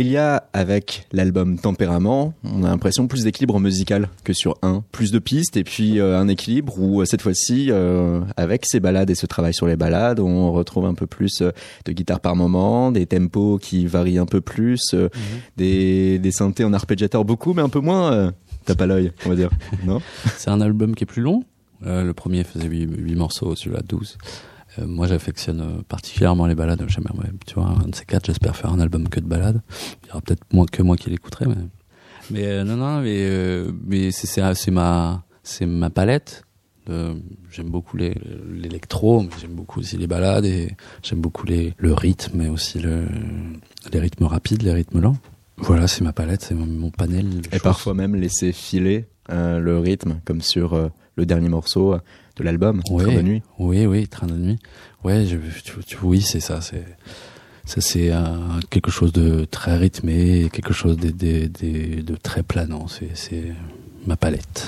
Il 0.00 0.06
y 0.06 0.16
a 0.16 0.44
avec 0.52 1.06
l'album 1.12 1.58
Tempérament, 1.58 2.32
on 2.44 2.62
a 2.62 2.68
l'impression 2.68 3.08
plus 3.08 3.24
d'équilibre 3.24 3.58
musical 3.58 4.08
que 4.22 4.32
sur 4.32 4.56
un, 4.62 4.84
plus 4.92 5.10
de 5.10 5.18
pistes 5.18 5.56
et 5.56 5.64
puis 5.64 5.98
euh, 5.98 6.18
un 6.18 6.28
équilibre 6.28 6.78
où 6.78 7.00
euh, 7.00 7.04
cette 7.04 7.20
fois-ci 7.20 7.68
euh, 7.70 8.20
avec 8.36 8.64
ces 8.64 8.78
balades 8.78 9.10
et 9.10 9.16
ce 9.16 9.26
travail 9.26 9.54
sur 9.54 9.66
les 9.66 9.74
balades, 9.74 10.20
on 10.20 10.52
retrouve 10.52 10.86
un 10.86 10.94
peu 10.94 11.06
plus 11.06 11.42
de 11.84 11.92
guitare 11.92 12.20
par 12.20 12.36
moment, 12.36 12.92
des 12.92 13.06
tempos 13.06 13.58
qui 13.58 13.86
varient 13.86 14.18
un 14.18 14.26
peu 14.26 14.40
plus, 14.40 14.94
euh, 14.94 15.08
des, 15.56 16.20
des 16.20 16.30
synthés 16.30 16.64
en 16.64 16.72
arpégiateur 16.72 17.24
beaucoup 17.24 17.52
mais 17.52 17.62
un 17.62 17.68
peu 17.68 17.80
moins. 17.80 18.32
Tape 18.68 18.82
à 18.82 18.86
l'œil, 18.86 19.12
on 19.24 19.30
va 19.30 19.34
dire. 19.34 19.48
Non? 19.86 20.02
C'est 20.36 20.50
un 20.50 20.60
album 20.60 20.94
qui 20.94 21.04
est 21.04 21.06
plus 21.06 21.22
long. 21.22 21.42
Euh, 21.86 22.04
le 22.04 22.12
premier 22.12 22.44
faisait 22.44 22.68
8, 22.68 23.14
morceaux, 23.14 23.56
celui-là 23.56 23.80
12. 23.80 24.18
Euh, 24.78 24.86
moi, 24.86 25.06
j'affectionne 25.06 25.60
euh, 25.62 25.82
particulièrement 25.88 26.44
les 26.44 26.54
balades. 26.54 26.84
Tu 27.46 27.54
vois, 27.54 27.64
un 27.64 27.88
de 27.88 27.94
ces 27.94 28.04
quatre, 28.04 28.26
j'espère 28.26 28.54
faire 28.56 28.70
un 28.70 28.78
album 28.78 29.08
que 29.08 29.20
de 29.20 29.24
balades. 29.24 29.62
Il 30.02 30.08
y 30.08 30.10
aura 30.10 30.20
peut-être 30.20 30.42
moins 30.52 30.66
que 30.66 30.82
moi 30.82 30.98
qui 30.98 31.08
l'écouterai, 31.08 31.46
mais, 32.30 32.62
non, 32.62 32.76
non, 32.76 33.00
mais, 33.00 34.10
c'est, 34.10 34.70
ma, 34.70 35.90
palette. 35.94 36.44
J'aime 36.86 37.70
beaucoup 37.70 37.96
l'électro, 37.96 39.22
mais 39.22 39.30
j'aime 39.40 39.54
beaucoup 39.54 39.80
aussi 39.80 39.96
les 39.96 40.06
balades 40.06 40.44
et 40.44 40.76
j'aime 41.02 41.22
beaucoup 41.22 41.46
le 41.46 41.92
rythme, 41.94 42.36
mais 42.36 42.48
aussi 42.50 42.80
le, 42.80 43.06
les 43.90 43.98
rythmes 43.98 44.24
rapides, 44.24 44.62
les 44.62 44.72
rythmes 44.74 45.00
lents. 45.00 45.16
Voilà, 45.58 45.88
c'est 45.88 46.02
ma 46.02 46.12
palette, 46.12 46.42
c'est 46.42 46.54
mon, 46.54 46.66
mon 46.66 46.90
panel. 46.90 47.26
Et 47.52 47.58
parfois 47.58 47.94
même 47.94 48.14
laisser 48.16 48.52
filer 48.52 49.06
euh, 49.30 49.58
le 49.58 49.78
rythme, 49.78 50.20
comme 50.24 50.40
sur 50.40 50.74
euh, 50.74 50.88
le 51.16 51.26
dernier 51.26 51.48
morceau 51.48 51.94
euh, 51.94 51.98
de 52.36 52.44
l'album, 52.44 52.80
Ouais. 52.90 53.04
Train 53.04 53.14
de 53.16 53.22
nuit. 53.22 53.42
Oui, 53.58 53.84
oui, 53.86 54.06
train 54.08 54.26
de 54.28 54.34
nuit. 54.36 54.58
Ouais, 55.04 55.26
je, 55.26 55.36
tu, 55.64 55.72
tu- 55.84 55.96
oui, 56.02 56.20
c'est 56.22 56.40
ça. 56.40 56.60
C'est 56.60 56.84
ça, 57.64 57.80
c'est 57.80 58.10
un- 58.12 58.60
quelque 58.70 58.90
chose 58.90 59.12
de 59.12 59.44
très 59.44 59.76
rythmé, 59.76 60.48
quelque 60.52 60.72
chose 60.72 60.96
de, 60.96 61.10
de, 61.10 61.48
de, 61.48 62.00
de 62.02 62.16
très 62.16 62.42
planant. 62.42 62.86
C'est, 62.88 63.52
ma 64.06 64.16
palette. 64.16 64.66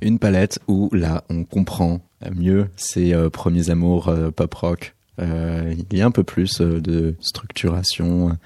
Une 0.00 0.18
palette 0.20 0.60
où 0.68 0.88
là 0.94 1.24
on 1.28 1.42
comprend 1.44 2.00
mieux 2.34 2.68
ses 2.76 3.12
euh, 3.12 3.28
premiers 3.30 3.68
amours 3.70 4.10
pop 4.36 4.54
rock. 4.54 4.94
Euh, 5.18 5.74
il 5.90 5.98
y 5.98 6.00
a 6.00 6.06
un 6.06 6.12
peu 6.12 6.22
plus 6.22 6.60
euh, 6.60 6.80
de 6.80 7.16
structuration 7.20 8.36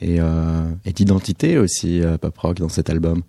et, 0.00 0.16
euh, 0.18 0.70
et 0.86 0.92
d'identité 0.92 1.58
aussi 1.58 2.00
euh, 2.00 2.16
pop 2.16 2.38
rock 2.38 2.58
dans 2.58 2.70
cet 2.70 2.88
album. 2.88 3.22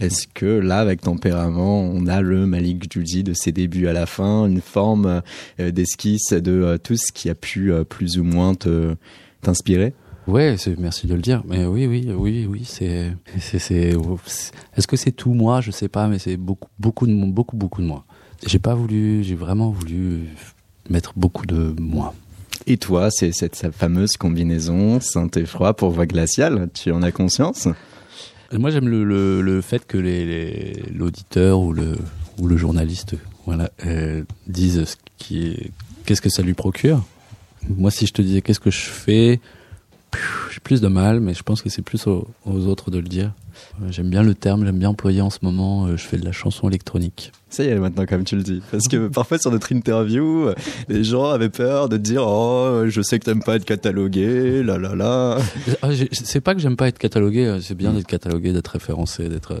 Est-ce 0.00 0.26
que 0.26 0.44
là, 0.44 0.80
avec 0.80 1.00
Tempérament, 1.00 1.80
on 1.80 2.06
a 2.06 2.20
le 2.20 2.46
Malik 2.46 2.92
Judy 2.92 3.24
de 3.24 3.32
ses 3.32 3.52
débuts 3.52 3.86
à 3.86 3.94
la 3.94 4.04
fin, 4.04 4.46
une 4.46 4.60
forme 4.60 5.22
d'esquisse 5.58 6.32
de 6.32 6.78
tout 6.82 6.96
ce 6.96 7.12
qui 7.12 7.30
a 7.30 7.34
pu 7.34 7.72
plus 7.88 8.18
ou 8.18 8.24
moins 8.24 8.52
t'inspirer? 9.40 9.94
Ouais, 10.26 10.56
merci 10.76 11.06
de 11.06 11.14
le 11.14 11.22
dire. 11.22 11.42
Mais 11.48 11.64
oui, 11.64 11.86
oui, 11.86 12.10
oui, 12.14 12.46
oui, 12.46 12.62
c'est, 12.64 13.12
est-ce 13.34 14.86
que 14.86 14.96
c'est 14.96 15.12
tout 15.12 15.32
moi? 15.32 15.62
Je 15.62 15.70
sais 15.70 15.88
pas, 15.88 16.08
mais 16.08 16.18
c'est 16.18 16.36
beaucoup, 16.36 16.68
beaucoup 16.78 17.06
de, 17.06 17.14
beaucoup, 17.30 17.56
beaucoup 17.56 17.80
de 17.80 17.86
moi. 17.86 18.04
J'ai 18.46 18.58
pas 18.58 18.74
voulu, 18.74 19.24
j'ai 19.24 19.34
vraiment 19.34 19.70
voulu 19.70 20.24
mettre 20.90 21.14
beaucoup 21.16 21.46
de 21.46 21.74
moi. 21.80 22.14
Et 22.66 22.76
toi, 22.76 23.08
c'est 23.10 23.32
cette 23.32 23.70
fameuse 23.72 24.12
combinaison 24.18 25.00
synthé 25.00 25.44
froid 25.46 25.74
pour 25.74 25.90
voix 25.90 26.06
glaciale. 26.06 26.68
Tu 26.74 26.90
en 26.90 27.02
as 27.02 27.12
conscience? 27.12 27.68
Et 28.52 28.58
Moi, 28.58 28.70
j'aime 28.70 28.88
le, 28.88 29.40
le, 29.42 29.60
fait 29.60 29.86
que 29.86 29.98
les, 29.98 30.24
les- 30.24 30.82
l'auditeur 30.94 31.60
ou 31.60 31.72
le, 31.72 31.96
ou 32.38 32.46
le 32.46 32.56
journaliste 32.56 33.14
voilà, 33.44 33.70
euh, 33.84 34.22
dise 34.46 34.84
ce 34.84 34.96
qui 35.18 35.46
est, 35.48 35.70
qu'est-ce 36.04 36.20
que 36.20 36.30
ça 36.30 36.42
lui 36.42 36.54
procure. 36.54 37.04
Moi, 37.68 37.90
si 37.90 38.06
je 38.06 38.12
te 38.12 38.22
disais 38.22 38.42
qu'est-ce 38.42 38.60
que 38.60 38.70
je 38.70 38.78
fais, 38.86 39.40
j'ai 40.52 40.60
plus 40.62 40.80
de 40.80 40.88
mal, 40.88 41.20
mais 41.20 41.34
je 41.34 41.42
pense 41.42 41.62
que 41.62 41.68
c'est 41.68 41.82
plus 41.82 42.06
aux 42.06 42.26
autres 42.46 42.90
de 42.90 42.98
le 42.98 43.08
dire. 43.08 43.32
J'aime 43.90 44.08
bien 44.08 44.22
le 44.22 44.34
terme, 44.34 44.64
j'aime 44.64 44.78
bien 44.78 44.88
employer 44.88 45.20
en 45.20 45.30
ce 45.30 45.38
moment, 45.42 45.86
euh, 45.86 45.96
je 45.96 46.04
fais 46.04 46.16
de 46.16 46.24
la 46.24 46.32
chanson 46.32 46.68
électronique. 46.68 47.32
Ça 47.48 47.62
y 47.62 47.68
est, 47.68 47.76
maintenant, 47.78 48.06
comme 48.06 48.24
tu 48.24 48.34
le 48.36 48.42
dis. 48.42 48.60
Parce 48.72 48.88
que 48.88 49.08
parfois, 49.08 49.38
sur 49.38 49.50
notre 49.50 49.70
interview, 49.70 50.48
euh, 50.48 50.54
les 50.88 51.04
gens 51.04 51.30
avaient 51.30 51.48
peur 51.48 51.88
de 51.88 51.96
dire 51.96 52.22
Oh, 52.26 52.82
je 52.86 53.00
sais 53.02 53.18
que 53.18 53.24
t'aimes 53.24 53.42
pas 53.42 53.56
être 53.56 53.64
catalogué, 53.64 54.62
là 54.62 54.78
là 54.78 54.94
là. 54.94 55.38
C'est 56.12 56.40
pas 56.40 56.54
que 56.54 56.60
j'aime 56.60 56.76
pas 56.76 56.88
être 56.88 56.98
catalogué, 56.98 57.46
euh, 57.46 57.60
c'est 57.60 57.74
bien 57.74 57.92
d'être 57.92 58.06
catalogué, 58.06 58.52
d'être 58.52 58.68
référencé, 58.68 59.28
d'être. 59.28 59.60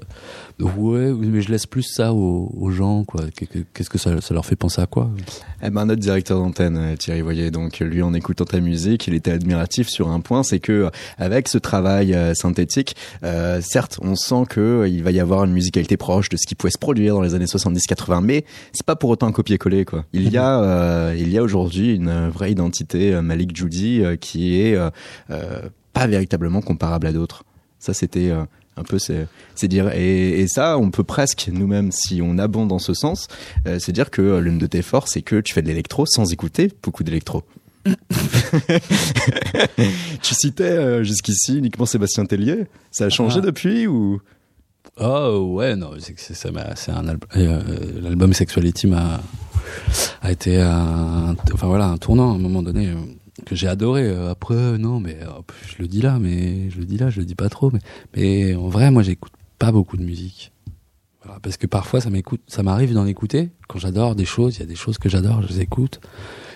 Ouais, 0.60 1.12
mais 1.12 1.42
je 1.42 1.50
laisse 1.50 1.66
plus 1.66 1.82
ça 1.82 2.12
aux, 2.12 2.50
aux 2.58 2.70
gens, 2.70 3.04
quoi. 3.04 3.22
Qu'est- 3.36 3.64
Qu'est-ce 3.74 3.90
que 3.90 3.98
ça, 3.98 4.20
ça 4.20 4.34
leur 4.34 4.44
fait 4.46 4.56
penser 4.56 4.80
à 4.80 4.86
quoi? 4.86 5.10
Eh 5.62 5.70
ben, 5.70 5.84
notre 5.84 6.00
directeur 6.00 6.38
d'antenne, 6.38 6.96
Thierry 6.98 7.20
Voyer, 7.20 7.50
donc 7.50 7.78
lui, 7.80 8.02
en 8.02 8.14
écoutant 8.14 8.44
ta 8.46 8.60
musique, 8.60 9.06
il 9.06 9.14
était 9.14 9.32
admiratif 9.32 9.88
sur 9.88 10.08
un 10.08 10.20
point, 10.20 10.42
c'est 10.42 10.58
que 10.60 10.90
avec 11.18 11.48
ce 11.48 11.58
travail 11.58 12.16
synthétique, 12.34 12.96
euh, 13.22 13.60
certes, 13.62 13.98
on 14.06 14.16
sent 14.16 14.44
que 14.48 14.60
euh, 14.60 14.88
il 14.88 15.02
va 15.02 15.10
y 15.10 15.20
avoir 15.20 15.44
une 15.44 15.52
musicalité 15.52 15.96
proche 15.96 16.28
de 16.28 16.36
ce 16.36 16.46
qui 16.46 16.54
pouvait 16.54 16.70
se 16.70 16.78
produire 16.78 17.14
dans 17.14 17.22
les 17.22 17.34
années 17.34 17.46
70-80, 17.46 18.22
mais 18.22 18.44
c'est 18.72 18.86
pas 18.86 18.96
pour 18.96 19.10
autant 19.10 19.26
un 19.26 19.32
copier-coller, 19.32 19.84
quoi. 19.84 20.04
Il 20.12 20.30
y 20.30 20.36
a, 20.36 20.60
euh, 20.60 21.38
a 21.38 21.42
aujourd'hui 21.42 21.94
une 21.94 22.28
vraie 22.28 22.52
identité 22.52 23.14
euh, 23.14 23.22
Malik 23.22 23.56
Judy 23.56 24.02
qui 24.20 24.60
est 24.60 24.78
pas 25.92 26.06
véritablement 26.06 26.60
comparable 26.60 27.06
à 27.06 27.12
d'autres. 27.12 27.44
Ça, 27.78 27.94
c'était 27.94 28.32
un 28.76 28.84
peu, 28.84 28.98
c'est 28.98 29.68
dire. 29.68 29.90
Et, 29.94 30.46
ça, 30.48 30.78
on 30.78 30.90
peut 30.90 31.04
presque 31.04 31.48
nous-mêmes, 31.52 31.90
si 31.92 32.20
on 32.22 32.38
abonde 32.38 32.68
dans 32.68 32.78
ce 32.78 32.94
sens, 32.94 33.28
euh, 33.66 33.78
c'est 33.78 33.92
dire 33.92 34.10
que 34.10 34.38
l'une 34.38 34.58
de 34.58 34.66
tes 34.66 34.82
forces, 34.82 35.12
c'est 35.12 35.22
que 35.22 35.40
tu 35.40 35.52
fais 35.52 35.62
de 35.62 35.68
l'électro 35.68 36.06
sans 36.06 36.32
écouter 36.32 36.70
beaucoup 36.82 37.04
d'électro. 37.04 37.42
tu 40.22 40.34
citais 40.34 40.64
euh, 40.64 41.04
jusqu'ici 41.04 41.58
uniquement 41.58 41.86
Sébastien 41.86 42.24
Tellier. 42.26 42.66
Ça 42.90 43.04
a 43.06 43.10
changé 43.10 43.40
Ah. 43.42 43.46
depuis 43.46 43.86
ou? 43.86 44.20
Oh 44.98 45.50
ouais, 45.54 45.76
non, 45.76 45.90
c'est 45.98 46.90
un 46.90 47.08
album. 47.08 47.28
euh, 47.36 47.60
L'album 48.00 48.32
Sexuality 48.32 48.86
m'a 48.86 49.20
a 50.22 50.32
été 50.32 50.58
un, 50.60 51.36
enfin 51.52 51.66
voilà, 51.66 51.88
un 51.88 51.98
tournant 51.98 52.32
à 52.32 52.34
un 52.34 52.38
moment 52.38 52.62
donné 52.62 52.88
euh, 52.88 52.94
que 53.44 53.54
j'ai 53.54 53.68
adoré. 53.68 54.04
Euh, 54.04 54.30
Après, 54.30 54.54
euh, 54.54 54.78
non, 54.78 55.00
mais 55.00 55.18
euh, 55.22 55.28
je 55.68 55.82
le 55.82 55.88
dis 55.88 56.00
là, 56.00 56.18
mais 56.18 56.70
je 56.70 56.78
le 56.78 56.86
dis 56.86 56.96
là, 56.96 57.10
je 57.10 57.20
le 57.20 57.26
dis 57.26 57.34
pas 57.34 57.48
trop. 57.50 57.70
Mais, 57.70 57.80
mais 58.16 58.54
en 58.54 58.68
vrai, 58.68 58.90
moi, 58.90 59.02
j'écoute 59.02 59.32
pas 59.58 59.72
beaucoup 59.72 59.96
de 59.98 60.04
musique. 60.04 60.52
Voilà, 61.24 61.40
parce 61.42 61.56
que 61.56 61.66
parfois, 61.66 62.00
ça 62.00 62.08
m'écoute, 62.08 62.40
ça 62.46 62.62
m'arrive 62.62 62.94
d'en 62.94 63.04
écouter 63.06 63.50
quand 63.68 63.78
j'adore 63.78 64.14
des 64.14 64.24
choses. 64.24 64.56
Il 64.56 64.60
y 64.60 64.62
a 64.62 64.66
des 64.66 64.76
choses 64.76 64.96
que 64.98 65.08
j'adore, 65.08 65.42
je 65.42 65.48
les 65.48 65.60
écoute 65.60 66.00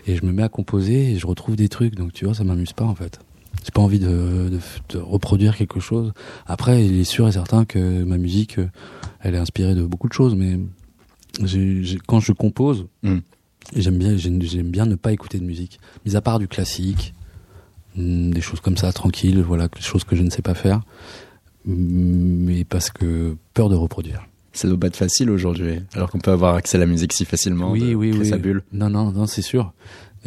et 0.06 0.16
je 0.16 0.24
me 0.24 0.32
mets 0.32 0.42
à 0.42 0.48
composer 0.48 1.12
et 1.12 1.18
je 1.18 1.26
retrouve 1.26 1.56
des 1.56 1.68
trucs. 1.68 1.94
Donc 1.94 2.12
tu 2.12 2.24
vois, 2.24 2.34
ça 2.34 2.44
m'amuse 2.44 2.72
pas 2.72 2.84
en 2.84 2.94
fait. 2.94 3.18
J'ai 3.64 3.72
pas 3.72 3.82
envie 3.82 3.98
de, 3.98 4.48
de, 4.48 4.58
de 4.90 4.98
reproduire 4.98 5.56
quelque 5.56 5.80
chose. 5.80 6.12
Après, 6.46 6.84
il 6.86 6.98
est 6.98 7.04
sûr 7.04 7.28
et 7.28 7.32
certain 7.32 7.64
que 7.64 8.04
ma 8.04 8.16
musique, 8.16 8.58
euh, 8.58 8.68
elle 9.20 9.34
est 9.34 9.38
inspirée 9.38 9.74
de 9.74 9.82
beaucoup 9.84 10.08
de 10.08 10.12
choses, 10.14 10.34
mais 10.34 10.58
j'ai- 11.44 11.82
j'ai- 11.82 11.98
quand 12.06 12.20
je 12.20 12.32
compose, 12.32 12.86
Mm. 13.02 13.18
j'aime 13.76 13.98
bien, 13.98 14.16
j'aime 14.16 14.38
bien 14.70 14.86
ne 14.86 14.94
pas 14.94 15.12
écouter 15.12 15.38
de 15.38 15.44
musique, 15.44 15.78
mis 16.06 16.16
à 16.16 16.20
part 16.22 16.38
du 16.38 16.48
classique, 16.48 17.12
mm, 17.96 18.30
des 18.30 18.40
choses 18.40 18.60
comme 18.60 18.76
ça, 18.78 18.92
tranquilles, 18.92 19.42
voilà, 19.42 19.68
des 19.68 19.80
choses 19.82 20.04
que 20.04 20.16
je 20.16 20.22
ne 20.22 20.30
sais 20.30 20.42
pas 20.42 20.54
faire, 20.54 20.80
mm, 21.66 21.74
mais 21.74 22.64
parce 22.64 22.90
que 22.90 23.36
peur 23.52 23.68
de 23.68 23.74
reproduire. 23.76 24.26
Ça 24.52 24.66
doit 24.68 24.78
pas 24.78 24.88
être 24.88 24.96
facile 24.96 25.30
aujourd'hui, 25.30 25.80
alors 25.94 26.10
qu'on 26.10 26.18
peut 26.18 26.32
avoir 26.32 26.56
accès 26.56 26.76
à 26.76 26.80
la 26.80 26.86
musique 26.86 27.12
si 27.12 27.24
facilement. 27.24 27.70
oui, 27.70 27.90
de 27.90 27.94
oui, 27.94 28.10
créer 28.10 28.22
oui. 28.22 28.28
sa 28.28 28.36
bulle. 28.36 28.62
Non, 28.72 28.90
non, 28.90 29.12
non, 29.12 29.26
c'est 29.26 29.42
sûr. 29.42 29.72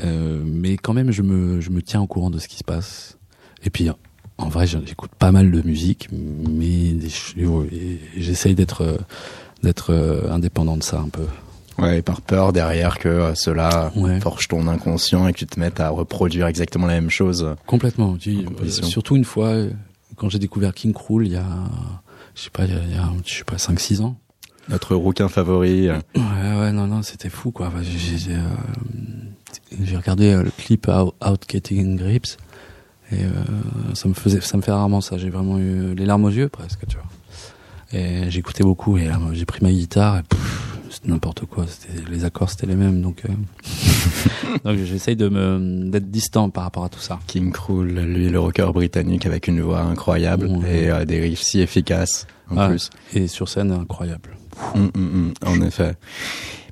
Euh, 0.03 0.41
mais 0.45 0.77
quand 0.77 0.93
même, 0.93 1.11
je 1.11 1.21
me, 1.21 1.59
je 1.61 1.69
me 1.69 1.81
tiens 1.81 2.01
au 2.01 2.07
courant 2.07 2.29
de 2.29 2.39
ce 2.39 2.47
qui 2.47 2.57
se 2.57 2.63
passe. 2.63 3.17
Et 3.65 3.69
puis, 3.69 3.89
en 4.37 4.49
vrai, 4.49 4.65
j'écoute 4.65 5.11
pas 5.19 5.31
mal 5.31 5.51
de 5.51 5.61
musique, 5.61 6.07
mais 6.11 6.95
j'essaye 8.17 8.55
d'être, 8.55 8.97
d'être 9.61 9.91
euh, 9.91 10.31
indépendant 10.31 10.77
de 10.77 10.83
ça 10.83 10.99
un 10.99 11.09
peu. 11.09 11.25
Ouais, 11.79 11.99
et 11.99 12.01
par 12.03 12.21
peur 12.21 12.53
derrière 12.53 12.99
que 12.99 13.09
euh, 13.09 13.35
cela 13.35 13.91
Ouais. 13.95 14.19
forge 14.19 14.47
ton 14.47 14.67
inconscient 14.67 15.27
et 15.27 15.33
que 15.33 15.39
tu 15.39 15.47
te 15.47 15.59
mettes 15.59 15.79
à 15.79 15.89
reproduire 15.89 16.45
exactement 16.47 16.85
la 16.87 16.93
même 16.93 17.09
chose. 17.09 17.55
Complètement. 17.65 18.15
Tu- 18.17 18.45
surtout 18.69 19.15
une 19.15 19.25
fois, 19.25 19.55
quand 20.15 20.29
j'ai 20.29 20.39
découvert 20.39 20.73
King 20.73 20.93
Cruel, 20.93 21.27
il 21.27 21.33
y 21.33 21.37
a, 21.37 21.45
je 22.35 22.41
sais 22.41 22.49
pas, 22.49 22.65
il 22.65 22.73
y 22.73 22.75
a, 22.77 22.79
il 22.83 22.91
y 22.91 22.97
a, 22.97 23.09
je 23.25 23.33
sais 23.33 23.43
pas, 23.43 23.55
5-6 23.57 24.01
ans. 24.01 24.17
Notre 24.69 24.95
rouquin 24.95 25.27
favori. 25.27 25.89
euh, 25.89 25.99
Ouais, 26.15 26.59
ouais, 26.59 26.71
non, 26.71 26.87
non, 26.87 27.01
c'était 27.01 27.29
fou, 27.29 27.51
quoi. 27.51 27.67
Enfin, 27.67 27.81
J'ai 27.83 28.17
j'ai, 28.17 28.35
euh, 28.35 28.39
j'ai 29.81 29.97
regardé 29.97 30.31
euh, 30.31 30.43
le 30.43 30.51
clip 30.51 30.87
Out, 30.87 31.13
Out 31.25 31.43
Getting 31.49 31.97
Grips 31.97 32.37
et 33.11 33.23
euh, 33.25 33.29
ça 33.93 34.07
me 34.07 34.13
faisait, 34.13 34.39
ça 34.41 34.57
me 34.57 34.61
fait 34.61 34.71
rarement 34.71 35.01
ça. 35.01 35.17
J'ai 35.17 35.29
vraiment 35.29 35.59
eu 35.59 35.93
les 35.95 36.05
larmes 36.05 36.25
aux 36.25 36.29
yeux 36.29 36.49
presque, 36.49 36.87
tu 36.87 36.95
vois. 36.97 37.05
Et 37.99 38.31
j'écoutais 38.31 38.63
beaucoup 38.63 38.97
et 38.97 39.09
j'ai 39.33 39.45
pris 39.45 39.59
ma 39.61 39.71
guitare 39.71 40.17
et 40.19 40.21
c'était 40.89 41.09
n'importe 41.09 41.45
quoi. 41.45 41.65
C'était 41.67 42.09
les 42.09 42.25
accords, 42.25 42.49
c'était 42.49 42.65
les 42.65 42.75
mêmes, 42.75 43.01
donc 43.01 43.23
euh, 43.25 43.33
donc 44.63 44.77
j'essaye 44.77 45.15
de 45.15 45.29
me 45.29 45.89
d'être 45.89 46.09
distant 46.09 46.49
par 46.49 46.63
rapport 46.63 46.85
à 46.85 46.89
tout 46.89 46.99
ça. 46.99 47.19
King 47.27 47.51
Cruel, 47.51 47.93
lui, 48.13 48.29
le 48.29 48.39
rocker 48.39 48.71
britannique 48.73 49.25
avec 49.25 49.47
une 49.47 49.61
voix 49.61 49.81
incroyable 49.81 50.49
et 50.67 50.89
euh, 50.89 51.05
des 51.05 51.19
riffs 51.19 51.41
si 51.41 51.61
efficaces 51.61 52.27
en 52.49 52.57
Ah, 52.57 52.69
plus. 52.69 52.89
Et 53.13 53.27
sur 53.27 53.49
scène, 53.49 53.71
incroyable. 53.71 54.31
Hum, 54.75 54.91
hum, 54.95 55.33
hum, 55.45 55.47
en 55.47 55.61
effet. 55.65 55.95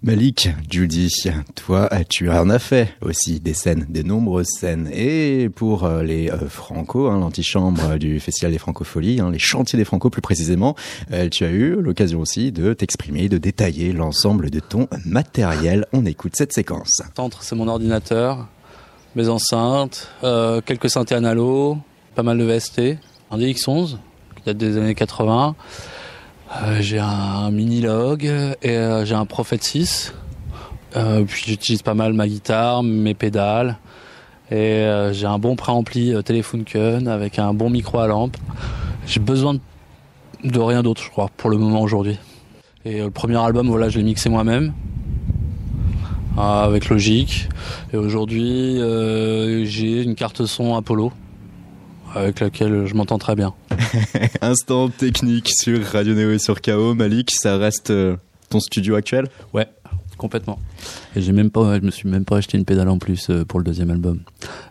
Malik, 0.04 0.50
Judy, 0.68 1.12
toi, 1.54 1.88
tu 2.10 2.28
en 2.32 2.50
as 2.50 2.58
fait 2.58 2.90
aussi 3.02 3.40
des 3.40 3.54
scènes, 3.54 3.86
des 3.88 4.04
nombreuses 4.04 4.48
scènes. 4.48 4.90
Et 4.92 5.48
pour 5.56 5.84
euh, 5.84 6.02
les 6.02 6.32
euh, 6.32 6.50
Franco, 6.50 7.08
hein, 7.08 7.20
l'antichambre 7.20 8.00
du 8.00 8.20
Festival 8.20 8.52
des 8.52 8.58
Francopholies, 8.58 9.20
hein, 9.22 9.30
les 9.30 9.38
chantiers 9.38 9.78
des 9.78 9.86
Franco 9.86 10.10
plus 10.10 10.24
précisément, 10.24 10.76
euh, 11.12 11.30
tu 11.30 11.44
as 11.46 11.52
eu 11.52 11.80
l'occasion 11.80 12.20
aussi 12.20 12.52
de 12.52 12.74
t'exprimer, 12.74 13.30
de 13.30 13.38
détailler 13.38 13.94
l'ensemble 13.94 14.50
de 14.50 14.60
ton 14.60 14.88
matériel. 15.06 15.86
On 15.94 16.04
écoute 16.08 16.36
cette 16.36 16.52
séquence. 16.54 17.04
C'est 17.42 17.56
mon 17.56 17.68
ordinateur, 17.68 18.48
mes 19.16 19.30
enceintes, 19.30 20.10
euh, 20.24 20.62
quelques 20.62 20.90
synthés 20.90 21.16
analo, 21.16 21.78
pas 22.16 22.24
mal 22.24 22.38
de 22.38 22.44
VST, 22.44 22.98
un 23.30 23.38
DX11 23.38 23.98
qui 24.36 24.44
date 24.46 24.58
des 24.58 24.78
années 24.78 24.96
80. 24.96 25.56
Euh, 26.54 26.78
j'ai 26.82 27.00
un 27.00 27.52
mini 27.52 27.82
log 27.82 28.26
et 28.26 28.70
euh, 28.70 29.06
j'ai 29.06 29.16
un 29.16 29.26
Prophet 29.26 29.60
6. 29.62 30.14
Euh, 30.98 31.24
puis 31.24 31.44
j'utilise 31.46 31.82
pas 31.82 31.94
mal 31.94 32.14
ma 32.14 32.28
guitare, 32.28 32.84
mes 32.84 33.14
pédales. 33.14 33.78
Et 34.50 34.86
j'ai 35.14 35.28
un 35.28 35.40
bon 35.40 35.56
préampli 35.56 36.14
euh, 36.14 36.22
Telefunken 36.22 37.08
avec 37.08 37.40
un 37.40 37.54
bon 37.54 37.70
micro 37.70 38.00
à 38.00 38.08
lampe. 38.08 38.36
J'ai 39.06 39.22
besoin 39.22 39.56
de, 40.44 40.60
rien 40.60 40.84
d'autre, 40.84 41.02
je 41.02 41.10
crois, 41.10 41.30
pour 41.38 41.50
le 41.50 41.58
moment 41.58 41.82
aujourd'hui. 41.82 42.20
Et 42.84 43.00
le 43.00 43.12
premier 43.12 43.38
album, 43.38 43.68
voilà, 43.68 43.88
je 43.88 44.00
l'ai 44.00 44.04
mixé 44.04 44.30
moi-même 44.30 44.74
avec 46.38 46.90
Logic. 46.90 47.50
Et 47.94 47.98
aujourd'hui, 47.98 48.80
euh, 48.80 49.66
j'ai 49.66 50.04
une 50.04 50.16
carte 50.16 50.46
son 50.46 50.76
Apollo 50.76 51.12
avec 52.14 52.40
laquelle 52.40 52.86
je 52.86 52.94
m'entends 52.94 53.18
très 53.18 53.36
bien. 53.36 53.54
Instant 54.42 54.90
technique 54.90 55.50
sur 55.50 55.84
Radio 55.86 56.14
Néo 56.14 56.32
et 56.32 56.40
sur 56.40 56.62
KO. 56.62 56.94
Malik, 56.94 57.32
ça 57.32 57.58
reste 57.58 57.92
euh, 57.92 58.18
ton 58.50 58.60
studio 58.60 58.96
actuel? 58.96 59.28
Ouais, 59.54 59.68
complètement. 60.18 60.60
Et 61.16 61.22
j'ai 61.22 61.32
même 61.32 61.52
pas, 61.52 61.80
je 61.80 61.86
me 61.86 61.92
suis 61.92 62.10
même 62.10 62.26
pas 62.26 62.38
acheté 62.38 62.58
une 62.58 62.66
pédale 62.66 62.90
en 62.90 62.98
plus 62.98 63.30
euh, 63.30 63.46
pour 63.46 63.60
le 63.60 63.66
deuxième 63.66 63.92
album. 63.92 64.20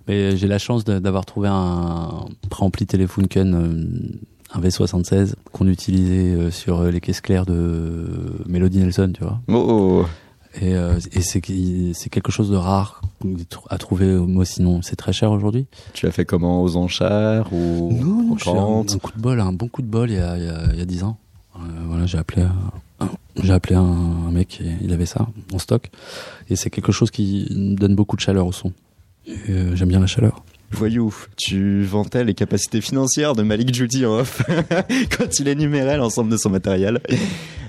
Mais 0.07 0.37
j'ai 0.37 0.49
la 0.49 0.59
chance 0.59 0.85
d'avoir 0.85 1.25
trouvé 1.25 1.49
un 1.51 2.27
préampli 2.51 2.87
Telefunken, 2.87 4.21
un 4.53 4.61
V76 4.61 5.35
qu'on 5.53 5.69
utilisait 5.69 6.51
sur 6.51 6.83
les 6.85 7.01
caisses 7.01 7.21
claires 7.21 7.47
de 7.47 8.43
Melody 8.47 8.81
Nelson, 8.81 9.13
tu 9.15 9.23
vois. 9.23 9.41
Oh, 9.49 10.05
Et, 10.57 10.75
euh, 10.75 10.99
et 11.13 11.21
c'est 11.23 11.41
quelque 11.41 12.33
chose 12.33 12.51
de 12.51 12.57
rare 12.57 13.03
à 13.69 13.79
trouver. 13.79 14.07
Moi, 14.17 14.45
sinon, 14.45 14.83
c'est 14.83 14.97
très 14.97 15.13
cher 15.13 15.31
aujourd'hui. 15.31 15.67
tu 15.95 16.07
as 16.07 16.11
fait 16.11 16.25
comment? 16.25 16.63
Aux 16.63 16.77
enchères 16.77 17.53
ou 17.53 17.93
Non, 17.93 18.33
aux 18.33 18.39
j'ai 18.39 18.51
un, 18.51 18.81
un 18.95 18.99
coup 18.99 19.13
de 19.17 19.21
bol, 19.23 19.39
un 19.41 19.53
bon 19.53 19.69
coup 19.69 19.83
de 19.83 19.87
bol 19.87 20.11
il 20.11 20.17
y 20.17 20.19
a, 20.19 20.37
il 20.37 20.45
y 20.45 20.49
a, 20.49 20.63
il 20.73 20.79
y 20.79 20.83
a 20.83 20.85
10 20.85 21.05
ans. 21.05 21.19
Euh, 21.57 21.59
voilà, 21.87 22.07
j'ai 22.07 22.19
appelé, 22.19 22.43
un, 22.43 22.55
un- 23.05 23.11
j'ai 23.43 23.53
appelé 23.53 23.77
un, 23.77 23.83
un 23.83 24.31
mec, 24.33 24.61
et 24.61 24.73
il 24.83 24.93
avait 24.93 25.07
ça 25.07 25.29
en 25.53 25.59
stock. 25.59 25.89
Et 26.49 26.57
c'est 26.57 26.71
quelque 26.71 26.91
chose 26.93 27.11
qui 27.13 27.47
donne 27.79 27.95
beaucoup 27.95 28.17
de 28.17 28.21
chaleur 28.21 28.47
au 28.47 28.53
son. 28.53 28.73
Et, 29.27 29.35
euh, 29.51 29.77
J'aime 29.77 29.89
bien 29.91 30.01
la 30.01 30.07
chaleur. 30.07 30.43
Voyou, 30.73 31.15
tu 31.37 31.83
vantais 31.85 32.25
les 32.25 32.35
capacités 32.35 32.81
financières 32.81 33.35
de 33.35 33.43
Malik 33.43 33.75
Judy 33.75 34.05
en 34.07 34.19
off 34.21 34.43
quand 35.17 35.39
il 35.41 35.49
énumérait 35.49 35.97
l'ensemble 35.97 36.31
de 36.31 36.37
son 36.37 36.51
matériel. 36.51 37.01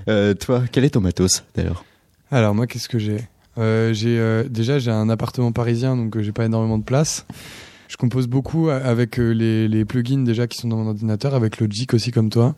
Toi, 0.06 0.64
quel 0.72 0.84
est 0.86 0.92
ton 0.92 1.02
matos 1.02 1.44
d'ailleurs? 1.56 1.84
Alors 2.32 2.56
moi, 2.56 2.68
qu'est-ce 2.68 2.90
que 2.90 3.00
j'ai? 3.00 3.28
Euh, 3.58 3.94
J'ai 3.94 4.18
euh, 4.18 4.46
déjà 4.48 4.80
j'ai 4.80 4.92
un 4.92 5.10
appartement 5.10 5.52
parisien, 5.52 5.98
donc 5.98 6.16
euh, 6.16 6.22
j'ai 6.24 6.32
pas 6.32 6.46
énormément 6.46 6.78
de 6.78 6.84
place. 6.84 7.26
Je 7.90 7.98
compose 7.98 8.28
beaucoup 8.28 8.70
avec 8.70 9.20
euh, 9.20 9.32
les, 9.32 9.68
les 9.68 9.84
plugins 9.84 10.24
déjà 10.24 10.48
qui 10.48 10.58
sont 10.58 10.70
dans 10.70 10.78
mon 10.78 10.88
ordinateur, 10.88 11.36
avec 11.36 11.60
Logic 11.60 11.94
aussi 11.94 12.12
comme 12.12 12.30
toi. 12.30 12.56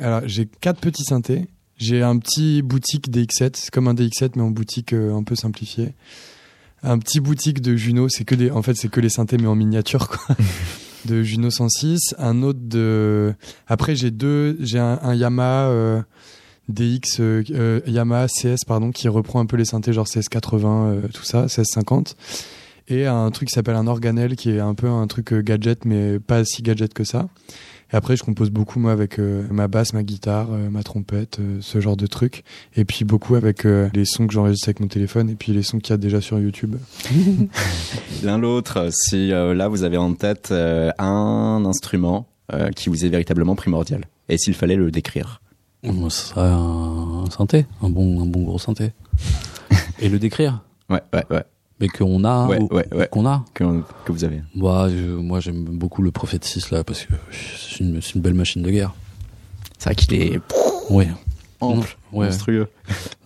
Alors 0.00 0.22
j'ai 0.24 0.46
quatre 0.46 0.80
petits 0.80 1.04
synthés. 1.04 1.46
J'ai 1.76 2.02
un 2.02 2.16
petit 2.18 2.62
boutique 2.62 3.10
DX7, 3.10 3.50
c'est 3.56 3.70
comme 3.70 3.88
un 3.88 3.94
DX7 3.94 4.30
mais 4.36 4.42
en 4.42 4.50
boutique 4.50 4.94
euh, 4.94 5.14
un 5.14 5.22
peu 5.22 5.34
simplifié. 5.34 5.92
Un 6.82 6.98
petit 6.98 7.20
boutique 7.20 7.60
de 7.60 7.76
Juno, 7.76 8.08
c'est 8.08 8.24
que 8.24 8.34
des, 8.34 8.50
en 8.50 8.62
fait 8.62 8.74
c'est 8.74 8.88
que 8.88 9.00
les 9.00 9.08
synthés 9.10 9.36
mais 9.36 9.46
en 9.48 9.54
miniature 9.56 10.08
quoi. 10.08 10.36
de 11.04 11.22
Juno 11.22 11.50
106, 11.50 12.14
un 12.16 12.42
autre 12.42 12.60
de. 12.62 13.34
Après 13.66 13.94
j'ai 13.96 14.10
deux, 14.10 14.56
j'ai 14.60 14.78
un, 14.78 14.98
un 15.02 15.14
Yamaha 15.14 15.68
euh, 15.68 16.02
DX 16.68 17.20
euh, 17.20 17.42
euh, 17.50 17.80
Yamaha 17.86 18.26
CS 18.26 18.64
pardon 18.66 18.90
qui 18.90 19.08
reprend 19.08 19.40
un 19.40 19.46
peu 19.46 19.56
les 19.56 19.64
synthés 19.64 19.92
genre 19.92 20.06
CS80 20.06 20.66
euh, 20.66 21.00
tout 21.12 21.24
ça, 21.24 21.46
CS50 21.46 22.14
et 22.88 23.06
un 23.06 23.30
truc 23.30 23.48
qui 23.48 23.54
s'appelle 23.54 23.76
un 23.76 23.86
organel 23.86 24.36
qui 24.36 24.50
est 24.50 24.60
un 24.60 24.74
peu 24.74 24.88
un 24.88 25.06
truc 25.06 25.32
gadget 25.34 25.84
mais 25.84 26.18
pas 26.18 26.44
si 26.44 26.62
gadget 26.62 26.92
que 26.92 27.04
ça. 27.04 27.28
Et 27.92 27.96
après, 27.96 28.16
je 28.16 28.22
compose 28.24 28.50
beaucoup, 28.50 28.80
moi, 28.80 28.92
avec 28.92 29.18
ma 29.18 29.68
basse, 29.68 29.92
ma 29.92 30.02
guitare, 30.02 30.48
ma 30.48 30.82
trompette, 30.82 31.38
ce 31.60 31.80
genre 31.80 31.96
de 31.96 32.06
trucs. 32.06 32.42
Et 32.76 32.84
puis 32.84 33.04
beaucoup 33.04 33.36
avec 33.36 33.64
les 33.64 34.04
sons 34.04 34.26
que 34.26 34.32
j'enregistre 34.32 34.68
avec 34.68 34.80
mon 34.80 34.88
téléphone 34.88 35.30
et 35.30 35.34
puis 35.34 35.52
les 35.52 35.62
sons 35.62 35.78
qu'il 35.78 35.90
y 35.90 35.92
a 35.92 35.96
déjà 35.98 36.20
sur 36.20 36.38
YouTube. 36.40 36.76
L'un 38.22 38.38
l'autre, 38.38 38.88
si 38.90 39.28
là 39.28 39.68
vous 39.68 39.82
avez 39.82 39.98
en 39.98 40.12
tête 40.14 40.52
un 40.52 41.62
instrument 41.64 42.26
qui 42.74 42.88
vous 42.88 43.04
est 43.04 43.10
véritablement 43.10 43.54
primordial, 43.54 44.04
et 44.28 44.38
s'il 44.38 44.54
fallait 44.54 44.76
le 44.76 44.90
décrire. 44.90 45.40
Moi, 45.84 46.10
ce 46.10 46.28
serait 46.28 46.40
un, 46.50 47.24
synthé, 47.30 47.66
un 47.82 47.90
bon, 47.90 48.22
un 48.22 48.26
bon 48.26 48.42
gros 48.44 48.58
synthé. 48.58 48.92
Et 50.00 50.08
le 50.08 50.18
décrire, 50.18 50.62
Ouais, 50.90 51.00
ouais, 51.12 51.24
ouais, 51.30 51.44
mais 51.80 51.88
qu'on 51.88 52.24
a, 52.24 52.46
Ouais, 52.46 52.58
ou- 52.60 52.74
ouais, 52.74 52.86
ouais. 52.94 53.08
qu'on 53.10 53.26
a. 53.26 53.44
que, 53.54 53.64
que 54.04 54.12
vous 54.12 54.24
avez. 54.24 54.42
Bah, 54.54 54.88
je- 54.90 55.14
moi, 55.14 55.40
j'aime 55.40 55.64
beaucoup 55.64 56.02
le 56.02 56.10
Prophet 56.10 56.38
6 56.42 56.70
là 56.70 56.84
parce 56.84 57.04
que 57.06 57.12
c'est 57.32 57.80
une, 57.80 58.00
une 58.14 58.20
belle 58.20 58.34
machine 58.34 58.62
de 58.62 58.70
guerre. 58.70 58.94
C'est 59.78 59.84
vrai 59.90 59.94
qu'il 59.94 60.14
est 60.14 60.40
Oui. 60.90 61.06
ample, 61.60 61.96
Ouais. 62.12 62.26
monstrueux. 62.26 62.68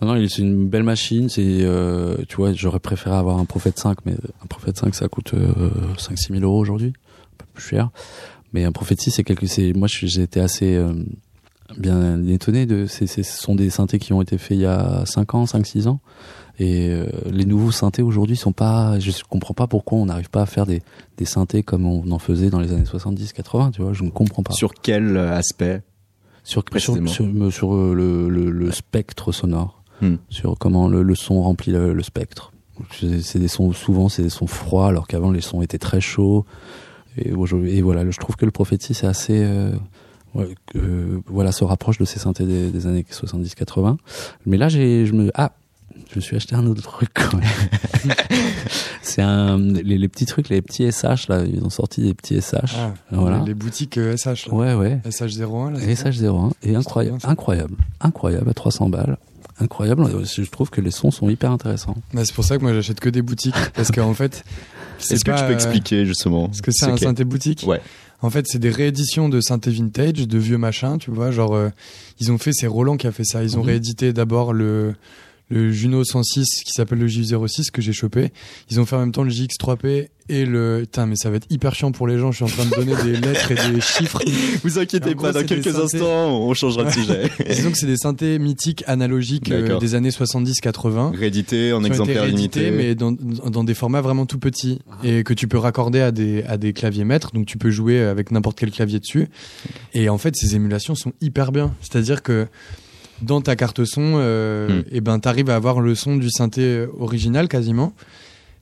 Non, 0.01 0.13
non, 0.15 0.27
c'est 0.29 0.41
une 0.41 0.67
belle 0.67 0.83
machine. 0.83 1.27
C'est, 1.29 1.41
euh, 1.61 2.17
tu 2.27 2.37
vois, 2.37 2.53
j'aurais 2.53 2.79
préféré 2.79 3.15
avoir 3.15 3.37
un 3.39 3.45
Prophet 3.45 3.73
5, 3.75 3.97
mais 4.05 4.13
un 4.43 4.45
Prophet 4.47 4.71
5, 4.75 4.95
ça 4.95 5.07
coûte 5.07 5.33
euh, 5.33 5.69
5-6 5.97 6.33
000 6.33 6.43
euros 6.43 6.59
aujourd'hui, 6.59 6.93
un 7.33 7.35
peu 7.37 7.45
plus 7.53 7.63
cher. 7.63 7.89
Mais 8.53 8.63
un 8.65 8.71
Prophet 8.71 8.95
6, 8.97 9.11
c'est 9.11 9.23
quelque, 9.23 9.45
c'est, 9.47 9.73
moi, 9.73 9.87
été 10.23 10.39
assez 10.39 10.75
euh, 10.75 10.93
bien 11.77 12.25
étonné 12.27 12.65
de, 12.65 12.85
c'est, 12.85 13.07
c'est- 13.07 13.23
ce 13.23 13.37
sont 13.41 13.55
des 13.55 13.69
synthés 13.69 13.99
qui 13.99 14.13
ont 14.13 14.21
été 14.21 14.37
faits 14.37 14.57
il 14.57 14.61
y 14.61 14.65
a 14.65 15.03
5 15.05 15.35
ans, 15.35 15.45
5-6 15.45 15.87
ans. 15.87 15.99
Et 16.61 16.89
euh, 16.89 17.05
les 17.31 17.45
nouveaux 17.45 17.71
synthés 17.71 18.01
aujourd'hui 18.01 18.35
sont 18.35 18.51
pas, 18.51 18.99
je 18.99 19.11
comprends 19.29 19.53
pas 19.53 19.67
pourquoi 19.67 19.97
on 19.99 20.05
n'arrive 20.07 20.29
pas 20.29 20.41
à 20.41 20.45
faire 20.45 20.65
des, 20.65 20.81
des 21.17 21.25
synthés 21.25 21.63
comme 21.63 21.85
on 21.85 22.11
en 22.11 22.19
faisait 22.19 22.49
dans 22.49 22.59
les 22.59 22.73
années 22.73 22.83
70-80, 22.83 23.71
tu 23.71 23.81
vois, 23.81 23.93
je 23.93 24.03
ne 24.03 24.09
comprends 24.09 24.43
pas. 24.43 24.53
Sur 24.53 24.73
quel 24.73 25.15
euh, 25.15 25.31
aspect 25.37 25.81
Sur, 26.43 26.63
sur, 26.77 26.95
sur, 27.07 27.51
sur, 27.53 27.73
euh, 27.75 27.93
le, 27.93 28.27
le, 28.29 28.49
le 28.51 28.71
spectre 28.71 29.31
sonore, 29.31 29.75
Hmm. 30.01 30.15
sur 30.29 30.57
comment 30.57 30.87
le, 30.87 31.03
le 31.03 31.13
son 31.13 31.41
remplit 31.43 31.73
le, 31.73 31.93
le 31.93 32.03
spectre. 32.03 32.53
C'est 33.21 33.37
des 33.39 33.49
sons 33.49 33.73
souvent 33.73 34.07
c'est 34.07 34.23
des 34.23 34.29
sons 34.29 34.47
froids 34.47 34.87
alors 34.87 35.07
qu'avant 35.07 35.29
les 35.29 35.41
sons 35.41 35.61
étaient 35.61 35.77
très 35.77 35.99
chauds. 35.99 36.45
Et, 37.17 37.31
et 37.31 37.81
voilà, 37.81 38.09
je 38.09 38.17
trouve 38.17 38.37
que 38.37 38.45
le 38.45 38.51
prophétie 38.51 38.93
c'est 38.93 39.07
assez 39.07 39.43
euh, 39.43 39.73
voilà 41.27 41.51
se 41.51 41.63
rapproche 41.63 41.97
de 41.97 42.05
ces 42.05 42.19
synthés 42.19 42.45
des, 42.45 42.71
des 42.71 42.87
années 42.87 43.05
70-80. 43.09 43.97
Mais 44.45 44.57
là 44.57 44.69
j'ai 44.69 45.05
je 45.05 45.13
me 45.13 45.31
ah 45.33 45.51
je 46.11 46.15
me 46.15 46.21
suis 46.21 46.35
acheté 46.35 46.55
un 46.55 46.65
autre 46.65 46.81
truc 46.81 47.09
quand 47.13 47.37
même. 47.37 48.15
c'est 49.01 49.21
un 49.21 49.57
les, 49.57 49.97
les 49.97 50.07
petits 50.07 50.25
trucs, 50.25 50.49
les 50.49 50.61
petits 50.61 50.91
SH 50.91 51.27
là, 51.29 51.43
ils 51.45 51.63
ont 51.63 51.69
sorti 51.69 52.01
des 52.01 52.13
petits 52.13 52.41
SH. 52.41 52.75
Ah, 52.77 52.93
voilà. 53.11 53.39
Les, 53.39 53.47
les 53.47 53.53
boutiques 53.53 53.97
euh, 53.97 54.15
SH. 54.15 54.47
Là. 54.47 54.53
Ouais 54.53 54.73
ouais. 54.73 54.99
SH01 55.05 55.73
là. 55.73 55.79
c'est 55.79 55.95
ça 55.95 56.09
SH01 56.09 56.51
et 56.63 56.75
incroyable, 56.75 57.19
incroyable, 57.23 57.75
incroyable 58.01 58.49
à 58.49 58.53
300 58.53 58.89
balles. 58.89 59.17
Incroyable, 59.61 60.05
je 60.25 60.49
trouve 60.49 60.69
que 60.69 60.79
les 60.79 60.91
sons 60.91 61.11
sont 61.11 61.29
hyper 61.29 61.51
intéressants. 61.51 61.95
Bah, 62.13 62.21
c'est 62.23 62.33
pour 62.33 62.45
ça 62.45 62.57
que 62.57 62.61
moi 62.61 62.73
j'achète 62.73 63.01
que 63.01 63.09
des 63.09 63.21
boutiques 63.21 63.55
parce 63.73 63.91
qu'en 63.91 64.13
fait. 64.13 64.45
c'est 64.99 65.15
Est-ce 65.15 65.25
que 65.25 65.31
tu 65.31 65.43
peux 65.43 65.51
euh, 65.51 65.53
expliquer 65.53 66.05
justement 66.05 66.49
Ce 66.53 66.61
que 66.61 66.71
c'est 66.71 66.85
un 66.85 66.95
synthé 66.95 67.25
boutique 67.25 67.65
Ouais. 67.67 67.81
En 68.21 68.29
fait, 68.29 68.45
c'est 68.47 68.59
des 68.59 68.69
rééditions 68.69 69.29
de 69.29 69.39
synthé 69.39 69.71
vintage, 69.71 70.27
de 70.27 70.37
vieux 70.37 70.57
machins, 70.57 70.97
tu 70.99 71.09
vois. 71.11 71.31
Genre, 71.31 71.55
euh, 71.55 71.69
ils 72.19 72.31
ont 72.31 72.37
fait, 72.37 72.51
c'est 72.53 72.67
Roland 72.67 72.97
qui 72.97 73.07
a 73.07 73.11
fait 73.11 73.23
ça. 73.23 73.43
Ils 73.43 73.57
ont 73.57 73.61
Mhm. 73.61 73.67
réédité 73.67 74.11
d'abord 74.13 74.51
le, 74.53 74.93
le 75.49 75.71
Juno 75.71 76.03
106 76.03 76.63
qui 76.63 76.73
s'appelle 76.73 76.99
le 76.99 77.07
J06 77.07 77.71
que 77.71 77.81
j'ai 77.81 77.93
chopé. 77.93 78.31
Ils 78.69 78.79
ont 78.79 78.85
fait 78.85 78.95
en 78.95 78.99
même 78.99 79.11
temps 79.11 79.23
le 79.23 79.31
JX3P 79.31 80.07
et 80.29 80.45
le. 80.45 80.81
Putain, 80.81 81.07
mais 81.07 81.15
ça 81.15 81.29
va 81.29 81.37
être 81.37 81.47
hyper 81.49 81.73
chiant 81.73 81.91
pour 81.91 82.07
les 82.07 82.17
gens. 82.17 82.31
Je 82.31 82.37
suis 82.37 82.45
en 82.45 82.47
train 82.47 82.65
de 82.65 82.75
donner 82.75 82.93
des 83.03 83.17
lettres 83.27 83.51
et 83.51 83.71
des 83.71 83.81
chiffres. 83.81 84.21
Vous 84.63 84.77
inquiétez 84.77 85.15
gros, 85.15 85.25
pas, 85.25 85.33
dans 85.33 85.43
quelques 85.43 85.71
synthés. 85.71 85.97
instants, 85.97 86.39
on 86.39 86.53
changera 86.53 86.85
de 86.85 86.91
sujet. 86.91 87.29
Disons 87.49 87.71
que 87.71 87.77
c'est 87.77 87.87
des 87.87 87.97
synthés 87.97 88.37
mythiques 88.39 88.83
analogiques 88.87 89.51
euh, 89.51 89.79
des 89.79 89.95
années 89.95 90.09
70-80. 90.09 91.17
Réédité 91.17 91.73
en 91.73 91.79
qui 91.79 91.85
ont 91.85 91.87
été 91.87 91.87
exemplaire 91.87 92.23
réédités, 92.23 92.59
limité. 92.65 92.77
mais 92.77 92.95
dans, 92.95 93.11
dans 93.11 93.63
des 93.63 93.73
formats 93.73 94.01
vraiment 94.01 94.27
tout 94.27 94.39
petits 94.39 94.79
et 95.03 95.23
que 95.23 95.33
tu 95.33 95.47
peux 95.47 95.57
raccorder 95.57 96.01
à 96.01 96.11
des 96.11 96.43
à 96.43 96.57
des 96.57 96.73
claviers 96.73 97.05
maîtres 97.05 97.31
donc 97.33 97.45
tu 97.45 97.57
peux 97.57 97.71
jouer 97.71 98.01
avec 98.01 98.31
n'importe 98.31 98.57
quel 98.59 98.71
clavier 98.71 98.99
dessus 98.99 99.27
et 99.93 100.09
en 100.09 100.17
fait 100.17 100.35
ces 100.35 100.55
émulations 100.55 100.95
sont 100.95 101.13
hyper 101.21 101.51
bien 101.51 101.73
c'est-à-dire 101.81 102.21
que 102.21 102.47
dans 103.21 103.41
ta 103.41 103.55
carte 103.55 103.83
son 103.85 104.13
euh, 104.17 104.79
Hmm. 104.81 104.83
et 104.91 105.01
ben 105.01 105.19
t'arrives 105.19 105.49
à 105.49 105.55
avoir 105.55 105.79
le 105.81 105.95
son 105.95 106.15
du 106.17 106.29
synthé 106.29 106.85
original 106.99 107.47
quasiment 107.47 107.93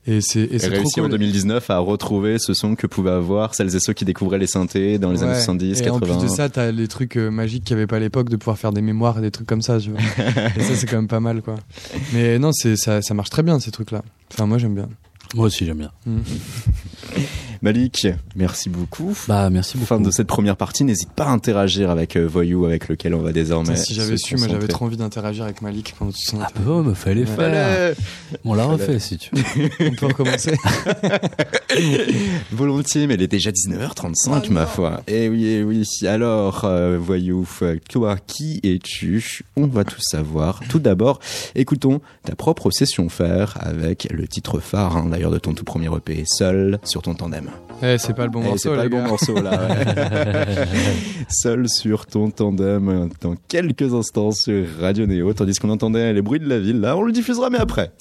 et 0.06 0.20
c'est 0.22 0.40
et 0.40 0.54
Et 0.64 0.68
réussi 0.68 1.00
en 1.00 1.04
cool 1.04 1.10
2019 1.12 1.68
à 1.70 1.78
retrouver 1.78 2.38
ce 2.38 2.54
son 2.54 2.76
que 2.76 2.86
pouvaient 2.86 3.10
avoir 3.10 3.54
celles 3.54 3.74
et 3.76 3.80
ceux 3.80 3.92
qui 3.92 4.04
découvraient 4.04 4.38
les 4.38 4.46
synthés 4.46 4.98
dans 4.98 5.10
les 5.10 5.22
années 5.22 5.32
Ouais. 5.32 5.38
70, 5.40 5.80
et 5.80 5.84
80. 5.84 5.96
en 5.96 6.00
plus 6.18 6.22
de 6.24 6.28
ça 6.34 6.48
t'as 6.48 6.70
les 6.70 6.88
trucs 6.88 7.16
euh, 7.16 7.30
magiques 7.30 7.64
qu'il 7.64 7.74
y 7.76 7.78
avait 7.78 7.86
pas 7.86 7.96
à 7.96 8.00
l'époque 8.00 8.30
de 8.30 8.36
pouvoir 8.36 8.58
faire 8.58 8.72
des 8.72 8.80
mémoires 8.80 9.18
et 9.18 9.22
des 9.22 9.30
trucs 9.30 9.46
comme 9.46 9.60
ça 9.62 9.78
tu 9.78 9.90
vois 9.90 10.00
et 10.56 10.60
ça 10.62 10.74
c'est 10.76 10.86
quand 10.86 10.96
même 10.96 11.08
pas 11.08 11.20
mal 11.20 11.42
quoi 11.42 11.56
mais 12.14 12.38
non 12.38 12.52
c'est 12.52 12.76
ça 12.76 13.02
ça 13.02 13.12
marche 13.14 13.30
très 13.30 13.42
bien 13.42 13.58
ces 13.60 13.70
trucs 13.70 13.90
là 13.90 14.02
enfin 14.32 14.46
moi 14.46 14.56
j'aime 14.58 14.74
bien 14.74 14.88
Moi 15.34 15.46
aussi 15.46 15.66
j'aime 15.66 15.78
bien. 15.78 15.92
Malik, 17.62 18.06
merci 18.36 18.68
beaucoup. 18.68 19.16
Bah 19.26 19.50
merci 19.50 19.76
beaucoup. 19.76 19.86
Fin 19.86 20.00
de 20.00 20.10
cette 20.10 20.26
première 20.28 20.56
partie, 20.56 20.84
n'hésite 20.84 21.10
pas 21.10 21.24
à 21.24 21.30
interagir 21.30 21.90
avec 21.90 22.16
euh, 22.16 22.26
Voyou, 22.26 22.64
avec 22.66 22.88
lequel 22.88 23.14
on 23.14 23.20
va 23.20 23.32
désormais. 23.32 23.70
Putain, 23.72 23.82
si 23.84 23.94
j'avais 23.94 24.16
su, 24.16 24.36
moi 24.36 24.46
j'avais 24.48 24.68
trop 24.68 24.84
envie 24.84 24.96
d'interagir 24.96 25.44
avec 25.44 25.60
Malik 25.62 25.94
pendant 25.98 26.12
tout 26.12 26.18
son 26.22 26.38
Ah 26.40 26.48
bah, 26.54 26.82
mais 26.84 26.94
fallait 26.94 27.20
Ouais. 27.20 27.26
faire. 27.26 27.88
Allez 27.88 27.94
On 28.44 28.54
l'a 28.54 28.64
refait 28.64 28.98
si 28.98 29.18
tu 29.18 29.30
veux. 29.34 29.42
On 29.88 29.94
peut 29.94 30.06
recommencer. 30.06 30.54
Volontiers, 32.52 33.06
mais 33.06 33.14
il 33.14 33.22
est 33.22 33.26
déjà 33.28 33.50
19h35, 33.50 34.50
ma 34.50 34.66
foi. 34.66 35.02
Eh 35.06 35.28
oui, 35.28 35.46
eh 35.46 35.62
oui. 35.62 35.84
Alors, 36.06 36.64
euh, 36.64 36.98
Voyou, 36.98 37.46
toi, 37.90 38.16
qui 38.26 38.60
es-tu? 38.62 39.42
On 39.56 39.66
va 39.66 39.84
tout 39.84 40.00
savoir. 40.00 40.60
Tout 40.68 40.78
d'abord, 40.78 41.18
écoutons 41.54 42.00
ta 42.24 42.34
propre 42.34 42.70
session 42.70 43.08
faire 43.08 43.56
avec 43.60 44.08
le 44.10 44.26
titre 44.28 44.60
phare, 44.60 44.96
hein, 44.96 45.06
d'ailleurs, 45.10 45.30
de 45.30 45.38
ton 45.38 45.54
tout 45.54 45.64
premier 45.64 45.88
EP, 45.94 46.24
Seul 46.26 46.78
sur 46.84 47.02
ton 47.02 47.14
tandem. 47.14 47.47
Eh, 47.82 47.96
c'est 47.98 48.12
pas 48.14 48.24
le 48.24 48.30
bon 48.30 48.40
Eh, 48.42 48.48
morceau, 48.48 48.58
c'est 48.58 48.76
pas 48.76 48.76
les 48.76 48.82
le 48.84 48.88
bon 48.88 49.02
gars. 49.02 49.08
morceau 49.08 49.40
là. 49.40 49.50
ouais. 49.68 50.44
Seul 51.28 51.68
sur 51.68 52.06
ton 52.06 52.30
tandem 52.30 52.88
euh, 52.88 53.06
dans 53.20 53.34
quelques 53.48 53.94
instants 53.94 54.32
sur 54.32 54.66
Radio 54.80 55.06
Néo, 55.06 55.32
tandis 55.32 55.54
qu'on 55.58 55.70
entendait 55.70 56.12
les 56.12 56.22
bruits 56.22 56.40
de 56.40 56.48
la 56.48 56.58
ville. 56.58 56.80
Là, 56.80 56.96
on 56.96 57.02
le 57.02 57.12
diffusera 57.12 57.50
mais 57.50 57.58
après. 57.58 57.92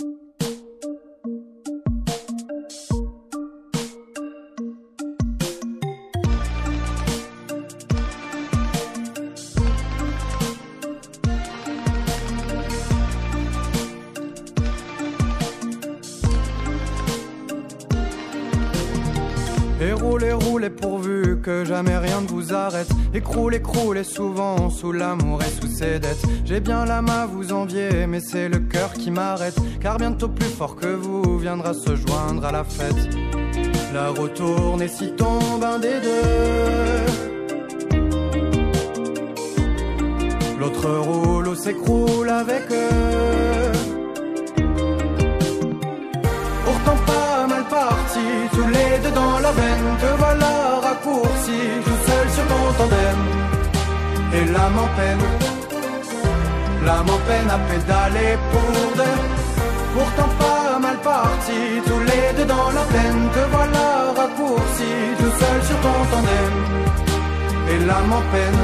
Que 21.48 21.64
jamais 21.64 21.98
rien 21.98 22.20
ne 22.20 22.28
vous 22.28 22.54
arrête. 22.54 22.90
Écroulez, 23.14 23.58
écroulez 23.58 24.04
souvent 24.04 24.70
sous 24.70 24.92
l'amour 24.92 25.40
et 25.42 25.62
sous 25.62 25.70
ses 25.70 25.98
dettes. 25.98 26.22
J'ai 26.44 26.60
bien 26.60 26.84
la 26.84 27.02
main 27.02 27.22
à 27.22 27.26
vous 27.26 27.54
envier, 27.54 28.06
mais 28.06 28.20
c'est 28.20 28.50
le 28.50 28.60
cœur 28.60 28.92
qui 28.92 29.12
m'arrête. 29.12 29.56
Car 29.80 29.98
bientôt 29.98 30.28
plus 30.28 30.50
fort 30.50 30.76
que 30.76 30.88
vous 30.88 31.40
viendra 31.40 31.74
se 31.74 31.96
joindre 31.96 32.44
à 32.44 32.52
la 32.52 32.66
fête. 32.66 33.16
La 33.94 34.10
retourne 34.10 34.82
et 34.82 34.90
si 34.90 35.14
tombe 35.14 35.64
un 35.64 35.80
des 35.80 36.02
deux. 36.08 37.06
L'autre 40.60 40.90
roule 41.08 41.48
ou 41.48 41.56
s'écroule 41.56 42.30
avec 42.30 42.64
eux. 42.72 43.72
Pourtant 46.66 46.98
pas 47.06 47.48
mal 47.48 47.64
parti, 47.70 48.26
tous 48.52 48.68
les 48.68 49.00
deux 49.02 49.16
dans 49.16 49.40
la 49.40 49.52
veine. 49.54 49.98
Te 50.02 50.18
voilà 50.18 50.77
raccourci, 51.08 51.60
tout 51.86 52.00
seul 52.08 52.30
sur 52.30 52.48
ton 52.48 52.74
tandem. 52.78 53.20
Et 54.34 54.46
l'âme 54.46 54.80
en 54.86 54.90
peine, 54.98 55.26
l'âme 56.86 57.10
en 57.10 57.20
peine 57.28 57.50
à 57.50 57.60
pédaler 57.70 58.38
pour 58.52 58.72
deux. 58.96 59.20
Pourtant 59.94 60.32
pas 60.40 60.80
mal 60.80 60.98
parti, 60.98 61.60
tous 61.86 62.00
les 62.00 62.38
deux 62.38 62.46
dans 62.46 62.72
la 62.72 62.86
peine. 62.94 63.22
Te 63.34 63.44
voilà 63.52 63.88
raccourci, 64.20 64.92
tout 65.20 65.34
seul 65.42 65.60
sur 65.68 65.80
ton 65.86 66.00
tandem. 66.12 66.56
Et 67.72 67.80
l'âme 67.86 68.14
en 68.14 68.24
peine 68.34 68.62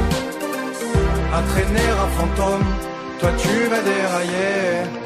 à 1.36 1.42
traîner 1.50 1.88
un 2.04 2.08
fantôme. 2.16 2.66
Toi 3.20 3.30
tu 3.38 3.54
vas 3.70 3.82
dérailler. 3.92 5.03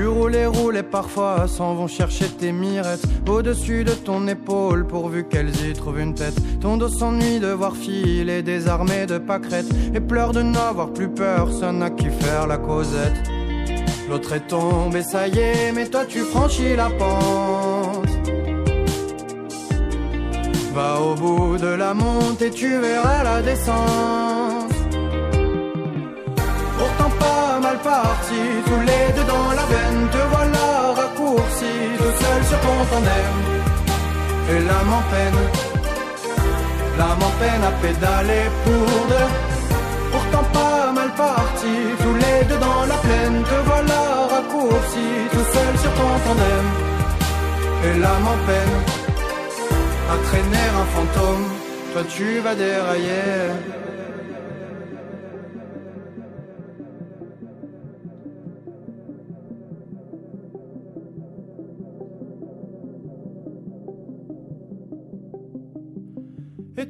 Tu 0.00 0.06
roules 0.06 0.34
et 0.34 0.46
roules 0.46 0.78
et 0.78 0.82
parfois 0.82 1.46
s'en 1.46 1.74
vont 1.74 1.86
chercher 1.86 2.24
tes 2.24 2.52
mirettes. 2.52 3.04
Au-dessus 3.28 3.84
de 3.84 3.90
ton 3.90 4.26
épaule 4.28 4.86
pourvu 4.86 5.24
qu'elles 5.24 5.54
y 5.68 5.74
trouvent 5.74 6.00
une 6.00 6.14
tête. 6.14 6.36
Ton 6.58 6.78
dos 6.78 6.88
s'ennuie 6.88 7.38
de 7.38 7.48
voir 7.48 7.76
filer 7.76 8.42
des 8.42 8.66
armées 8.66 9.04
de 9.04 9.18
pâquerettes. 9.18 9.68
Et 9.94 10.00
pleure 10.00 10.32
de 10.32 10.40
n'avoir 10.40 10.94
plus 10.94 11.10
personne 11.10 11.82
à 11.82 11.90
qui 11.90 12.08
faire 12.08 12.46
la 12.46 12.56
causette. 12.56 13.28
L'autre 14.08 14.32
est 14.32 14.46
tombé, 14.46 15.02
ça 15.02 15.28
y 15.28 15.38
est, 15.38 15.72
mais 15.74 15.86
toi 15.86 16.06
tu 16.06 16.20
franchis 16.20 16.74
la 16.76 16.88
pente. 16.88 18.08
Va 20.72 20.98
au 20.98 21.14
bout 21.14 21.58
de 21.58 21.74
la 21.74 21.92
montée, 21.92 22.48
tu 22.48 22.70
verras 22.70 23.22
la 23.22 23.42
descente 23.42 24.79
mal 27.70 27.78
parti, 27.78 28.40
tous 28.66 28.82
les 28.90 29.04
deux 29.16 29.26
dans 29.34 29.50
la 29.58 29.66
veine, 29.72 30.02
te 30.14 30.22
voilà 30.34 30.66
raccourci, 31.00 31.72
tout 31.98 32.14
seul 32.22 32.40
sur 32.50 32.60
ton 32.66 32.78
tandem. 32.90 33.36
Et 34.52 34.60
l'âme 34.68 34.92
en 35.00 35.04
peine, 35.12 35.40
l'âme 36.98 37.22
en 37.28 37.34
peine 37.40 37.62
à 37.70 37.72
pédaler 37.82 38.44
pour 38.64 38.90
deux. 39.12 39.30
Pourtant 40.12 40.46
pas 40.58 40.92
mal 40.98 41.10
parti, 41.26 41.74
tous 42.02 42.16
les 42.24 42.38
deux 42.48 42.60
dans 42.68 42.82
la 42.92 42.98
plaine, 43.04 43.38
te 43.50 43.58
voilà 43.68 44.02
raccourci, 44.34 45.06
tout 45.32 45.48
seul 45.54 45.72
sur 45.82 45.92
ton 45.98 46.12
tandem. 46.26 46.66
Et 47.86 47.94
l'âme 48.02 48.28
en 48.34 48.38
peine, 48.48 48.76
à 50.12 50.16
traîner 50.28 50.66
un 50.80 50.86
fantôme, 50.94 51.46
toi 51.92 52.02
tu 52.14 52.28
vas 52.44 52.54
dérailler. 52.54 53.30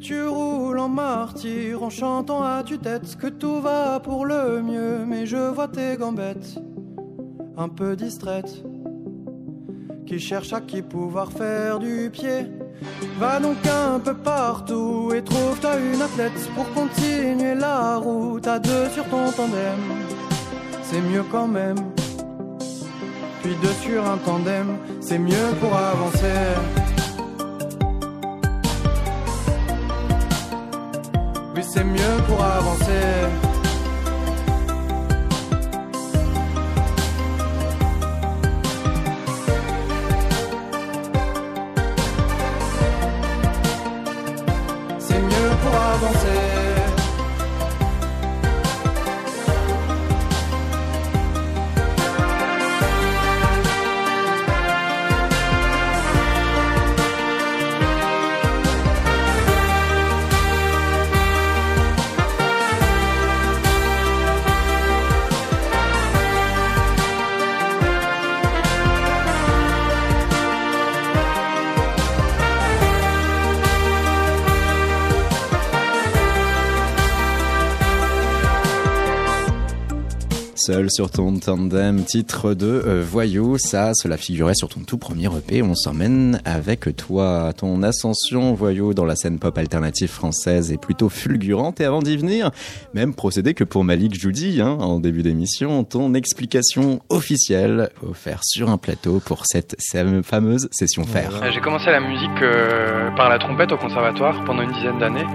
Tu 0.01 0.27
roules 0.27 0.79
en 0.79 0.89
martyr 0.89 1.83
en 1.83 1.91
chantant 1.91 2.43
à 2.43 2.63
tue-tête 2.63 3.17
que 3.17 3.27
tout 3.27 3.61
va 3.61 4.01
pour 4.01 4.25
le 4.25 4.63
mieux, 4.63 5.05
mais 5.07 5.27
je 5.27 5.37
vois 5.37 5.69
tes 5.69 5.97
gambettes 5.97 6.59
un 7.57 7.69
peu 7.69 7.95
distraites 7.95 8.65
qui 10.07 10.19
cherchent 10.19 10.55
à 10.55 10.61
qui 10.61 10.81
pouvoir 10.83 11.31
faire 11.31 11.79
du 11.79 12.11
pied. 12.11 12.47
Va 13.19 13.39
donc 13.39 13.59
un 13.67 14.01
peu 14.01 14.15
partout 14.15 15.13
et 15.15 15.23
trouve-toi 15.23 15.77
une 15.77 16.01
athlète 16.01 16.51
pour 16.55 16.73
continuer 16.73 17.55
la 17.55 17.97
route 17.97 18.47
à 18.47 18.59
deux 18.59 18.89
sur 18.89 19.05
ton 19.05 19.31
tandem. 19.31 19.79
C'est 20.83 21.03
mieux 21.03 21.25
quand 21.31 21.47
même. 21.47 21.77
Puis 23.43 23.55
deux 23.63 23.77
sur 23.83 24.05
un 24.07 24.17
tandem, 24.19 24.79
c'est 25.01 25.19
mieux 25.19 25.51
pour 25.61 25.75
avancer. 25.77 26.90
C'est 31.81 31.85
mieux 31.85 32.23
pour 32.27 32.45
avancer. 32.45 33.50
Seul 80.61 80.91
sur 80.91 81.11
ton 81.11 81.39
tandem, 81.39 82.05
titre 82.05 82.53
de 82.53 82.67
euh, 82.67 83.03
Voyou, 83.03 83.57
ça, 83.57 83.93
cela 83.95 84.19
figurait 84.19 84.55
sur 84.55 84.69
ton 84.69 84.81
tout 84.81 84.99
premier 84.99 85.25
EP. 85.35 85.63
On 85.63 85.75
s'emmène 85.75 86.43
avec 86.45 86.95
toi. 86.97 87.55
Ton 87.57 87.83
ascension, 87.83 88.53
Voyou, 88.53 88.93
dans 88.93 89.07
la 89.07 89.17
scène 89.17 89.39
pop 89.39 89.57
alternative 89.57 90.11
française 90.11 90.71
est 90.71 90.77
plutôt 90.77 91.09
fulgurante. 91.09 91.81
Et 91.81 91.87
avant 91.87 92.01
d'y 92.01 92.15
venir, 92.19 92.51
même 92.93 93.15
procédé 93.15 93.55
que 93.55 93.65
pour 93.65 93.85
Malik 93.85 94.13
Judy, 94.21 94.61
hein, 94.61 94.77
en 94.81 95.01
début 95.01 95.23
d'émission, 95.23 95.83
ton 95.85 96.13
explication 96.13 97.01
officielle 97.09 97.89
offerte 98.07 98.45
sur 98.45 98.69
un 98.69 98.77
plateau 98.77 99.19
pour 99.25 99.47
cette 99.47 99.77
fameuse 100.23 100.69
session 100.73 101.05
faire. 101.05 101.43
Euh, 101.43 101.51
J'ai 101.55 101.61
commencé 101.61 101.87
la 101.87 102.01
musique 102.01 102.43
euh, 102.43 103.11
par 103.17 103.31
la 103.31 103.39
trompette 103.39 103.73
au 103.73 103.79
conservatoire 103.79 104.45
pendant 104.45 104.61
une 104.61 104.73
dizaine 104.73 104.99
d'années. 104.99 105.27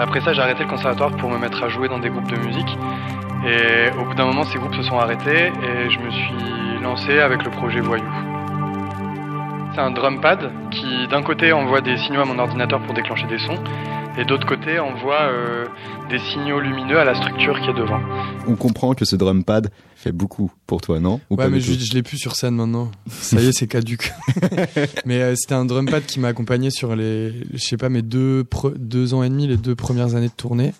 Après 0.00 0.20
ça, 0.22 0.32
j'ai 0.32 0.40
arrêté 0.40 0.64
le 0.64 0.68
conservatoire 0.68 1.16
pour 1.16 1.30
me 1.30 1.38
mettre 1.38 1.62
à 1.62 1.68
jouer 1.68 1.88
dans 1.88 2.00
des 2.00 2.10
groupes 2.10 2.28
de 2.28 2.38
musique. 2.44 2.76
Et 3.46 3.90
au 3.98 4.04
bout 4.04 4.14
d'un 4.14 4.26
moment, 4.26 4.44
ces 4.44 4.58
groupes 4.58 4.74
se 4.74 4.82
sont 4.82 4.98
arrêtés 4.98 5.48
et 5.48 5.90
je 5.90 5.98
me 5.98 6.10
suis 6.10 6.82
lancé 6.82 7.18
avec 7.18 7.44
le 7.44 7.50
projet 7.50 7.80
Voyou. 7.80 8.04
C'est 9.74 9.80
un 9.80 9.90
drum 9.90 10.20
pad 10.20 10.50
qui, 10.70 11.08
d'un 11.08 11.22
côté, 11.22 11.52
envoie 11.52 11.80
des 11.80 11.96
signaux 11.98 12.20
à 12.20 12.24
mon 12.24 12.38
ordinateur 12.38 12.80
pour 12.82 12.94
déclencher 12.94 13.26
des 13.26 13.38
sons 13.38 13.58
et 14.16 14.24
d'autre 14.24 14.46
côté, 14.46 14.78
envoie 14.78 15.22
euh, 15.22 15.64
des 16.08 16.18
signaux 16.18 16.60
lumineux 16.60 16.98
à 16.98 17.04
la 17.04 17.14
structure 17.14 17.60
qui 17.60 17.70
est 17.70 17.74
devant. 17.74 18.00
On 18.46 18.54
comprend 18.54 18.94
que 18.94 19.04
ce 19.04 19.16
drum 19.16 19.42
pad 19.42 19.70
fait 19.96 20.12
beaucoup 20.12 20.52
pour 20.66 20.80
toi, 20.80 21.00
non? 21.00 21.20
Ou 21.30 21.36
Ouais, 21.36 21.48
mais 21.48 21.60
je, 21.60 21.72
je 21.72 21.92
l'ai 21.94 22.02
plus 22.02 22.18
sur 22.18 22.36
scène 22.36 22.54
maintenant. 22.54 22.90
Ça 23.08 23.40
y 23.40 23.48
est, 23.48 23.52
c'est 23.52 23.66
caduque. 23.66 24.12
mais 25.04 25.20
euh, 25.20 25.34
c'était 25.34 25.54
un 25.54 25.64
drum 25.64 25.86
pad 25.86 26.04
qui 26.06 26.20
m'a 26.20 26.28
accompagné 26.28 26.70
sur 26.70 26.94
les, 26.94 27.32
je 27.52 27.58
sais 27.58 27.76
pas, 27.76 27.88
mes 27.88 28.02
deux, 28.02 28.44
deux 28.76 29.14
ans 29.14 29.22
et 29.22 29.28
demi, 29.28 29.46
les 29.46 29.56
deux 29.56 29.74
premières 29.74 30.14
années 30.14 30.28
de 30.28 30.32
tournée. 30.32 30.72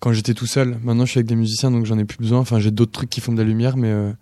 Quand 0.00 0.12
j'étais 0.12 0.34
tout 0.34 0.46
seul. 0.46 0.78
Maintenant, 0.82 1.06
je 1.06 1.10
suis 1.12 1.18
avec 1.18 1.26
des 1.26 1.36
musiciens, 1.36 1.70
donc 1.70 1.86
j'en 1.86 1.98
ai 1.98 2.04
plus 2.04 2.18
besoin. 2.18 2.38
Enfin, 2.38 2.60
j'ai 2.60 2.70
d'autres 2.70 2.92
trucs 2.92 3.10
qui 3.10 3.20
font 3.20 3.32
de 3.32 3.38
la 3.38 3.44
lumière, 3.44 3.76
mais, 3.76 3.90
euh, 3.90 4.12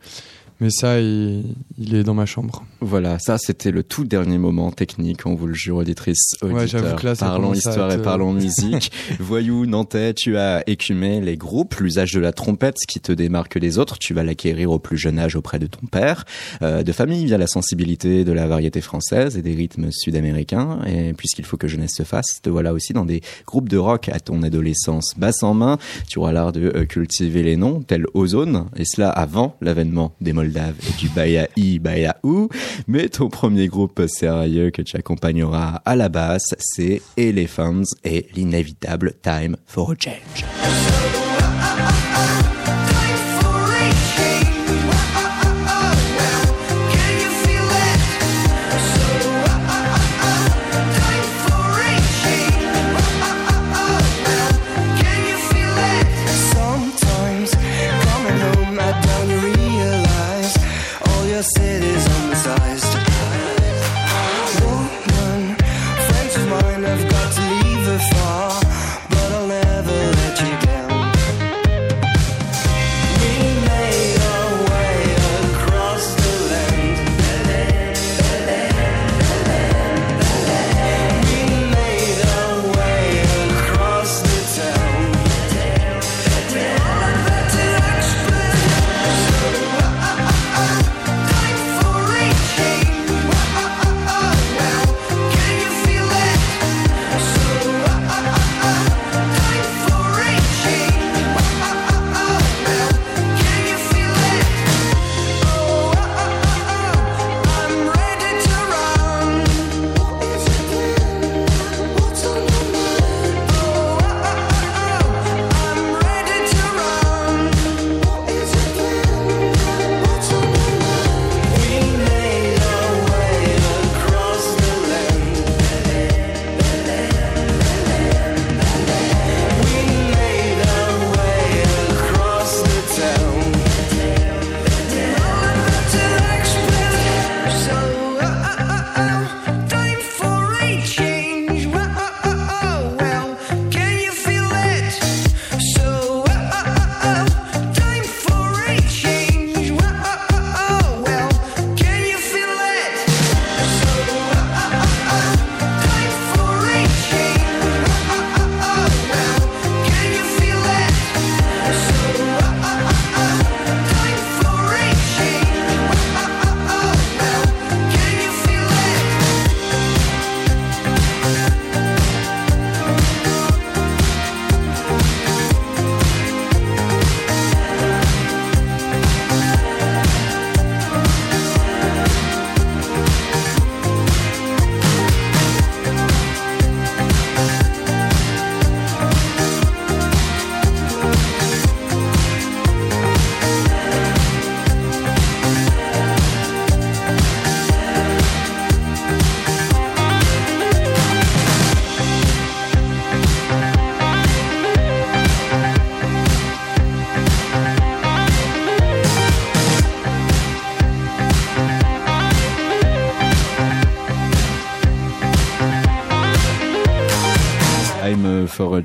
mais 0.60 0.70
ça, 0.70 1.00
il, 1.00 1.44
il 1.78 1.94
est 1.94 2.02
dans 2.04 2.14
ma 2.14 2.26
chambre. 2.26 2.64
Voilà, 2.80 3.18
ça 3.18 3.38
c'était 3.38 3.70
le 3.70 3.82
tout 3.82 4.04
dernier 4.04 4.38
moment 4.38 4.70
technique, 4.70 5.26
on 5.26 5.34
vous 5.34 5.46
le 5.46 5.54
jure, 5.54 5.76
auditrice, 5.76 6.34
Ouais, 6.42 6.52
auditeur. 6.52 6.66
j'avoue 6.82 6.96
que 6.96 7.06
là, 7.06 7.14
ça 7.14 7.26
parlons 7.26 7.52
histoire 7.54 7.90
être, 7.90 7.96
et 7.98 8.00
euh, 8.00 8.04
parlons 8.04 8.32
musique. 8.34 8.92
Voyou, 9.20 9.66
Nantais, 9.66 10.14
tu 10.14 10.36
as 10.36 10.62
écumé 10.68 11.20
les 11.20 11.36
groupes, 11.36 11.74
l'usage 11.76 12.12
de 12.12 12.20
la 12.20 12.32
trompette, 12.32 12.76
ce 12.78 12.86
qui 12.86 13.00
te 13.00 13.12
démarque 13.12 13.58
des 13.58 13.78
autres, 13.78 13.98
tu 13.98 14.14
vas 14.14 14.22
l'acquérir 14.24 14.70
au 14.70 14.78
plus 14.78 14.96
jeune 14.98 15.18
âge 15.18 15.36
auprès 15.36 15.58
de 15.58 15.66
ton 15.66 15.86
père. 15.86 16.24
Euh, 16.62 16.82
de 16.82 16.92
famille 16.92 17.24
via 17.24 17.38
la 17.38 17.46
sensibilité 17.46 18.24
de 18.24 18.32
la 18.32 18.46
variété 18.46 18.80
française 18.80 19.36
et 19.36 19.42
des 19.42 19.54
rythmes 19.54 19.90
sud-américains. 19.90 20.80
Et 20.86 21.12
puisqu'il 21.14 21.44
faut 21.44 21.56
que 21.56 21.68
jeunesse 21.68 21.94
se 21.96 22.02
fasse, 22.02 22.40
te 22.42 22.50
voilà 22.50 22.72
aussi 22.72 22.92
dans 22.92 23.04
des 23.04 23.22
groupes 23.46 23.68
de 23.68 23.76
rock 23.78 24.08
à 24.08 24.20
ton 24.20 24.42
adolescence. 24.42 25.14
Basse 25.16 25.42
en 25.42 25.54
main, 25.54 25.78
tu 26.08 26.18
auras 26.18 26.32
l'art 26.32 26.52
de 26.52 26.72
euh, 26.74 26.84
cultiver 26.84 27.42
les 27.42 27.56
noms, 27.56 27.80
tels 27.82 28.06
Ozone, 28.14 28.66
et 28.76 28.84
cela 28.84 29.08
avant 29.10 29.56
l'avènement 29.60 30.14
des 30.20 30.32
Et 30.44 31.00
du 31.00 31.08
Bayahi 31.08 31.78
Bayaou. 31.78 32.48
Mais 32.86 33.08
ton 33.08 33.28
premier 33.28 33.68
groupe 33.68 34.06
sérieux 34.06 34.70
que 34.70 34.82
tu 34.82 34.96
accompagneras 34.96 35.80
à 35.84 35.96
la 35.96 36.08
basse, 36.08 36.54
c'est 36.58 37.02
Elephants 37.16 37.82
et 38.04 38.26
l'inévitable 38.34 39.14
Time 39.22 39.56
for 39.66 39.92
a 39.92 39.94
Change. 39.98 41.03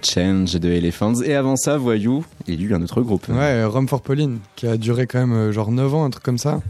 Change 0.04 0.54
de 0.54 0.70
Elephants. 0.70 1.22
Et 1.24 1.36
avant 1.36 1.56
ça, 1.56 1.78
Voyou, 1.78 2.24
il 2.48 2.62
y 2.62 2.64
a 2.66 2.68
eu 2.70 2.74
un 2.74 2.82
autre 2.82 3.02
groupe. 3.02 3.28
Ouais, 3.30 3.64
Rome 3.66 3.88
for 3.88 4.02
Pauline, 4.02 4.40
qui 4.56 4.68
a 4.68 4.78
duré 4.78 5.08
quand 5.08 5.20
même 5.20 5.34
euh, 5.34 5.52
genre 5.52 5.72
9 5.72 5.94
ans, 5.96 6.06
un 6.06 6.10
truc 6.10 6.24
comme 6.24 6.38
ça. 6.38 6.62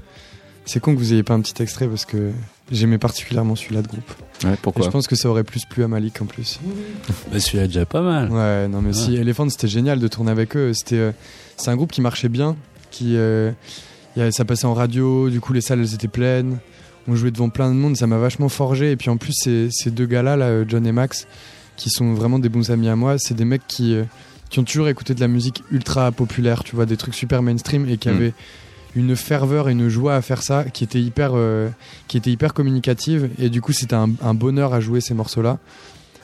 C'est 0.65 0.79
con 0.79 0.93
que 0.93 0.99
vous 0.99 1.13
ayez 1.13 1.23
pas 1.23 1.33
un 1.33 1.41
petit 1.41 1.61
extrait 1.63 1.87
parce 1.87 2.05
que 2.05 2.29
j'aimais 2.71 2.99
particulièrement 2.99 3.55
celui-là 3.55 3.81
de 3.81 3.87
groupe. 3.87 4.11
Ouais, 4.43 4.53
Et 4.53 4.57
pourquoi 4.61 4.85
je 4.85 4.89
pense 4.91 5.07
que 5.07 5.15
ça 5.15 5.27
aurait 5.29 5.43
plus 5.43 5.65
plu 5.65 5.83
à 5.83 5.87
Malik 5.87 6.21
en 6.21 6.25
plus. 6.25 6.59
Bah, 7.31 7.39
celui-là 7.39 7.63
est 7.63 7.67
déjà 7.67 7.85
pas 7.85 8.01
mal. 8.01 8.29
Ouais, 8.31 8.67
non 8.67 8.81
mais 8.81 8.93
si, 8.93 9.15
Elephant 9.15 9.49
c'était 9.49 9.67
génial 9.67 9.99
de 9.99 10.07
tourner 10.07 10.29
avec 10.31 10.55
eux. 10.55 10.71
C'était, 10.73 10.97
euh, 10.97 11.11
c'est 11.57 11.71
un 11.71 11.75
groupe 11.75 11.91
qui 11.91 12.01
marchait 12.01 12.29
bien, 12.29 12.55
qui, 12.91 13.15
euh, 13.17 13.51
y 14.15 14.21
a- 14.21 14.31
ça 14.31 14.45
passait 14.45 14.65
en 14.65 14.75
radio, 14.75 15.29
du 15.31 15.39
coup 15.41 15.53
les 15.53 15.61
salles 15.61 15.79
elles 15.79 15.93
étaient 15.95 16.07
pleines. 16.07 16.59
On 17.07 17.15
jouait 17.15 17.31
devant 17.31 17.49
plein 17.49 17.69
de 17.69 17.75
monde, 17.75 17.97
ça 17.97 18.05
m'a 18.05 18.19
vachement 18.19 18.49
forgé. 18.49 18.91
Et 18.91 18.95
puis 18.95 19.09
en 19.09 19.17
plus 19.17 19.33
ces, 19.33 19.69
ces 19.71 19.89
deux 19.89 20.05
gars-là, 20.05 20.35
là, 20.37 20.63
John 20.67 20.85
et 20.85 20.91
Max, 20.91 21.25
qui 21.79 21.89
sont 21.89 22.13
vraiment 22.13 22.37
des 22.39 22.49
bons 22.49 22.69
amis 22.69 22.89
à 22.89 22.95
moi, 22.95 23.17
c'est 23.17 23.33
des 23.33 23.45
mecs 23.45 23.65
qui, 23.67 23.95
euh, 23.95 24.03
qui 24.49 24.59
ont 24.59 24.63
toujours 24.63 24.87
écouté 24.89 25.15
de 25.15 25.19
la 25.21 25.27
musique 25.27 25.63
ultra 25.71 26.11
populaire, 26.11 26.63
tu 26.63 26.75
vois, 26.75 26.85
des 26.85 26.97
trucs 26.97 27.15
super 27.15 27.41
mainstream 27.41 27.87
et 27.89 27.97
qui 27.97 28.09
Mm. 28.09 28.15
avaient 28.15 28.33
une 28.95 29.15
ferveur 29.15 29.69
et 29.69 29.71
une 29.71 29.87
joie 29.87 30.15
à 30.15 30.21
faire 30.21 30.41
ça, 30.41 30.65
qui 30.65 30.83
était 30.83 30.99
hyper, 31.01 31.31
euh, 31.35 31.69
qui 32.07 32.17
était 32.17 32.31
hyper 32.31 32.53
communicative. 32.53 33.29
Et 33.39 33.49
du 33.49 33.61
coup 33.61 33.71
c'était 33.71 33.95
un, 33.95 34.09
un 34.21 34.33
bonheur 34.33 34.73
à 34.73 34.79
jouer 34.81 34.99
ces 34.99 35.13
morceaux-là 35.13 35.57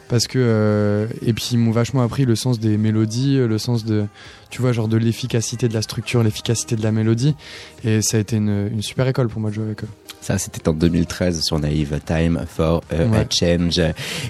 parce 0.08 0.28
que 0.28 0.40
euh, 0.40 1.08
et 1.26 1.34
puis 1.34 1.50
ils 1.52 1.58
m'ont 1.58 1.72
vachement 1.72 2.02
appris 2.02 2.26
le 2.26 2.36
sens 2.36 2.60
des 2.60 2.78
mélodies 2.78 3.38
le 3.38 3.58
sens 3.58 3.86
de 3.86 4.06
tu 4.50 4.62
vois 4.62 4.72
genre 4.72 4.88
de 4.88 4.98
l'efficacité 4.98 5.68
de 5.68 5.74
la 5.74 5.82
structure 5.82 6.24
l'efficacité 6.24 6.76
de 6.76 6.84
la 6.84 6.92
mélodie 6.92 7.36
et 7.84 8.02
ça 8.02 8.18
a 8.18 8.20
été 8.20 8.38
une, 8.38 8.70
une 8.72 8.82
super 8.82 9.08
école 9.08 9.28
pour 9.28 9.42
moi 9.42 9.50
de 9.50 9.56
jouer 9.56 9.66
avec 9.66 9.84
eux 9.84 9.90
Ça, 10.26 10.40
c'était 10.40 10.68
en 10.68 10.74
2013 10.74 11.44
sur 11.44 11.60
Naive 11.60 12.00
Time 12.04 12.46
for 12.48 12.82
a, 12.90 13.16
a. 13.16 13.26
Change. 13.30 13.80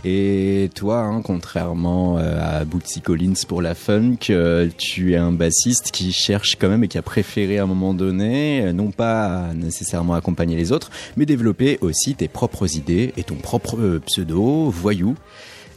Et 0.04 0.70
toi, 0.76 1.00
hein, 1.00 1.22
contrairement 1.24 2.18
euh, 2.18 2.38
à 2.42 2.66
Bootsy 2.66 3.00
Collins 3.00 3.46
pour 3.48 3.62
la 3.62 3.76
funk, 3.76 4.18
euh, 4.30 4.68
tu 4.78 5.14
es 5.14 5.16
un 5.16 5.32
bassiste 5.32 5.92
qui 5.92 6.12
cherche 6.12 6.58
quand 6.60 6.68
même 6.68 6.84
et 6.84 6.90
qui 6.90 6.98
a 6.98 7.02
préféré 7.02 7.60
à 7.60 7.64
un 7.64 7.66
moment 7.66 7.94
donné, 7.94 8.62
euh, 8.66 8.74
non 8.74 8.92
pas 8.92 9.54
nécessairement 9.54 10.16
accompagner 10.16 10.58
les 10.58 10.74
autres, 10.74 10.92
mais 11.16 11.26
développer 11.26 11.78
aussi 11.80 12.14
tes 12.16 12.28
propres 12.28 12.76
idées 12.76 13.14
et 13.16 13.24
ton 13.24 13.36
propre 13.36 13.78
euh, 13.80 14.02
pseudo, 14.06 14.70
Voyou. 14.70 15.16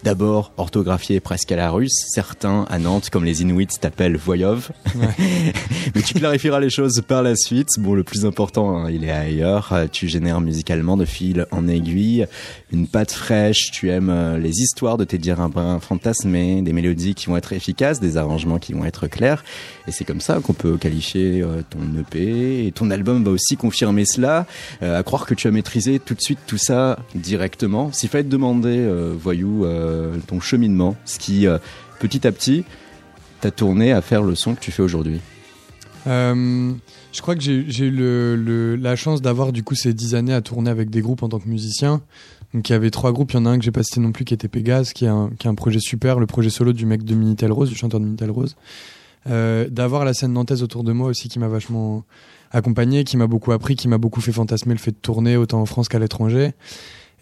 D'abord 0.05 0.53
orthographié 0.57 1.21
presque 1.21 1.51
à 1.53 1.57
la 1.57 1.71
russe, 1.71 2.05
certains 2.09 2.67
à 2.71 2.79
Nantes, 2.79 3.11
comme 3.11 3.25
les 3.25 3.43
Inuits, 3.43 3.67
t'appellent 3.81 4.17
Voyov. 4.17 4.71
Mais 5.95 6.03
tu 6.03 6.15
clarifieras 6.15 6.61
les 6.61 6.71
choses 6.71 7.03
par 7.07 7.23
la 7.23 7.35
suite. 7.35 7.69
Bon, 7.79 7.95
le 7.95 8.05
plus 8.05 8.25
important, 8.25 8.77
hein, 8.77 8.91
il 8.91 9.05
est 9.05 9.11
ailleurs. 9.11 9.73
Euh, 9.73 9.87
Tu 9.91 10.09
génères 10.09 10.41
musicalement 10.41 10.97
de 10.97 11.05
fil 11.05 11.47
en 11.51 11.67
aiguille 11.67 12.27
une 12.73 12.87
patte 12.87 13.13
fraîche. 13.13 13.71
Tu 13.73 13.91
aimes 13.91 14.11
euh, 14.11 14.39
les 14.39 14.61
histoires 14.61 14.99
de 14.99 15.05
tes 15.05 15.19
dirimbins 15.19 15.81
fantasmés, 15.81 16.63
des 16.63 16.73
mélodies 16.73 17.15
qui 17.15 17.27
vont 17.27 17.37
être 17.37 17.53
efficaces, 17.53 18.01
des 18.01 18.17
arrangements 18.17 18.59
qui 18.59 18.73
vont 18.75 18.85
être 18.85 19.07
clairs. 19.09 19.43
Et 19.87 19.91
c'est 19.91 20.05
comme 20.05 20.21
ça 20.21 20.41
qu'on 20.41 20.53
peut 20.53 20.77
qualifier 20.77 21.43
euh, 21.43 21.63
ton 21.69 21.81
EP. 21.99 22.67
Et 22.67 22.73
ton 22.73 22.91
album 22.91 23.25
va 23.25 23.31
aussi 23.31 23.57
confirmer 23.57 24.05
cela. 24.05 24.47
Euh, 24.83 24.99
à 24.99 25.03
croire 25.03 25.27
que 25.27 25.35
tu 25.35 25.49
as 25.49 25.51
maîtrisé 25.51 25.99
tout 25.99 26.15
de 26.15 26.21
suite 26.21 26.39
tout 26.47 26.59
ça 26.59 26.99
directement. 27.15 27.91
S'il 27.93 28.09
fallait 28.09 28.25
te 28.25 28.29
demander, 28.29 28.79
euh, 28.79 29.15
voyou, 29.19 29.65
euh, 29.65 29.88
ton 30.27 30.41
cheminement, 30.41 30.97
ce 31.05 31.19
qui, 31.19 31.47
euh, 31.47 31.59
petit 32.01 32.27
à 32.27 32.33
petit, 32.33 32.65
t'a 33.41 33.51
tourné 33.51 33.93
à 33.93 34.01
faire 34.01 34.23
le 34.23 34.35
son 34.35 34.55
que 34.55 34.61
tu 34.61 34.71
fais 34.71 34.83
aujourd'hui. 34.83 35.21
Euh, 36.07 36.73
je 37.13 37.21
crois 37.21 37.35
que 37.35 37.41
j'ai 37.41 37.85
eu 37.85 38.77
la 38.77 38.97
chance 38.97 39.21
d'avoir 39.21 39.53
du 39.53 39.63
coup 39.63 39.75
ces 39.75 39.93
dix 39.93 40.15
années 40.15 40.33
à 40.33 40.41
tourner 40.41 40.71
avec 40.71 40.91
des 40.91 41.01
groupes 41.01 41.23
en 41.23 41.29
tant 41.29 41.39
que 41.39 41.49
musicien. 41.49 42.03
Donc 42.55 42.69
il 42.69 42.73
y 42.73 42.75
avait 42.75 42.91
trois 42.91 43.13
groupes, 43.13 43.33
il 43.33 43.37
y 43.37 43.39
en 43.39 43.47
a 43.47 43.51
un 43.51 43.59
que 43.59 43.65
j'ai 43.65 43.73
pas 43.73 43.83
cité 43.83 44.01
non 44.01 44.13
plus 44.13 44.25
qui 44.25 44.33
était 44.33 44.49
Pégase, 44.49 44.93
qui 44.93 45.05
est 45.05 45.09
un, 45.09 45.55
projet 45.55 45.81
super, 45.81 46.19
le 46.19 46.27
projet 46.27 46.51
solo 46.51 46.73
du 46.73 46.87
mec 46.87 47.05
de 47.05 47.15
Minitel 47.15 47.53
Rose, 47.53 47.69
du 47.69 47.75
chanteur 47.75 48.01
de 48.01 48.07
Minitel 48.07 48.31
Rose. 48.31 48.57
Euh, 49.29 49.69
d'avoir 49.69 50.05
la 50.05 50.15
scène 50.15 50.33
nantaise 50.33 50.63
autour 50.63 50.85
de 50.85 50.93
moi 50.93 51.09
aussi 51.09 51.29
qui 51.29 51.39
m'a 51.39 51.49
vachement 51.49 52.05
accompagné, 52.51 53.05
qui 53.05 53.19
m'a 53.19 53.27
beaucoup 53.27 53.53
appris, 53.53 53.77
qui 53.77 53.89
m'a 53.89 53.99
beaucoup 53.99 54.23
fait 54.23 54.33
fantasmer 54.33 54.73
le 54.73 54.79
fait 54.79 54.93
de 54.93 54.97
tourner 54.97 55.37
autant 55.37 55.61
en 55.61 55.67
France 55.67 55.89
qu'à 55.89 55.99
l'étranger. 55.99 56.53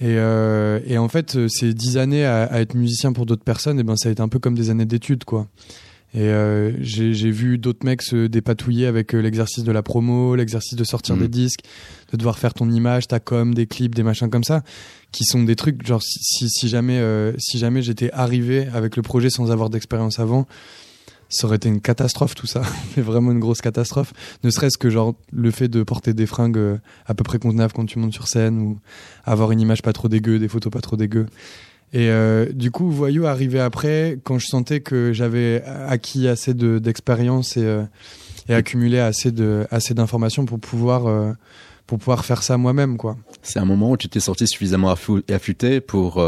Et, 0.01 0.17
euh, 0.19 0.81
et 0.87 0.99
en 0.99 1.09
fait, 1.09 1.37
euh, 1.37 1.49
ces 1.49 1.73
dix 1.73 1.97
années 1.97 2.25
à, 2.25 2.45
à 2.45 2.61
être 2.61 2.75
musicien 2.75 3.13
pour 3.13 3.25
d'autres 3.25 3.45
personnes, 3.45 3.81
et 3.81 3.83
ben 3.83 3.97
ça 3.97 4.09
a 4.09 4.13
été 4.13 4.21
un 4.21 4.29
peu 4.29 4.39
comme 4.39 4.55
des 4.55 4.71
années 4.71 4.85
d'études, 4.85 5.25
quoi. 5.25 5.49
Et 6.15 6.21
euh, 6.21 6.73
j'ai 6.81 7.13
j'ai 7.13 7.31
vu 7.31 7.59
d'autres 7.59 7.85
mecs 7.85 8.01
se 8.01 8.27
dépatouiller 8.27 8.87
avec 8.87 9.15
euh, 9.15 9.21
l'exercice 9.21 9.65
de 9.65 9.73
la 9.73 9.83
promo, 9.83 10.35
l'exercice 10.35 10.75
de 10.75 10.85
sortir 10.85 11.17
des 11.17 11.29
disques, 11.29 11.61
de 12.11 12.17
devoir 12.17 12.39
faire 12.39 12.55
ton 12.55 12.71
image, 12.71 13.07
ta 13.07 13.21
com, 13.21 13.53
des 13.53 13.67
clips, 13.67 13.95
des 13.95 14.03
machins 14.03 14.31
comme 14.31 14.45
ça, 14.45 14.63
qui 15.13 15.25
sont 15.25 15.43
des 15.43 15.57
trucs 15.57 15.87
genre 15.87 16.03
si, 16.03 16.49
si 16.49 16.69
jamais 16.69 16.99
euh, 17.01 17.33
si 17.39 17.59
jamais 17.59 17.83
j'étais 17.83 18.11
arrivé 18.13 18.67
avec 18.73 18.97
le 18.97 19.03
projet 19.03 19.29
sans 19.29 19.51
avoir 19.51 19.69
d'expérience 19.69 20.19
avant, 20.19 20.47
ça 21.29 21.47
aurait 21.47 21.57
été 21.57 21.69
une 21.69 21.81
catastrophe 21.81 22.35
tout 22.35 22.47
ça, 22.47 22.63
mais 22.97 23.03
vraiment 23.03 23.33
une 23.33 23.41
grosse 23.41 23.61
catastrophe. 23.61 24.13
Ne 24.45 24.51
serait-ce 24.51 24.79
que 24.79 24.91
genre 24.91 25.15
le 25.33 25.51
fait 25.51 25.69
de 25.69 25.83
porter 25.83 26.15
des 26.15 26.27
fringues 26.27 26.59
euh, 26.59 26.79
à 27.07 27.15
peu 27.15 27.25
près 27.25 27.39
convenables 27.39 27.73
quand 27.73 27.87
tu 27.87 27.99
montes 27.99 28.13
sur 28.15 28.29
scène 28.29 28.61
ou 28.61 28.79
avoir 29.25 29.51
une 29.53 29.61
image 29.61 29.83
pas 29.83 29.93
trop 29.93 30.09
dégueu, 30.09 30.39
des 30.39 30.49
photos 30.49 30.73
pas 30.73 30.81
trop 30.81 30.97
dégueu. 30.97 31.27
Et 31.93 32.11
euh, 32.11 32.51
du 32.53 32.71
coup, 32.71 32.91
Voyou 32.91 33.27
arrivé 33.27 33.61
après, 33.61 34.19
quand 34.25 34.39
je 34.39 34.47
sentais 34.47 34.81
que 34.81 35.13
j'avais 35.13 35.63
acquis 35.87 36.27
assez 36.29 36.53
de- 36.55 36.79
d'expérience 36.79 37.57
et, 37.57 37.65
euh, 37.65 37.83
et 38.49 38.55
accumulé 38.55 38.99
assez 38.99 39.31
de 39.33 39.67
assez 39.71 39.95
d'informations 39.95 40.47
pour 40.47 40.59
pouvoir 40.61 41.35
pour 41.87 41.99
pouvoir 41.99 42.25
faire 42.25 42.43
ça 42.43 42.57
moi-même, 42.57 42.97
quoi. 42.97 43.17
C'est 43.43 43.61
un 43.61 43.65
moment 43.65 43.93
où 43.93 43.97
tu 43.97 44.09
t'es 44.09 44.19
sorti 44.21 44.47
suffisamment 44.49 44.93
affû- 44.93 45.23
affûté 45.33 45.81
pour 45.81 46.21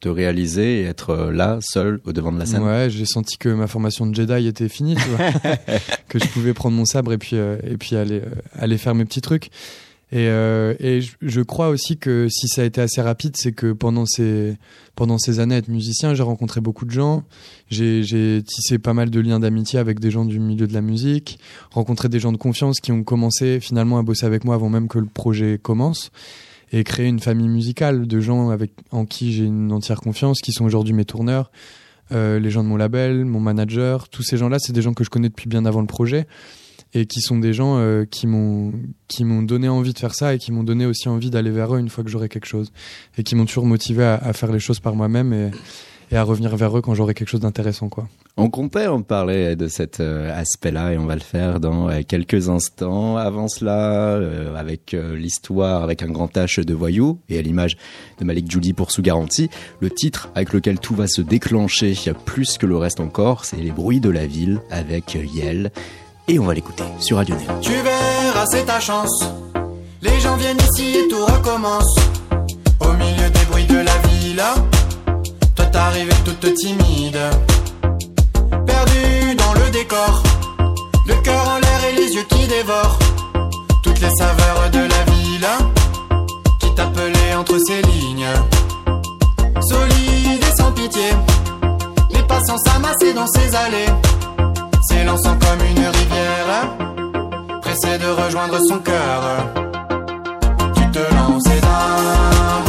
te 0.00 0.08
réaliser 0.08 0.80
et 0.80 0.84
être 0.84 1.10
euh, 1.10 1.32
là, 1.32 1.58
seul, 1.60 2.00
au 2.04 2.12
devant 2.12 2.32
de 2.32 2.38
la 2.38 2.46
scène. 2.46 2.62
Ouais, 2.62 2.88
j'ai 2.90 3.06
senti 3.06 3.36
que 3.36 3.48
ma 3.48 3.66
formation 3.66 4.06
de 4.06 4.14
Jedi 4.14 4.46
était 4.46 4.68
finie, 4.68 4.94
tu 4.94 5.08
vois. 5.08 5.32
que 6.08 6.18
je 6.18 6.26
pouvais 6.28 6.54
prendre 6.54 6.76
mon 6.76 6.84
sabre 6.84 7.12
et 7.12 7.18
puis 7.18 7.36
euh, 7.36 7.56
et 7.64 7.76
puis 7.76 7.96
aller 7.96 8.20
euh, 8.20 8.30
aller 8.54 8.78
faire 8.78 8.94
mes 8.94 9.04
petits 9.04 9.20
trucs. 9.20 9.50
Et, 10.10 10.28
euh, 10.28 10.72
et 10.80 11.02
je, 11.02 11.16
je 11.20 11.42
crois 11.42 11.68
aussi 11.68 11.98
que 11.98 12.28
si 12.30 12.48
ça 12.48 12.62
a 12.62 12.64
été 12.64 12.80
assez 12.80 13.02
rapide, 13.02 13.36
c'est 13.36 13.52
que 13.52 13.72
pendant 13.72 14.06
ces 14.06 14.56
pendant 14.94 15.18
ces 15.18 15.38
années 15.38 15.56
à 15.56 15.58
être 15.58 15.68
musicien, 15.68 16.14
j'ai 16.14 16.22
rencontré 16.22 16.62
beaucoup 16.62 16.86
de 16.86 16.90
gens. 16.90 17.24
J'ai 17.68 18.02
j'ai 18.04 18.42
tissé 18.42 18.78
pas 18.78 18.94
mal 18.94 19.10
de 19.10 19.20
liens 19.20 19.40
d'amitié 19.40 19.78
avec 19.78 20.00
des 20.00 20.10
gens 20.10 20.24
du 20.24 20.38
milieu 20.40 20.66
de 20.66 20.72
la 20.72 20.80
musique, 20.80 21.38
rencontré 21.72 22.08
des 22.08 22.20
gens 22.20 22.32
de 22.32 22.38
confiance 22.38 22.80
qui 22.80 22.90
ont 22.90 23.02
commencé 23.02 23.60
finalement 23.60 23.98
à 23.98 24.02
bosser 24.02 24.24
avec 24.24 24.44
moi 24.44 24.54
avant 24.54 24.70
même 24.70 24.88
que 24.88 24.98
le 24.98 25.06
projet 25.06 25.58
commence 25.60 26.10
et 26.72 26.84
créer 26.84 27.06
une 27.06 27.20
famille 27.20 27.48
musicale 27.48 28.06
de 28.06 28.20
gens 28.20 28.50
avec 28.50 28.72
en 28.90 29.06
qui 29.06 29.32
j'ai 29.32 29.44
une 29.44 29.72
entière 29.72 30.00
confiance, 30.00 30.40
qui 30.40 30.52
sont 30.52 30.64
aujourd'hui 30.64 30.92
mes 30.92 31.04
tourneurs, 31.04 31.50
euh, 32.12 32.38
les 32.38 32.50
gens 32.50 32.62
de 32.62 32.68
mon 32.68 32.76
label, 32.76 33.24
mon 33.24 33.40
manager, 33.40 34.08
tous 34.08 34.22
ces 34.22 34.36
gens-là, 34.36 34.58
c'est 34.58 34.72
des 34.72 34.82
gens 34.82 34.94
que 34.94 35.04
je 35.04 35.10
connais 35.10 35.28
depuis 35.28 35.48
bien 35.48 35.64
avant 35.64 35.80
le 35.80 35.86
projet 35.86 36.26
et 36.94 37.04
qui 37.04 37.20
sont 37.20 37.38
des 37.38 37.52
gens 37.52 37.76
euh, 37.76 38.06
qui 38.06 38.26
m'ont 38.26 38.72
qui 39.08 39.24
m'ont 39.24 39.42
donné 39.42 39.68
envie 39.68 39.92
de 39.92 39.98
faire 39.98 40.14
ça 40.14 40.34
et 40.34 40.38
qui 40.38 40.52
m'ont 40.52 40.64
donné 40.64 40.86
aussi 40.86 41.08
envie 41.10 41.28
d'aller 41.28 41.50
vers 41.50 41.74
eux 41.74 41.78
une 41.78 41.90
fois 41.90 42.02
que 42.02 42.08
j'aurai 42.08 42.30
quelque 42.30 42.46
chose 42.46 42.72
et 43.18 43.22
qui 43.22 43.34
m'ont 43.34 43.44
toujours 43.44 43.66
motivé 43.66 44.04
à, 44.04 44.14
à 44.14 44.32
faire 44.32 44.50
les 44.50 44.58
choses 44.58 44.80
par 44.80 44.94
moi-même 44.94 45.34
et, 45.34 45.50
et 46.10 46.16
à 46.16 46.22
revenir 46.22 46.56
vers 46.56 46.76
eux 46.76 46.80
quand 46.82 46.94
j'aurai 46.94 47.14
quelque 47.14 47.28
chose 47.28 47.40
d'intéressant 47.40 47.88
quoi. 47.88 48.08
On 48.36 48.50
comptait 48.50 48.86
en 48.86 49.02
parler 49.02 49.56
de 49.56 49.66
cet 49.66 49.98
euh, 49.98 50.32
aspect-là 50.32 50.92
et 50.92 50.98
on 50.98 51.06
va 51.06 51.14
le 51.14 51.20
faire 51.20 51.58
dans 51.58 51.90
euh, 51.90 52.02
quelques 52.06 52.48
instants. 52.48 53.16
Avant 53.16 53.48
cela, 53.48 54.14
euh, 54.14 54.54
avec 54.54 54.92
l'histoire, 54.92 55.82
avec 55.82 56.04
un 56.04 56.08
grand 56.08 56.32
H 56.36 56.64
de 56.64 56.74
voyou 56.74 57.18
et 57.28 57.38
à 57.38 57.42
l'image 57.42 57.76
de 58.20 58.24
Malik 58.24 58.48
Judy 58.48 58.74
pour 58.74 58.92
sous 58.92 59.02
garantie, 59.02 59.50
le 59.80 59.90
titre 59.90 60.28
avec 60.36 60.52
lequel 60.52 60.78
tout 60.78 60.94
va 60.94 61.08
se 61.08 61.20
déclencher, 61.20 61.90
il 61.90 62.06
y 62.06 62.10
a 62.10 62.14
plus 62.14 62.58
que 62.58 62.66
le 62.66 62.76
reste 62.76 63.00
encore, 63.00 63.44
c'est 63.44 63.56
les 63.56 63.72
bruits 63.72 64.00
de 64.00 64.10
la 64.10 64.26
ville 64.26 64.60
avec 64.70 65.14
Yel. 65.14 65.72
Et 66.28 66.38
on 66.38 66.44
va 66.44 66.54
l'écouter 66.54 66.84
sur 67.00 67.16
Radio 67.16 67.34
Néo. 67.34 67.48
Tu 67.60 67.72
verras, 67.72 68.46
c'est 68.50 68.66
ta 68.66 68.78
chance. 68.78 69.24
Les 70.00 70.20
gens 70.20 70.36
viennent 70.36 70.58
ici 70.74 70.96
et 70.96 71.08
tout 71.08 71.24
recommence. 71.24 71.96
Au 72.80 72.92
milieu 72.92 73.30
des 73.30 73.44
bruits 73.50 73.66
de 73.66 73.78
la 73.78 73.98
villa, 74.08 74.54
t'arrives 75.70 76.22
toute 76.24 76.54
timide. 76.54 77.18
Perdu 78.66 79.34
dans 79.36 79.54
le 79.54 79.70
décor, 79.70 80.22
le 81.06 81.14
cœur 81.22 81.48
en 81.48 81.58
l'air 81.58 81.80
et 81.90 81.94
les 82.00 82.14
yeux 82.14 82.26
qui 82.28 82.46
dévorent. 82.46 82.98
Toutes 83.82 84.00
les 84.00 84.14
saveurs 84.18 84.70
de 84.72 84.80
la 84.80 85.12
villa 85.12 85.58
qui 86.60 86.74
t'appelaient 86.74 87.34
entre 87.38 87.58
ces 87.66 87.82
lignes. 87.82 88.32
Solide 89.68 90.42
et 90.42 90.56
sans 90.56 90.72
pitié, 90.72 91.10
les 92.10 92.22
passants 92.22 92.58
s'amassaient 92.58 93.14
dans 93.14 93.26
ces 93.26 93.54
allées 93.54 93.92
s'élançant 94.88 95.36
comme 95.38 95.66
une 95.66 95.86
rivière, 95.86 96.76
pressé 97.60 97.98
de 97.98 98.06
rejoindre 98.06 98.58
son 98.68 98.78
cœur. 98.78 99.20
Tu 100.74 100.90
te 100.90 101.14
lances 101.14 101.44
d'un 101.44 102.62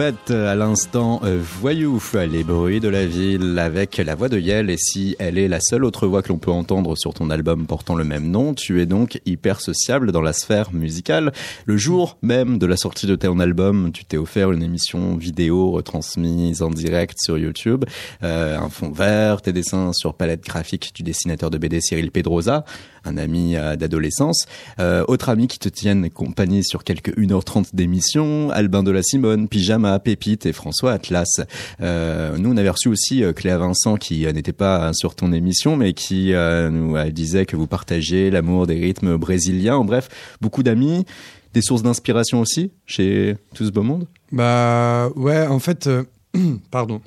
à 0.00 0.54
l'instant 0.54 1.20
euh, 1.24 1.38
voyou, 1.60 2.00
les 2.14 2.44
bruits 2.44 2.80
de 2.80 2.88
la 2.88 3.04
ville 3.04 3.58
avec 3.58 3.98
la 3.98 4.14
voix 4.14 4.28
de 4.28 4.38
Yel 4.38 4.70
et 4.70 4.76
si 4.78 5.16
elle 5.18 5.36
est 5.38 5.48
la 5.48 5.60
seule 5.60 5.84
autre 5.84 6.06
voix 6.06 6.22
que 6.22 6.28
l'on 6.30 6.38
peut 6.38 6.50
entendre 6.50 6.96
sur 6.96 7.12
ton 7.12 7.30
album 7.30 7.66
portant 7.66 7.94
le 7.94 8.04
même 8.04 8.30
nom, 8.30 8.54
tu 8.54 8.80
es 8.80 8.86
donc 8.86 9.20
hyper 9.26 9.60
sociable 9.60 10.10
dans 10.10 10.22
la 10.22 10.32
sphère 10.32 10.72
musicale. 10.72 11.32
Le 11.66 11.76
jour 11.76 12.16
même 12.22 12.58
de 12.58 12.66
la 12.66 12.76
sortie 12.76 13.06
de 13.06 13.16
ton 13.16 13.38
album, 13.38 13.92
tu 13.92 14.04
t'es 14.04 14.16
offert 14.16 14.50
une 14.52 14.62
émission 14.62 15.16
vidéo 15.16 15.70
retransmise 15.72 16.62
en 16.62 16.70
direct 16.70 17.18
sur 17.20 17.36
YouTube, 17.36 17.84
euh, 18.22 18.58
un 18.58 18.70
fond 18.70 18.90
vert, 18.90 19.42
tes 19.42 19.52
dessins 19.52 19.92
sur 19.92 20.14
palette 20.14 20.44
graphique 20.44 20.92
du 20.94 21.02
dessinateur 21.02 21.50
de 21.50 21.58
BD 21.58 21.80
Cyril 21.80 22.10
Pedrosa, 22.10 22.64
un 23.04 23.16
ami 23.16 23.56
euh, 23.56 23.76
d'adolescence, 23.76 24.46
euh, 24.78 25.04
autres 25.08 25.28
amis 25.28 25.48
qui 25.48 25.58
te 25.58 25.68
tiennent 25.68 26.10
compagnie 26.10 26.64
sur 26.64 26.84
quelques 26.84 27.16
1h30 27.16 27.74
d'émission, 27.74 28.50
Albin 28.50 28.82
de 28.82 28.90
la 28.90 29.02
Simone, 29.02 29.48
Pyjama, 29.48 29.98
Pépite 29.98 30.46
et 30.46 30.52
François 30.52 30.92
Atlas. 30.92 31.40
Euh, 31.80 32.36
nous, 32.38 32.52
on 32.52 32.56
avait 32.56 32.70
reçu 32.70 32.88
aussi 32.88 33.22
Cléa 33.34 33.58
Vincent 33.58 33.96
qui 33.96 34.26
n'était 34.26 34.52
pas 34.52 34.92
sur 34.92 35.14
ton 35.14 35.32
émission, 35.32 35.76
mais 35.76 35.92
qui 35.92 36.32
nous 36.32 36.96
disait 37.10 37.46
que 37.46 37.56
vous 37.56 37.66
partagez 37.66 38.30
l'amour 38.30 38.66
des 38.66 38.78
rythmes 38.78 39.16
brésiliens. 39.16 39.76
En 39.76 39.84
bref, 39.84 40.08
beaucoup 40.40 40.62
d'amis, 40.62 41.04
des 41.54 41.62
sources 41.62 41.82
d'inspiration 41.82 42.40
aussi 42.40 42.70
chez 42.86 43.36
tout 43.54 43.64
ce 43.64 43.70
beau 43.70 43.82
monde? 43.82 44.06
Bah 44.30 45.10
ouais, 45.16 45.46
en 45.46 45.58
fait, 45.58 45.88
pardon. 46.70 47.00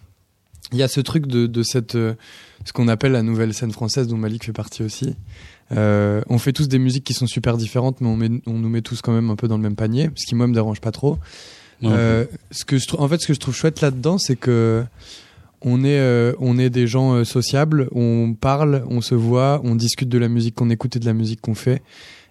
Il 0.71 0.79
y 0.79 0.83
a 0.83 0.87
ce 0.87 0.99
truc 0.99 1.27
de, 1.27 1.45
de 1.45 1.63
cette, 1.63 1.93
ce 1.93 2.73
qu'on 2.73 2.87
appelle 2.87 3.11
la 3.11 3.21
nouvelle 3.21 3.53
scène 3.53 3.71
française 3.71 4.07
dont 4.07 4.17
Malik 4.17 4.45
fait 4.45 4.53
partie 4.53 4.83
aussi. 4.83 5.15
Euh, 5.72 6.22
on 6.30 6.38
fait 6.38 6.53
tous 6.53 6.68
des 6.68 6.80
musiques 6.80 7.03
qui 7.03 7.13
sont 7.13 7.28
super 7.28 7.57
différentes, 7.57 8.01
mais 8.01 8.07
on, 8.07 8.16
met, 8.16 8.30
on 8.45 8.53
nous 8.53 8.70
met 8.70 8.82
tous 8.82 9.01
quand 9.01 9.13
même 9.13 9.30
un 9.30 9.36
peu 9.36 9.47
dans 9.47 9.57
le 9.57 9.63
même 9.63 9.76
panier, 9.76 10.09
ce 10.16 10.26
qui 10.26 10.36
moi 10.36 10.47
me 10.47 10.53
dérange 10.53 10.82
pas 10.82 10.91
trop. 10.91 11.18
Ouais, 11.82 11.89
Euh, 11.91 12.26
ce 12.51 12.66
que 12.66 12.78
je 12.78 12.88
trouve, 12.88 13.01
en 13.01 13.07
fait, 13.07 13.20
ce 13.22 13.28
que 13.28 13.34
je 13.34 13.39
trouve 13.39 13.55
chouette 13.55 13.82
là-dedans, 13.82 14.18
c'est 14.18 14.36
que 14.36 14.86
on 15.61 15.84
est, 15.84 15.99
euh, 15.99 16.34
on 16.39 16.59
est 16.59 16.70
des 16.70 16.86
gens 16.86 17.13
euh, 17.13 17.24
sociables, 17.24 17.89
on 17.91 18.36
parle, 18.39 18.84
on 18.88 19.01
se 19.01 19.16
voit, 19.16 19.61
on 19.63 19.76
discute 19.76 20.09
de 20.09 20.18
la 20.20 20.28
musique 20.28 20.55
qu'on 20.55 20.70
écoute 20.70 20.95
et 20.95 20.99
de 20.99 21.05
la 21.05 21.13
musique 21.13 21.41
qu'on 21.41 21.55
fait. 21.55 21.82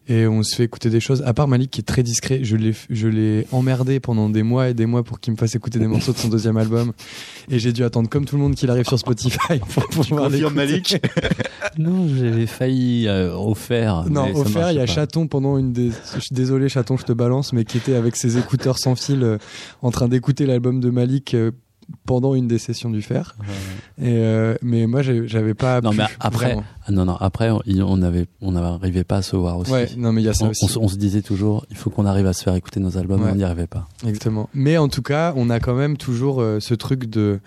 Et 0.07 0.27
on 0.27 0.43
se 0.43 0.57
fait 0.57 0.65
écouter 0.65 0.91
des 0.91 1.01
choses. 1.01 1.23
À 1.23 1.33
part 1.33 1.49
Malik 1.49 1.71
qui 1.71 1.81
est 1.81 1.85
très 1.85 2.03
discret, 2.03 2.41
je 2.43 2.57
l'ai, 2.57 2.75
je 2.91 3.09
l'ai 3.09 3.47
emmerdé 3.53 4.01
pendant 4.01 4.29
des 4.29 4.43
mois 4.43 4.69
et 4.69 4.75
des 4.75 4.85
mois 4.85 5.03
pour 5.03 5.19
qu'il 5.19 5.33
me 5.33 5.39
fasse 5.39 5.55
écouter 5.55 5.79
des 5.79 5.87
morceaux 5.87 6.13
de 6.13 6.19
son 6.19 6.29
deuxième 6.29 6.59
album. 6.59 6.93
Et 7.51 7.59
j'ai 7.59 7.73
dû 7.73 7.85
attendre 7.85 8.11
comme 8.11 8.27
tout 8.27 8.37
le 8.37 8.43
monde 8.43 8.55
qu'il 8.55 8.71
arrive 8.71 8.87
sur 8.87 8.99
Spotify 8.99 9.59
pour 9.75 9.89
pouvoir 9.89 10.29
l'écouter. 10.29 10.55
Malik 10.55 10.97
Non, 11.79 12.07
j'avais 12.15 12.47
failli 12.47 13.09
euh, 13.09 13.35
offert. 13.35 14.05
Non, 14.11 14.27
mais 14.27 14.39
offert, 14.39 14.73
il 14.73 14.77
y 14.77 14.79
a 14.79 14.87
pas. 14.87 14.93
Chaton 14.93 15.27
pendant 15.27 15.57
une 15.57 15.73
des. 15.73 15.91
Je 16.15 16.21
suis 16.21 16.35
désolé, 16.35 16.69
Chaton, 16.69 16.97
je 16.97 17.05
te 17.05 17.13
balance, 17.13 17.53
mais 17.53 17.65
qui 17.65 17.79
était 17.79 17.95
avec 17.95 18.17
ses 18.17 18.37
écouteurs 18.37 18.79
sans 18.79 18.97
fil 18.97 19.23
euh, 19.23 19.39
en 19.83 19.91
train 19.91 20.09
d'écouter 20.09 20.45
l'album 20.45 20.81
de 20.81 20.91
Malik 20.91 21.35
euh, 21.35 21.51
pendant 22.07 22.35
une 22.35 22.49
des 22.49 22.59
sessions 22.59 22.91
du 22.91 23.03
fer. 23.03 23.37
Et 23.99 24.19
euh, 24.19 24.55
mais 24.63 24.87
moi, 24.87 25.03
j'avais 25.03 25.55
pas. 25.55 25.81
Non, 25.81 25.91
pu, 25.91 25.99
mais 25.99 26.05
après, 26.21 26.47
vraiment. 26.47 26.65
ah, 26.87 26.93
non, 26.93 27.05
non, 27.05 27.17
après, 27.17 27.51
on, 27.51 28.03
avait, 28.03 28.27
on 28.41 28.53
n'arrivait 28.53 29.05
pas 29.05 29.17
à 29.19 29.23
se 29.23 29.37
voir 29.37 29.59
aussi. 29.59 29.73
Ouais, 29.73 29.89
non, 29.97 30.13
mais 30.13 30.23
il 30.23 30.25
y 30.25 30.29
a 30.29 30.35
ça 30.35 30.47
on, 30.47 30.51
aussi. 30.51 30.79
on 30.79 30.89
se 30.89 30.97
disait 30.97 31.23
toujours, 31.23 31.65
il 31.71 31.77
faut 31.77 31.91
qu'on 31.91 32.07
arrive 32.07 32.27
à 32.27 32.33
se 32.33 32.43
faire 32.43 32.55
écouter 32.55 32.81
nos 32.81 32.97
albums, 32.99 33.23
Ouais. 33.23 33.31
on 33.33 33.37
n'y 33.37 33.45
arrivait 33.45 33.67
pas. 33.67 33.89
Exactement. 34.07 34.49
Mais 34.55 34.77
en 34.79 34.89
tout 34.89 35.03
cas, 35.03 35.33
on 35.37 35.51
a 35.51 35.61
quand 35.61 35.75
même 35.75 35.97
toujours 35.97 36.41
euh, 36.41 36.59
ce 36.61 36.75
truc 36.75 37.07
de. 37.09 37.41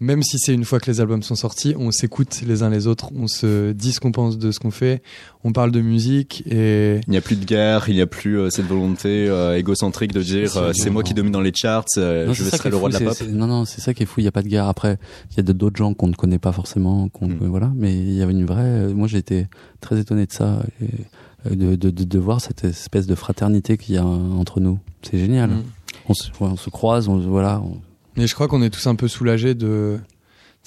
Même 0.00 0.22
si 0.22 0.38
c'est 0.38 0.54
une 0.54 0.64
fois 0.64 0.78
que 0.78 0.88
les 0.90 1.00
albums 1.00 1.22
sont 1.24 1.34
sortis, 1.34 1.74
on 1.76 1.90
s'écoute 1.90 2.40
les 2.46 2.62
uns 2.62 2.70
les 2.70 2.86
autres, 2.86 3.10
on 3.16 3.26
se 3.26 3.72
dit 3.72 3.92
ce 3.92 3.98
qu'on 3.98 4.12
pense 4.12 4.38
de 4.38 4.52
ce 4.52 4.60
qu'on 4.60 4.70
fait, 4.70 5.02
on 5.42 5.52
parle 5.52 5.72
de 5.72 5.80
musique 5.80 6.44
et. 6.46 7.00
Il 7.06 7.10
n'y 7.10 7.16
a 7.16 7.20
plus 7.20 7.34
de 7.36 7.44
guerre, 7.44 7.88
il 7.88 7.96
n'y 7.96 8.00
a 8.00 8.06
plus 8.06 8.38
euh, 8.38 8.48
cette 8.50 8.66
volonté 8.66 9.28
euh, 9.28 9.56
égocentrique 9.58 10.12
de 10.12 10.22
dire 10.22 10.50
Si, 10.50 10.58
euh, 10.58 10.72
c'est 10.72 10.90
moi 10.90 11.02
qui 11.02 11.14
domine 11.14 11.32
dans 11.32 11.40
les 11.40 11.52
charts, 11.52 11.84
euh, 11.96 12.26
Non, 12.26 12.32
je 12.32 12.44
c'est 12.44 12.56
serai 12.56 12.70
le 12.70 12.76
roi 12.76 12.90
fou, 12.90 12.98
de 12.98 13.04
la 13.04 13.12
c'est- 13.12 13.24
pop. 13.24 13.28
c'est- 13.30 13.36
Non, 13.36 13.46
non, 13.48 13.64
c'est 13.64 13.80
ça 13.80 13.92
qui 13.92 14.04
est 14.04 14.06
fou. 14.06 14.20
Il 14.20 14.24
n'y 14.24 14.28
a 14.28 14.32
pas 14.32 14.42
de 14.42 14.48
guerre. 14.48 14.68
Après, 14.68 14.98
il 15.32 15.36
y 15.38 15.40
a 15.40 15.42
de- 15.42 15.52
d'autres 15.52 15.76
gens 15.76 15.94
qu'on 15.94 16.06
ne 16.08 16.14
connaît 16.14 16.38
pas 16.38 16.52
forcément, 16.52 17.08
qu'on, 17.08 17.26
Mm. 17.28 17.38
voilà. 17.48 17.72
Mais 17.74 17.92
il 17.92 18.12
y 18.14 18.22
avait 18.22 18.32
une 18.32 18.46
vraie. 18.46 18.86
Moi, 18.94 19.08
j'ai 19.08 19.18
été 19.18 19.48
très 19.80 19.98
étonné 19.98 20.26
de 20.26 20.32
ça, 20.32 20.62
et, 20.80 21.56
de, 21.56 21.74
de, 21.76 21.90
de, 21.90 22.04
de 22.04 22.18
voir 22.18 22.40
cette 22.40 22.62
espèce 22.64 23.06
de 23.08 23.14
fraternité 23.16 23.76
qu'il 23.78 23.96
y 23.96 23.98
a 23.98 24.04
entre 24.06 24.60
nous. 24.60 24.78
C'est 25.02 25.18
génial. 25.18 25.50
Mm. 25.50 25.62
On, 26.08 26.14
se, 26.14 26.28
on 26.40 26.56
se 26.56 26.70
croise, 26.70 27.08
on, 27.08 27.18
voilà. 27.18 27.60
on- 27.64 27.78
Mais 28.18 28.26
je 28.26 28.34
crois 28.34 28.48
qu'on 28.48 28.60
est 28.62 28.70
tous 28.70 28.86
un 28.86 28.94
peu 28.96 29.08
soulagés 29.08 29.54
de 29.54 29.98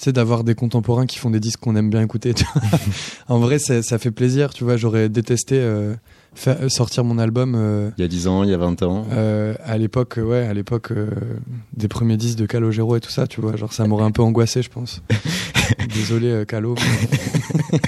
d'avoir 0.06 0.42
des 0.42 0.56
contemporains 0.56 1.06
qui 1.06 1.18
font 1.20 1.30
des 1.30 1.38
disques 1.38 1.60
qu'on 1.60 1.76
aime 1.76 1.88
bien 1.88 2.02
écouter. 2.02 2.34
en 3.28 3.38
vrai, 3.38 3.60
ça, 3.60 3.82
ça 3.82 3.98
fait 3.98 4.10
plaisir, 4.10 4.52
tu 4.52 4.64
vois. 4.64 4.76
J'aurais 4.76 5.08
détesté 5.08 5.56
euh, 5.60 5.94
faire- 6.34 6.58
sortir 6.72 7.04
mon 7.04 7.18
album 7.18 7.54
euh, 7.56 7.90
Il 7.98 8.00
y 8.00 8.04
a 8.04 8.08
10 8.08 8.26
ans, 8.26 8.42
il 8.42 8.50
y 8.50 8.54
a 8.54 8.56
20 8.56 8.82
ans. 8.82 9.06
euh, 9.12 9.54
à 9.62 9.78
l'époque, 9.78 10.18
ouais, 10.20 10.44
à 10.44 10.54
l'époque 10.54 10.92
des 11.76 11.86
premiers 11.86 12.16
disques 12.16 12.38
de 12.38 12.46
Calogero 12.46 12.96
et 12.96 13.00
tout 13.00 13.10
ça, 13.10 13.28
tu 13.28 13.40
vois. 13.40 13.54
Genre, 13.54 13.72
ça 13.72 13.84
m'aurait 13.86 14.04
un 14.04 14.10
peu 14.10 14.22
angoissé, 14.22 14.62
je 14.62 14.70
pense. 14.70 15.02
Désolé, 15.94 16.28
euh, 16.28 16.44
Calo. 16.44 16.74
mais- 16.76 17.78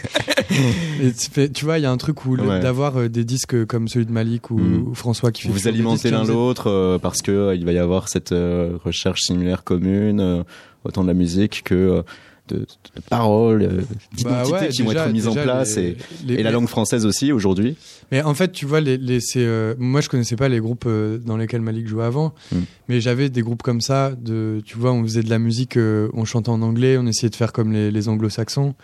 tu 1.12 1.30
fais- 1.30 1.48
tu 1.48 1.64
vois, 1.64 1.78
il 1.78 1.82
y 1.82 1.86
a 1.86 1.90
un 1.90 1.96
truc 1.96 2.24
où 2.26 2.36
Ouais. 2.36 2.60
d'avoir 2.60 2.96
euh, 2.98 3.08
des 3.08 3.24
disques 3.24 3.64
comme 3.66 3.88
celui 3.88 4.06
de 4.06 4.12
Malik 4.12 4.50
ou, 4.50 4.58
Mm. 4.58 4.88
ou 4.88 4.94
François 4.94 5.32
qui 5.32 5.42
fait 5.42 5.48
Vous 5.48 5.68
alimentez 5.68 6.10
l'un 6.10 6.24
l'autre 6.24 6.68
euh, 6.70 6.98
parce 6.98 7.22
que 7.22 7.30
euh, 7.30 7.54
il 7.54 7.64
va 7.64 7.72
y 7.72 7.78
avoir 7.78 8.08
cette 8.08 8.32
euh, 8.32 8.76
recherche 8.84 9.20
similaire 9.22 9.64
commune, 9.64 10.20
euh, 10.20 10.42
autant 10.84 11.02
de 11.02 11.08
la 11.08 11.14
musique 11.14 11.62
que 11.64 11.74
euh, 11.74 12.02
de, 12.48 12.58
de 12.58 12.66
paroles, 13.08 13.62
euh, 13.62 13.80
d'identités 14.12 14.24
Bah 14.24 14.60
ouais, 14.60 14.68
qui 14.68 14.82
vont 14.82 14.92
être 14.92 15.10
mises 15.12 15.28
en 15.28 15.32
place 15.34 15.76
les- 15.76 15.82
et, 15.82 15.96
les- 16.26 16.34
et 16.34 16.42
la 16.42 16.50
langue 16.50 16.68
française 16.68 17.06
aussi 17.06 17.32
aujourd'hui. 17.32 17.76
Mais 18.12 18.20
en 18.22 18.34
fait, 18.34 18.52
tu 18.52 18.66
vois, 18.66 18.80
les, 18.80 18.98
les, 18.98 19.20
c'est, 19.20 19.38
euh, 19.44 19.74
moi 19.78 20.00
je 20.02 20.08
connaissais 20.08 20.36
pas 20.36 20.48
les 20.48 20.60
groupes 20.60 20.84
euh, 20.86 21.18
dans 21.18 21.36
lesquels 21.38 21.62
Malik 21.62 21.86
jouait 21.88 22.04
avant, 22.04 22.34
Mm. 22.52 22.56
mais 22.88 23.00
j'avais 23.00 23.30
des 23.30 23.40
groupes 23.42 23.62
comme 23.62 23.80
ça. 23.80 24.12
De, 24.12 24.60
tu 24.64 24.76
vois, 24.76 24.92
on 24.92 25.02
faisait 25.02 25.22
de 25.22 25.30
la 25.30 25.38
musique, 25.38 25.76
euh, 25.78 26.08
on 26.12 26.24
chantait 26.24 26.50
en 26.50 26.60
anglais, 26.62 26.98
on 26.98 27.06
essayait 27.06 27.30
de 27.30 27.36
faire 27.36 27.52
comme 27.52 27.72
les, 27.72 28.08
anglo-saxons. 28.08 28.74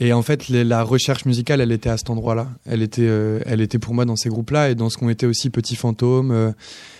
Et 0.00 0.12
en 0.12 0.22
fait, 0.22 0.48
la 0.48 0.82
recherche 0.82 1.26
musicale, 1.26 1.60
elle 1.60 1.70
était 1.70 1.90
à 1.90 1.96
cet 1.96 2.10
endroit-là. 2.10 2.48
Elle 2.66 2.82
était, 2.82 3.02
euh, 3.04 3.38
elle 3.46 3.60
était 3.60 3.78
pour 3.78 3.94
moi 3.94 4.04
dans 4.04 4.16
ces 4.16 4.30
groupes-là 4.30 4.70
et 4.70 4.74
dans 4.74 4.90
ce 4.90 4.96
qu'ont 4.98 5.10
été 5.10 5.26
aussi 5.26 5.48
Petit 5.50 5.76
Fantôme. 5.76 6.52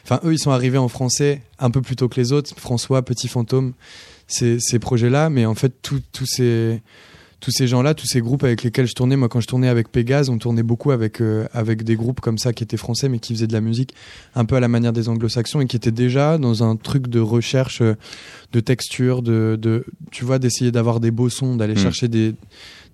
Enfin, 0.05 0.21
eux, 0.25 0.33
ils 0.35 0.39
sont 0.39 0.53
arrivés 0.53 0.79
en 0.79 0.87
français 0.89 1.43
un 1.59 1.71
peu 1.71 1.81
plus 1.83 1.97
tôt 1.97 2.09
que 2.09 2.21
les 2.21 2.33
autres. 2.33 2.53
François, 2.57 3.03
Petit 3.03 3.27
Fantôme, 3.27 3.73
ces, 4.33 4.59
ces 4.61 4.79
projets-là. 4.79 5.31
Mais 5.31 5.47
en 5.47 5.55
fait, 5.55 5.73
tous 5.83 6.03
ces 6.27 6.83
tous 7.41 7.51
ces 7.51 7.67
gens-là, 7.67 7.93
tous 7.95 8.07
ces 8.07 8.21
groupes 8.21 8.45
avec 8.45 8.63
lesquels 8.63 8.87
je 8.87 8.93
tournais, 8.95 9.17
moi 9.17 9.29
quand 9.29 9.41
je 9.41 9.49
tournais 9.49 9.67
avec 9.67 9.91
Pégase, 9.91 10.29
on 10.29 10.39
tournait 10.39 10.63
beaucoup 10.63 10.93
avec 10.93 11.21
euh, 11.21 11.45
avec 11.53 11.83
des 11.83 11.97
groupes 11.97 12.21
comme 12.21 12.39
ça 12.39 12.53
qui 12.53 12.63
étaient 12.63 12.77
français 12.77 13.09
mais 13.09 13.19
qui 13.19 13.35
faisaient 13.35 13.49
de 13.49 13.53
la 13.53 13.61
musique 13.61 13.95
un 14.37 14.45
peu 14.45 14.55
à 14.55 14.61
la 14.61 14.69
manière 14.69 14.93
des 14.93 15.09
anglo-saxons 15.09 15.61
et 15.61 15.67
qui 15.67 15.75
étaient 15.75 15.91
déjà 15.91 16.39
dans 16.39 16.63
un 16.63 16.77
truc 16.77 17.09
de 17.09 17.19
recherche 17.19 17.81
euh, 17.83 17.95
de 18.53 18.61
texture, 18.61 19.23
de, 19.23 19.59
de 19.61 19.85
tu 20.13 20.25
vois, 20.25 20.39
d'essayer 20.39 20.71
d'avoir 20.71 21.01
des 21.01 21.11
beaux 21.11 21.31
sons, 21.31 21.57
d'aller 21.57 21.75
Mm. 21.75 21.79
chercher 21.79 22.07
des 22.07 22.35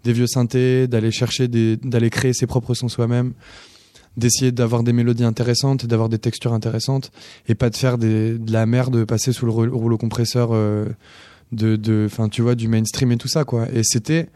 des 0.05 0.13
vieux 0.15 0.27
synthés, 0.27 0.87
d'aller 0.89 1.11
chercher 1.11 1.47
des 1.49 1.77
d'aller 1.77 2.09
créer 2.09 2.33
ses 2.33 2.47
propres 2.47 2.73
sons 2.73 2.89
soi-même, 2.89 3.35
d'essayer 4.17 4.51
d'avoir 4.51 4.83
des 4.83 4.95
mélodies 4.95 5.25
intéressantes 5.25 5.85
et 5.85 5.87
d'avoir 5.89 6.09
des 6.09 6.19
textures 6.19 6.55
intéressantes 6.55 7.11
et 7.49 7.55
pas 7.55 7.69
de 7.69 7.77
faire 7.77 7.99
des, 7.99 8.39
de 8.39 8.51
la 8.51 8.65
merde 8.65 9.05
passer 9.05 9.35
sous 9.35 9.45
le 9.45 9.53
rou- 9.53 9.77
rouleau 9.79 9.99
compresseur 9.99 10.51
euh, 10.53 10.87
de 11.53 12.07
enfin 12.07 12.29
tu 12.29 12.43
vois 12.43 12.55
du 12.55 12.69
mainstream 12.69 13.13
et 13.13 13.17
tout 13.17 13.29
ça 13.29 13.45
quoi. 13.45 13.67
Et 13.73 13.83
c'était 13.83 14.29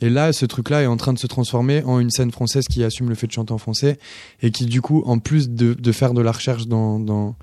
et 0.00 0.08
là 0.08 0.32
ce 0.32 0.46
truc 0.46 0.70
là 0.70 0.82
est 0.82 0.86
en 0.86 0.96
train 0.96 1.12
de 1.12 1.18
se 1.18 1.26
transformer 1.26 1.82
en 1.84 1.98
une 2.00 2.10
scène 2.10 2.30
française 2.30 2.64
qui 2.68 2.84
assume 2.84 3.08
le 3.08 3.14
fait 3.14 3.26
de 3.26 3.32
chanter 3.32 3.52
en 3.52 3.58
français 3.58 3.98
et 4.42 4.50
qui 4.50 4.66
du 4.66 4.80
coup 4.80 5.02
en 5.06 5.18
plus 5.18 5.50
de, 5.50 5.74
de 5.74 5.92
faire 5.92 6.14
de 6.14 6.22
la 6.22 6.32
recherche 6.32 6.66
dans, 6.66 6.98
dans 6.98 7.36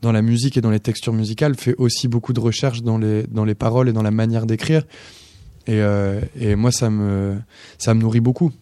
dans 0.00 0.12
la 0.12 0.22
musique 0.22 0.56
et 0.56 0.60
dans 0.60 0.70
les 0.70 0.80
textures 0.80 1.12
musicales 1.12 1.56
fait 1.56 1.74
aussi 1.78 2.08
beaucoup 2.08 2.32
de 2.32 2.40
recherche 2.40 2.82
dans 2.82 2.98
les 2.98 3.24
dans 3.24 3.44
les 3.44 3.54
paroles 3.54 3.88
et 3.88 3.92
dans 3.92 4.02
la 4.02 4.12
manière 4.12 4.46
d'écrire 4.46 4.84
et, 5.68 5.80
euh, 5.80 6.20
et 6.40 6.56
moi 6.56 6.72
ça 6.72 6.90
me 6.90 7.36
ça 7.78 7.94
me 7.94 8.00
nourrit 8.00 8.20
beaucoup. 8.20 8.52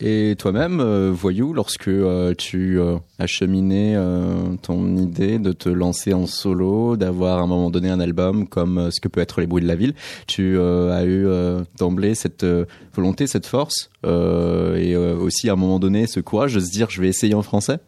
Et 0.00 0.36
toi-même, 0.38 0.80
euh, 0.80 1.10
voyou, 1.12 1.52
lorsque 1.52 1.88
euh, 1.88 2.32
tu 2.36 2.78
euh, 2.78 2.98
as 3.18 3.26
cheminé 3.26 3.98
ton 4.62 4.96
idée 4.96 5.38
de 5.38 5.52
te 5.52 5.68
lancer 5.68 6.14
en 6.14 6.26
solo, 6.26 6.96
d'avoir 6.96 7.38
à 7.38 7.42
un 7.42 7.46
moment 7.46 7.70
donné 7.70 7.90
un 7.90 7.98
album 7.98 8.46
comme 8.46 8.90
ce 8.90 9.00
que 9.00 9.08
peut 9.08 9.20
être 9.20 9.40
Les 9.40 9.46
Bruits 9.46 9.62
de 9.62 9.68
la 9.68 9.74
Ville, 9.74 9.94
tu 10.26 10.58
as 10.60 11.04
eu 11.04 11.26
d'emblée 11.78 12.14
cette 12.14 12.46
volonté, 12.94 13.26
cette 13.26 13.46
force, 13.46 13.90
et 14.04 14.96
aussi 14.96 15.48
à 15.48 15.54
un 15.54 15.56
moment 15.56 15.78
donné 15.78 16.06
ce 16.06 16.20
courage 16.20 16.54
de 16.54 16.60
se 16.60 16.70
dire 16.70 16.90
je 16.90 17.00
vais 17.00 17.08
essayer 17.08 17.34
en 17.34 17.42
français? 17.42 17.78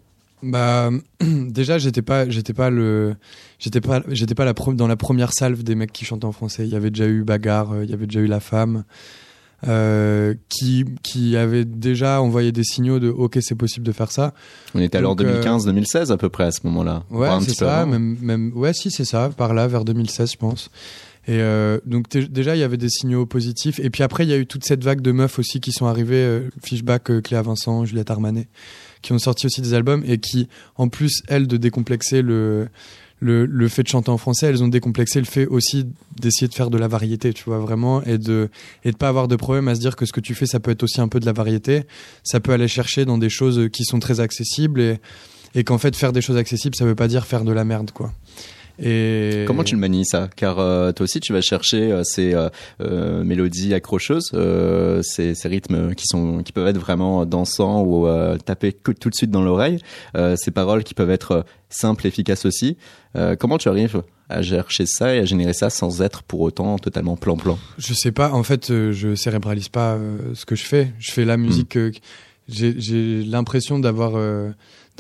Bah 0.42 0.90
déjà 1.20 1.78
j'étais 1.78 2.02
pas 2.02 2.28
j'étais 2.28 2.54
pas 2.54 2.70
le 2.70 3.14
j'étais 3.61 3.80
pas 3.80 4.02
j'étais 4.08 4.34
pas 4.34 4.44
la 4.44 4.52
dans 4.52 4.88
la 4.88 4.96
première 4.96 5.32
salve 5.32 5.62
des 5.62 5.76
mecs 5.76 5.92
qui 5.92 6.04
chantaient 6.04 6.24
en 6.24 6.32
français. 6.32 6.66
Il 6.66 6.72
y 6.72 6.76
avait 6.76 6.90
déjà 6.90 7.06
eu 7.06 7.22
Bagarre, 7.22 7.72
euh, 7.72 7.84
il 7.84 7.90
y 7.90 7.94
avait 7.94 8.06
déjà 8.06 8.20
eu 8.20 8.26
La 8.26 8.40
Femme 8.40 8.84
euh, 9.68 10.34
qui 10.48 10.84
qui 11.02 11.36
avait 11.36 11.64
déjà 11.64 12.20
envoyé 12.20 12.50
des 12.50 12.64
signaux 12.64 12.98
de 12.98 13.08
OK 13.08 13.38
c'est 13.40 13.54
possible 13.54 13.86
de 13.86 13.92
faire 13.92 14.11
ça. 14.11 14.34
On 14.74 14.80
était 14.80 14.98
alors 14.98 15.14
euh, 15.20 15.42
2015-2016 15.42 16.11
à 16.11 16.16
peu 16.16 16.30
près 16.30 16.44
à 16.44 16.50
ce 16.50 16.61
moment-là. 16.64 17.04
Ouais 17.11 17.28
c'est 17.42 17.54
ça 17.54 17.86
même 17.86 18.16
même 18.20 18.52
ouais 18.56 18.72
si 18.72 18.90
c'est 18.90 19.04
ça 19.04 19.30
par 19.36 19.54
là 19.54 19.68
vers 19.68 19.84
2016 19.84 20.32
je 20.32 20.36
pense. 20.36 20.70
Et 21.28 21.38
euh, 21.40 21.78
donc 21.84 22.08
déjà 22.08 22.56
il 22.56 22.61
y 22.61 22.62
avait 22.62 22.78
des 22.78 22.88
signaux 22.88 23.26
positifs 23.26 23.78
et 23.78 23.90
puis 23.90 24.02
après 24.02 24.24
il 24.24 24.30
y 24.30 24.32
a 24.32 24.38
eu 24.38 24.46
toute 24.46 24.64
cette 24.64 24.82
vague 24.82 25.02
de 25.02 25.12
meufs 25.12 25.38
aussi 25.38 25.61
qui 25.61 25.70
sont 25.70 25.86
arrivées 25.86 26.16
euh, 26.16 26.48
Fishback, 26.64 27.11
euh, 27.11 27.20
Cléa 27.20 27.42
Vincent, 27.42 27.84
Juliette 27.84 28.11
Armanet 28.11 28.48
qui 29.02 29.12
ont 29.12 29.18
sorti 29.18 29.46
aussi 29.46 29.61
des 29.61 29.74
albums 29.74 30.02
et 30.06 30.18
qui 30.18 30.48
en 30.76 30.88
plus 30.88 31.22
elles 31.28 31.46
de 31.46 31.58
décomplexer 31.58 32.22
le 32.22 32.68
le, 33.20 33.46
le 33.46 33.68
fait 33.68 33.82
de 33.82 33.88
chanter 33.88 34.10
en 34.10 34.18
français, 34.18 34.46
elles 34.46 34.62
ont 34.64 34.68
décomplexé 34.68 35.20
le 35.20 35.26
fait 35.26 35.46
aussi 35.46 35.86
d'essayer 36.18 36.48
de 36.48 36.54
faire 36.54 36.70
de 36.70 36.78
la 36.78 36.88
variété, 36.88 37.32
tu 37.32 37.44
vois, 37.44 37.58
vraiment, 37.58 38.02
et 38.02 38.18
de, 38.18 38.48
et 38.84 38.90
de 38.90 38.96
pas 38.96 39.08
avoir 39.08 39.28
de 39.28 39.36
problème 39.36 39.68
à 39.68 39.74
se 39.74 39.80
dire 39.80 39.94
que 39.94 40.06
ce 40.06 40.12
que 40.12 40.20
tu 40.20 40.34
fais, 40.34 40.46
ça 40.46 40.58
peut 40.58 40.70
être 40.70 40.82
aussi 40.82 41.00
un 41.00 41.08
peu 41.08 41.20
de 41.20 41.26
la 41.26 41.32
variété. 41.32 41.84
Ça 42.24 42.40
peut 42.40 42.52
aller 42.52 42.68
chercher 42.68 43.04
dans 43.04 43.18
des 43.18 43.30
choses 43.30 43.68
qui 43.72 43.84
sont 43.84 44.00
très 44.00 44.20
accessibles 44.20 44.80
et, 44.80 44.98
et 45.54 45.64
qu'en 45.64 45.78
fait, 45.78 45.94
faire 45.94 46.12
des 46.12 46.22
choses 46.22 46.36
accessibles, 46.36 46.74
ça 46.74 46.84
veut 46.84 46.94
pas 46.94 47.08
dire 47.08 47.26
faire 47.26 47.44
de 47.44 47.52
la 47.52 47.64
merde, 47.64 47.90
quoi. 47.92 48.12
Et 48.83 49.45
Comment 49.47 49.62
tu 49.64 49.74
le 49.74 49.81
manies 49.81 50.07
ça? 50.07 50.28
Car 50.37 50.59
euh, 50.59 50.93
toi 50.93 51.05
aussi 51.05 51.20
tu 51.20 51.33
vas 51.33 51.41
chercher 51.43 51.93
euh, 51.93 52.03
ces 52.03 52.35
euh, 52.35 52.49
euh, 52.81 53.22
mélodies 53.22 53.74
accrocheuses, 53.74 54.31
euh, 54.35 55.03
ces, 55.03 55.35
ces 55.35 55.49
rythmes 55.49 55.95
qui 55.95 56.07
sont 56.07 56.43
qui 56.43 56.53
peuvent 56.53 56.66
être 56.68 56.78
vraiment 56.78 57.26
dansants 57.26 57.83
ou 57.83 58.07
euh, 58.07 58.37
taper 58.39 58.72
tout 58.72 59.11
de 59.11 59.14
suite 59.14 59.31
dans 59.31 59.43
l'oreille, 59.43 59.78
euh, 60.16 60.35
ces 60.37 60.51
paroles 60.51 60.83
qui 60.83 60.95
peuvent 60.95 61.11
être 61.11 61.45
simples, 61.68 62.07
efficaces 62.07 62.47
aussi. 62.47 62.76
Euh, 63.16 63.37
comment 63.37 63.59
tu 63.59 63.68
arrives 63.68 64.03
à 64.28 64.43
chercher 64.43 64.87
ça 64.87 65.14
et 65.14 65.18
à 65.18 65.24
générer 65.24 65.53
ça 65.53 65.70
sans 65.70 66.01
être 66.03 66.22
pour 66.22 66.41
autant 66.41 66.78
totalement 66.78 67.16
plan-plan? 67.16 67.59
Je 67.78 67.93
sais 67.95 68.12
pas, 68.12 68.33
en 68.33 68.43
fait, 68.45 68.68
je 68.68 69.14
cérébralise 69.14 69.68
pas 69.68 69.99
ce 70.35 70.47
que 70.47 70.55
je 70.57 70.64
fais. 70.64 70.93
Je 70.99 71.11
fais 71.11 71.24
la 71.24 71.37
musique. 71.37 71.76
euh, 71.76 71.91
j'ai 72.49 72.74
j'ai 72.78 73.22
l'impression 73.22 73.78
d'avoir 73.78 74.12
euh, 74.16 74.51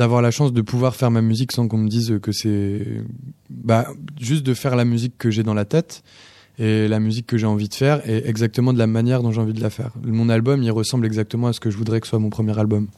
d'avoir 0.00 0.22
la 0.22 0.30
chance 0.30 0.54
de 0.54 0.62
pouvoir 0.62 0.96
faire 0.96 1.10
ma 1.10 1.20
musique 1.20 1.52
sans 1.52 1.68
qu'on 1.68 1.76
me 1.76 1.86
dise 1.86 2.20
que 2.22 2.32
c'est 2.32 3.02
bah 3.50 3.86
juste 4.18 4.46
de 4.46 4.54
faire 4.54 4.74
la 4.74 4.86
musique 4.86 5.18
que 5.18 5.30
j'ai 5.30 5.42
dans 5.42 5.52
la 5.52 5.66
tête 5.66 6.02
et 6.58 6.88
la 6.88 7.00
musique 7.00 7.26
que 7.26 7.36
j'ai 7.36 7.44
envie 7.44 7.68
de 7.68 7.74
faire 7.74 8.00
et 8.08 8.26
exactement 8.26 8.72
de 8.72 8.78
la 8.78 8.86
manière 8.86 9.22
dont 9.22 9.30
j'ai 9.30 9.42
envie 9.42 9.52
de 9.52 9.60
la 9.60 9.68
faire. 9.68 9.92
Mon 10.02 10.30
album, 10.30 10.62
il 10.62 10.70
ressemble 10.70 11.04
exactement 11.04 11.48
à 11.48 11.52
ce 11.52 11.60
que 11.60 11.68
je 11.68 11.76
voudrais 11.76 12.00
que 12.00 12.06
soit 12.06 12.18
mon 12.18 12.30
premier 12.30 12.58
album. 12.58 12.88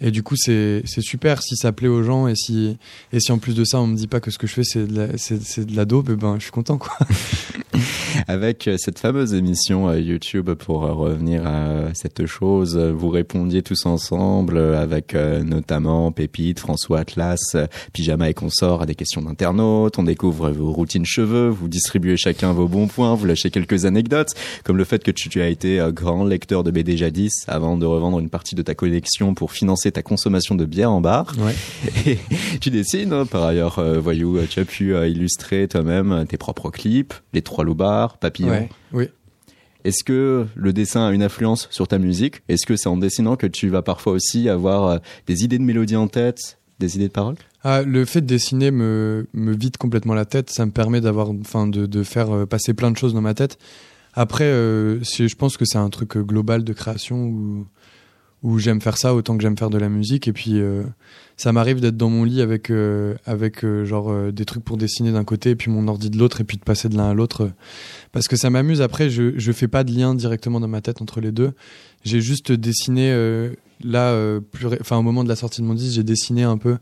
Et 0.00 0.10
du 0.10 0.22
coup, 0.22 0.36
c'est 0.36 0.82
super 0.86 1.42
si 1.42 1.56
ça 1.56 1.72
plaît 1.72 1.88
aux 1.88 2.02
gens 2.02 2.26
et 2.26 2.34
si 2.34 2.76
et 3.12 3.20
si 3.20 3.32
en 3.32 3.38
plus 3.38 3.54
de 3.54 3.64
ça, 3.64 3.80
on 3.80 3.86
me 3.86 3.96
dit 3.96 4.06
pas 4.06 4.20
que 4.20 4.30
ce 4.30 4.38
que 4.38 4.46
je 4.46 4.54
fais 4.54 4.64
c'est 4.64 4.86
de 4.86 4.96
la 4.96 5.18
c'est 5.18 5.64
de 5.64 5.76
la 5.76 5.84
dope, 5.84 6.08
eh 6.10 6.16
ben 6.16 6.36
je 6.38 6.44
suis 6.44 6.52
content 6.52 6.78
quoi. 6.78 6.96
Avec 8.28 8.66
euh, 8.66 8.76
cette 8.78 8.98
fameuse 8.98 9.34
émission 9.34 9.88
euh, 9.88 10.00
YouTube 10.00 10.50
pour 10.54 10.84
euh, 10.84 10.92
revenir 10.92 11.46
à 11.46 11.94
cette 11.94 12.26
chose, 12.26 12.76
vous 12.76 13.08
répondiez 13.08 13.62
tous 13.62 13.86
ensemble 13.86 14.58
avec 14.58 15.14
notamment 15.14 16.12
Pépite, 16.12 16.60
François 16.60 17.00
Atlas, 17.00 17.56
Pyjama 17.92 18.30
et 18.30 18.34
consorts 18.34 18.82
à 18.82 18.86
des 18.86 18.94
questions 18.94 19.22
d'internautes. 19.22 19.98
On 19.98 20.02
découvre 20.02 20.50
vos 20.50 20.72
routines 20.72 21.04
cheveux, 21.04 21.48
vous 21.48 21.68
distribuez 21.68 22.16
chacun 22.16 22.52
vos 22.52 22.68
bons 22.68 22.88
points, 22.88 23.14
vous 23.14 23.26
lâchez 23.26 23.50
quelques 23.50 23.84
anecdotes, 23.84 24.34
comme 24.64 24.76
le 24.76 24.84
fait 24.84 25.02
que 25.02 25.10
tu, 25.10 25.28
tu 25.28 25.40
as 25.40 25.48
été 25.48 25.84
grand 25.92 26.24
lecteur 26.24 26.64
de 26.64 26.70
BD 26.70 26.96
jadis 26.96 27.44
avant 27.48 27.76
de 27.76 27.86
revendre 27.86 28.18
une 28.18 28.30
partie 28.30 28.54
de 28.54 28.62
ta 28.62 28.74
collection 28.74 29.34
pour 29.34 29.52
financer 29.52 29.89
ta 29.92 30.02
consommation 30.02 30.54
de 30.54 30.64
bière 30.64 30.90
en 30.90 31.00
bar. 31.00 31.34
Ouais. 31.38 31.54
Et 32.06 32.18
tu 32.60 32.70
dessines, 32.70 33.12
hein, 33.12 33.26
par 33.26 33.44
ailleurs, 33.44 33.78
euh, 33.78 33.98
voyou, 33.98 34.38
tu 34.48 34.60
as 34.60 34.64
pu 34.64 34.94
euh, 34.94 35.08
illustrer 35.08 35.68
toi-même 35.68 36.12
euh, 36.12 36.24
tes 36.24 36.36
propres 36.36 36.70
clips, 36.70 37.14
les 37.32 37.42
trois 37.42 37.64
loupards, 37.64 38.18
papillons. 38.18 38.50
Ouais, 38.50 38.68
oui. 38.92 39.08
Est-ce 39.84 40.04
que 40.04 40.46
le 40.54 40.72
dessin 40.72 41.06
a 41.06 41.10
une 41.12 41.22
influence 41.22 41.68
sur 41.70 41.88
ta 41.88 41.98
musique? 41.98 42.42
Est-ce 42.48 42.66
que 42.66 42.76
c'est 42.76 42.88
en 42.88 42.96
dessinant 42.96 43.36
que 43.36 43.46
tu 43.46 43.68
vas 43.68 43.82
parfois 43.82 44.12
aussi 44.12 44.48
avoir 44.48 44.86
euh, 44.86 44.98
des 45.26 45.44
idées 45.44 45.58
de 45.58 45.64
mélodie 45.64 45.96
en 45.96 46.08
tête, 46.08 46.58
des 46.78 46.96
idées 46.96 47.08
de 47.08 47.12
paroles? 47.12 47.36
Ah, 47.64 47.82
le 47.82 48.04
fait 48.04 48.20
de 48.20 48.26
dessiner 48.26 48.70
me, 48.70 49.26
me 49.32 49.54
vide 49.54 49.76
complètement 49.76 50.14
la 50.14 50.24
tête. 50.24 50.50
Ça 50.50 50.66
me 50.66 50.70
permet 50.70 51.00
d'avoir, 51.00 51.30
enfin, 51.30 51.66
de, 51.66 51.86
de 51.86 52.02
faire 52.02 52.46
passer 52.46 52.74
plein 52.74 52.90
de 52.90 52.96
choses 52.96 53.14
dans 53.14 53.20
ma 53.20 53.34
tête. 53.34 53.58
Après, 54.12 54.44
euh, 54.44 55.02
je 55.02 55.34
pense 55.36 55.56
que 55.56 55.64
c'est 55.64 55.78
un 55.78 55.88
truc 55.88 56.18
global 56.18 56.64
de 56.64 56.72
création 56.72 57.26
où, 57.26 57.66
où 58.42 58.58
j'aime 58.58 58.80
faire 58.80 58.96
ça 58.96 59.14
autant 59.14 59.36
que 59.36 59.42
j'aime 59.42 59.58
faire 59.58 59.70
de 59.70 59.78
la 59.78 59.88
musique. 59.88 60.26
Et 60.28 60.32
puis, 60.32 60.60
euh, 60.60 60.82
ça 61.36 61.52
m'arrive 61.52 61.80
d'être 61.80 61.96
dans 61.96 62.10
mon 62.10 62.24
lit 62.24 62.42
avec, 62.42 62.70
euh, 62.70 63.14
avec 63.24 63.64
euh, 63.64 63.84
genre 63.84 64.10
euh, 64.10 64.30
des 64.30 64.44
trucs 64.44 64.62
pour 64.62 64.76
dessiner 64.76 65.10
d'un 65.10 65.24
côté 65.24 65.50
et 65.50 65.56
puis 65.56 65.70
mon 65.70 65.88
ordi 65.88 66.10
de 66.10 66.18
l'autre 66.18 66.40
et 66.42 66.44
puis 66.44 66.58
de 66.58 66.62
passer 66.62 66.88
de 66.88 66.96
l'un 66.96 67.10
à 67.10 67.14
l'autre. 67.14 67.50
Parce 68.12 68.28
que 68.28 68.36
ça 68.36 68.50
m'amuse. 68.50 68.82
Après, 68.82 69.08
je, 69.08 69.32
je 69.38 69.52
fais 69.52 69.68
pas 69.68 69.82
de 69.82 69.90
lien 69.90 70.14
directement 70.14 70.60
dans 70.60 70.68
ma 70.68 70.82
tête 70.82 71.00
entre 71.00 71.20
les 71.20 71.32
deux. 71.32 71.52
J'ai 72.04 72.20
juste 72.20 72.52
dessiné 72.52 73.10
euh, 73.10 73.54
là, 73.82 74.10
euh, 74.10 74.40
plus, 74.40 74.66
enfin, 74.80 74.96
au 74.98 75.02
moment 75.02 75.24
de 75.24 75.28
la 75.28 75.36
sortie 75.36 75.62
de 75.62 75.66
mon 75.66 75.74
disque, 75.74 75.94
j'ai 75.94 76.02
dessiné 76.02 76.42
un 76.42 76.58
peu 76.58 76.76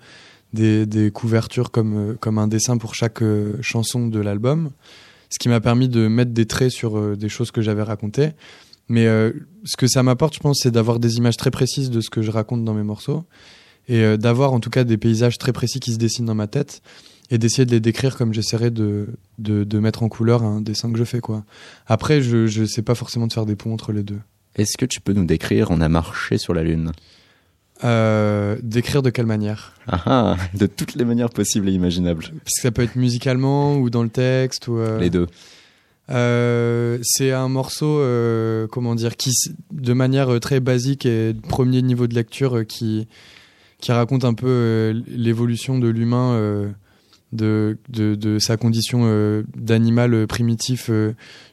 des, 0.53 0.87
des 0.87 1.11
couvertures 1.11 1.71
comme, 1.71 2.17
comme 2.19 2.39
un 2.39 2.49
dessin 2.49 2.79
pour 2.79 2.95
chaque 2.95 3.23
chanson 3.61 4.09
de 4.09 4.19
l'album. 4.19 4.71
ce 5.31 5.39
qui 5.39 5.49
m'a 5.49 5.61
permis 5.61 5.89
de 5.89 6.09
mettre 6.09 6.33
des 6.33 6.47
traits 6.47 6.71
sur 6.71 7.17
des 7.17 7.29
choses 7.29 7.51
que 7.51 7.63
j'avais 7.63 7.83
racontées. 7.83 8.31
Mais 8.89 9.07
euh, 9.07 9.33
ce 9.65 9.77
que 9.77 9.87
ça 9.87 10.03
m'apporte, 10.03 10.35
je 10.35 10.41
pense, 10.41 10.61
c'est 10.63 10.71
d'avoir 10.71 10.99
des 10.99 11.17
images 11.17 11.37
très 11.37 11.51
précises 11.51 11.91
de 11.91 12.01
ce 12.01 12.11
que 12.11 12.23
je 12.23 12.31
raconte 12.31 12.65
dans 12.65 12.75
mes 12.75 12.83
morceaux 12.83 13.25
et 13.89 14.01
euh, 14.03 14.17
d'avoir 14.17 14.53
en 14.53 14.61
tout 14.61 14.71
cas 14.71 14.85
des 14.85 14.97
paysages 14.97 15.39
très 15.39 15.53
précis 15.53 15.81
qui 15.81 15.93
se 15.93 15.99
dessinent 15.99 16.27
dans 16.27 16.35
ma 16.35 16.47
tête 16.47 16.83
et 17.31 17.37
d'essayer 17.39 17.67
de 17.67 17.71
les 17.71 17.81
décrire 17.81 18.17
comme 18.17 18.33
j'essaierais 18.33 18.71
de, 18.71 19.09
de, 19.39 19.65
de 19.65 19.79
mettre 19.79 20.03
en 20.03 20.09
couleur 20.09 20.43
un 20.43 20.61
dessin 20.63 20.91
que 20.91 20.99
je 20.99 21.05
fais 21.05 21.21
quoi. 21.21 21.45
Après, 21.87 22.23
je 22.23 22.47
je 22.47 22.65
sais 22.65 22.83
pas 22.83 22.95
forcément 22.95 23.27
de 23.27 23.33
faire 23.33 23.45
des 23.47 23.57
ponts 23.57 23.73
entre 23.75 23.93
les 23.93 24.03
deux. 24.03 24.21
Est-ce 24.57 24.79
que 24.79 24.87
tu 24.87 25.01
peux 25.01 25.13
nous 25.13 25.27
décrire 25.27 25.71
On 25.71 25.81
a 25.83 25.89
marché 25.89 26.39
sur 26.39 26.55
la 26.55 26.63
Lune 26.63 26.93
Euh, 27.85 28.57
décrire 28.63 29.03
de 29.03 29.11
quelle 29.11 29.27
manière? 29.27 29.75
Ah 29.87 30.03
ah, 30.07 30.37
de 30.55 30.67
toutes 30.67 30.95
les 30.97 31.05
manières 31.05 31.31
possibles 31.31 31.69
et 31.69 31.73
imaginables. 31.73 32.23
Parce 32.25 32.55
que 32.57 32.63
ça 32.63 32.71
peut 32.71 32.83
être 32.83 32.97
musicalement 32.97 33.77
ou 33.77 33.89
dans 33.91 34.03
le 34.03 34.09
texte 34.09 34.67
ou 34.69 34.79
euh, 34.79 34.99
Les 34.99 35.11
deux. 35.11 35.29
Euh, 36.11 36.99
c'est 37.03 37.33
un 37.33 37.49
morceau, 37.49 38.01
euh, 38.01 38.67
comment 38.67 38.95
dire, 38.95 39.17
qui, 39.17 39.31
de 39.73 39.93
manière 39.93 40.33
euh, 40.33 40.41
très 40.41 40.61
basique 40.61 41.05
et 41.05 41.35
premier 41.49 41.83
niveau 41.83 42.07
de 42.07 42.15
lecture, 42.15 42.59
euh, 42.59 42.65
qui, 42.65 43.07
qui 43.81 43.93
raconte 43.93 44.25
un 44.25 44.35
peu 44.35 45.03
l'évolution 45.07 45.79
de 45.79 45.89
l'humain, 45.89 46.73
de, 47.33 47.77
de, 47.91 48.15
de 48.15 48.39
sa 48.39 48.57
condition 48.57 49.03
euh, 49.05 49.43
d'animal 49.55 50.27
primitif 50.27 50.91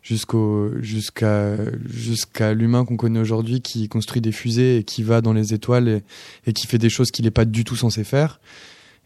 jusqu'au, 0.02 0.72
jusqu'à, 0.80 1.58
jusqu'à 1.88 2.54
l'humain 2.54 2.86
qu'on 2.86 2.96
connaît 2.98 3.20
aujourd'hui, 3.20 3.62
qui 3.62 3.90
construit 3.90 4.22
des 4.22 4.32
fusées 4.32 4.78
et 4.78 4.84
qui 4.84 5.04
va 5.04 5.20
dans 5.22 5.34
les 5.34 5.54
étoiles 5.54 5.90
et, 5.90 6.04
et 6.48 6.54
qui 6.54 6.66
fait 6.66 6.78
des 6.78 6.90
choses 6.90 7.12
qu'il 7.12 7.26
n'est 7.26 7.32
pas 7.32 7.46
du 7.46 7.64
tout 7.66 7.76
censé 7.76 8.04
faire. 8.04 8.40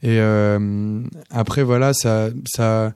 Et 0.01 0.19
euh, 0.19 1.01
après, 1.29 1.63
voilà, 1.63 1.93
ça, 1.93 2.29
ça, 2.45 2.93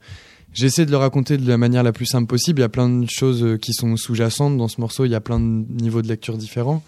J'essaie 0.53 0.85
de 0.85 0.91
le 0.91 0.97
raconter 0.97 1.37
de 1.37 1.47
la 1.47 1.57
manière 1.57 1.83
la 1.83 1.91
plus 1.91 2.05
simple 2.05 2.27
possible. 2.27 2.59
Il 2.59 2.61
y 2.61 2.65
a 2.65 2.69
plein 2.69 2.89
de 2.89 3.09
choses 3.09 3.43
euh, 3.43 3.57
qui 3.57 3.73
sont 3.73 3.97
sous-jacentes 3.97 4.57
dans 4.57 4.67
ce 4.67 4.79
morceau. 4.79 5.05
Il 5.05 5.11
y 5.11 5.15
a 5.15 5.21
plein 5.21 5.39
de 5.39 5.65
niveaux 5.81 6.01
de 6.01 6.07
lecture 6.07 6.37
différents. 6.37 6.83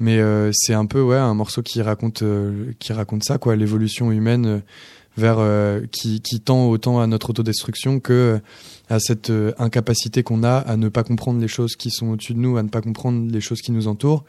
Mais 0.00 0.18
euh, 0.18 0.50
c'est 0.52 0.74
un 0.74 0.86
peu 0.86 1.00
ouais 1.00 1.16
un 1.16 1.34
morceau 1.34 1.62
qui 1.62 1.82
raconte 1.82 2.22
euh, 2.22 2.72
qui 2.78 2.92
raconte 2.92 3.24
ça 3.24 3.38
quoi, 3.38 3.56
l'évolution 3.56 4.12
humaine 4.12 4.46
euh, 4.46 4.58
vers 5.16 5.38
euh, 5.38 5.80
qui 5.90 6.20
qui 6.20 6.40
tend 6.40 6.68
autant 6.68 7.00
à 7.00 7.08
notre 7.08 7.30
autodestruction 7.30 7.98
que 7.98 8.40
à 8.88 9.00
cette 9.00 9.32
incapacité 9.58 10.22
qu'on 10.22 10.44
a 10.44 10.56
à 10.56 10.76
ne 10.76 10.88
pas 10.88 11.02
comprendre 11.02 11.40
les 11.40 11.48
choses 11.48 11.76
qui 11.76 11.90
sont 11.90 12.06
au-dessus 12.08 12.32
de 12.32 12.38
nous, 12.38 12.56
à 12.56 12.62
ne 12.62 12.68
pas 12.68 12.80
comprendre 12.80 13.30
les 13.30 13.40
choses 13.40 13.60
qui 13.60 13.72
nous 13.72 13.88
entourent 13.88 14.24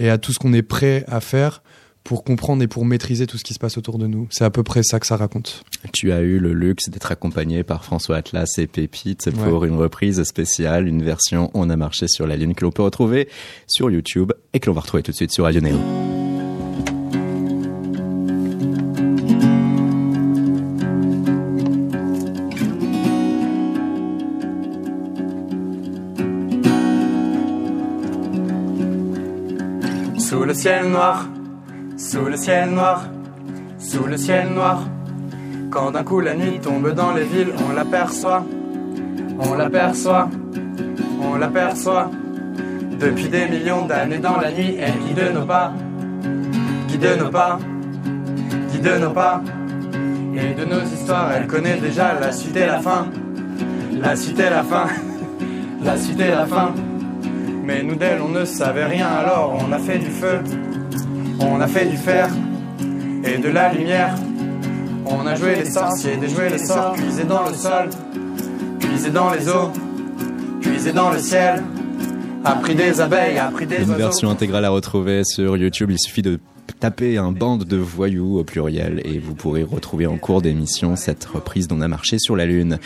et 0.00 0.08
à 0.08 0.18
tout 0.18 0.32
ce 0.32 0.38
qu'on 0.38 0.52
est 0.52 0.62
prêt 0.62 1.04
à 1.06 1.20
faire 1.20 1.62
pour 2.04 2.24
comprendre 2.24 2.62
et 2.62 2.68
pour 2.68 2.84
maîtriser 2.84 3.26
tout 3.26 3.38
ce 3.38 3.44
qui 3.44 3.54
se 3.54 3.58
passe 3.58 3.78
autour 3.78 3.98
de 3.98 4.06
nous. 4.06 4.26
C'est 4.30 4.44
à 4.44 4.50
peu 4.50 4.62
près 4.62 4.82
ça 4.82 5.00
que 5.00 5.06
ça 5.06 5.16
raconte. 5.16 5.62
Tu 5.92 6.12
as 6.12 6.20
eu 6.20 6.38
le 6.38 6.52
luxe 6.52 6.88
d'être 6.88 7.12
accompagné 7.12 7.62
par 7.62 7.84
François 7.84 8.16
Atlas 8.16 8.58
et 8.58 8.66
Pépite 8.66 9.30
pour 9.30 9.64
une 9.64 9.74
reprise 9.74 10.22
spéciale, 10.24 10.88
une 10.88 11.02
version 11.02 11.50
On 11.54 11.70
a 11.70 11.76
marché 11.76 12.08
sur 12.08 12.26
la 12.26 12.36
lune 12.36 12.54
que 12.54 12.64
l'on 12.64 12.72
peut 12.72 12.82
retrouver 12.82 13.28
sur 13.66 13.90
YouTube 13.90 14.32
et 14.52 14.60
que 14.60 14.66
l'on 14.66 14.74
va 14.74 14.80
retrouver 14.80 15.02
tout 15.02 15.12
de 15.12 15.16
suite 15.16 15.32
sur 15.32 15.44
Radio 15.44 15.60
Néo. 15.60 15.76
Sous 30.18 30.44
le 30.44 30.54
ciel 30.54 30.88
noir, 30.88 31.28
sous 32.10 32.24
le 32.24 32.36
ciel 32.36 32.70
noir, 32.70 33.04
sous 33.78 34.04
le 34.04 34.16
ciel 34.16 34.48
noir. 34.48 34.82
Quand 35.70 35.92
d'un 35.92 36.02
coup 36.02 36.18
la 36.18 36.34
nuit 36.34 36.58
tombe 36.60 36.92
dans 36.92 37.12
les 37.12 37.22
villes, 37.22 37.52
on 37.68 37.72
l'aperçoit, 37.72 38.44
on 39.38 39.54
l'aperçoit, 39.54 40.28
on 41.22 41.36
l'aperçoit. 41.36 42.10
Depuis 42.98 43.28
des 43.28 43.46
millions 43.46 43.86
d'années 43.86 44.18
dans 44.18 44.38
la 44.38 44.50
nuit, 44.50 44.76
elle 44.80 44.98
guide 45.06 45.32
nos 45.32 45.46
pas, 45.46 45.72
guide 46.88 47.16
nos 47.16 47.30
pas, 47.30 47.60
guide 48.72 48.92
nos 49.00 49.10
pas. 49.10 49.40
Et 50.34 50.54
de 50.54 50.64
nos 50.64 50.82
histoires, 50.82 51.30
elle 51.30 51.46
connaît 51.46 51.76
déjà 51.76 52.18
la 52.18 52.32
suite 52.32 52.56
et 52.56 52.66
la 52.66 52.80
fin, 52.80 53.06
la 54.00 54.16
suite 54.16 54.40
et 54.40 54.50
la 54.50 54.64
fin, 54.64 54.86
la 55.84 55.96
suite 55.96 56.20
et 56.20 56.30
la 56.30 56.46
fin. 56.46 56.74
Mais 57.64 57.84
nous 57.84 57.94
d'elle, 57.94 58.20
on 58.20 58.30
ne 58.30 58.44
savait 58.44 58.86
rien, 58.86 59.06
alors 59.06 59.56
on 59.64 59.70
a 59.70 59.78
fait 59.78 59.98
du 59.98 60.10
feu, 60.10 60.40
on 61.40 61.60
a 61.60 61.66
fait 61.66 61.86
du 61.86 61.96
fer 61.96 62.28
et 63.24 63.38
de 63.38 63.48
la 63.48 63.72
lumière. 63.72 64.14
On 65.06 65.26
a 65.26 65.34
joué 65.34 65.56
les 65.56 65.70
sorciers, 65.70 66.16
déjoué 66.16 66.48
les 66.50 66.58
sorts, 66.58 66.92
puisé 66.92 67.24
dans 67.24 67.48
le 67.48 67.54
sol, 67.54 67.88
puisé 68.78 69.10
dans 69.10 69.30
les 69.32 69.48
eaux, 69.48 69.70
puisé 70.60 70.92
dans 70.92 71.10
le 71.10 71.18
ciel. 71.18 71.62
Appris 72.44 72.74
des 72.74 73.00
abeilles, 73.00 73.38
appris 73.38 73.66
des 73.66 73.76
Une 73.76 73.82
oiseaux. 73.90 73.94
version 73.98 74.30
intégrale 74.30 74.64
à 74.64 74.70
retrouver 74.70 75.24
sur 75.24 75.56
YouTube. 75.56 75.90
Il 75.90 75.98
suffit 75.98 76.22
de 76.22 76.38
taper 76.78 77.18
un 77.18 77.32
bande 77.32 77.64
de 77.64 77.76
voyous 77.76 78.38
au 78.38 78.44
pluriel 78.44 79.02
et 79.04 79.18
vous 79.18 79.34
pourrez 79.34 79.62
retrouver 79.62 80.06
en 80.06 80.16
cours 80.16 80.40
d'émission 80.40 80.96
cette 80.96 81.24
reprise 81.24 81.68
d'On 81.68 81.82
a 81.82 81.88
marché 81.88 82.18
sur 82.18 82.36
la 82.36 82.46
lune. 82.46 82.78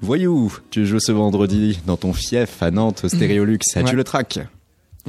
Voyou, 0.00 0.52
tu 0.70 0.84
joues 0.84 0.98
ce 0.98 1.12
vendredi 1.12 1.78
dans 1.86 1.96
ton 1.96 2.12
fief 2.12 2.60
à 2.60 2.72
Nantes 2.72 3.02
au 3.04 3.08
Stéréolux. 3.08 3.58
As-tu 3.76 3.90
Ouais. 3.90 3.92
le 3.92 4.02
track 4.04 4.40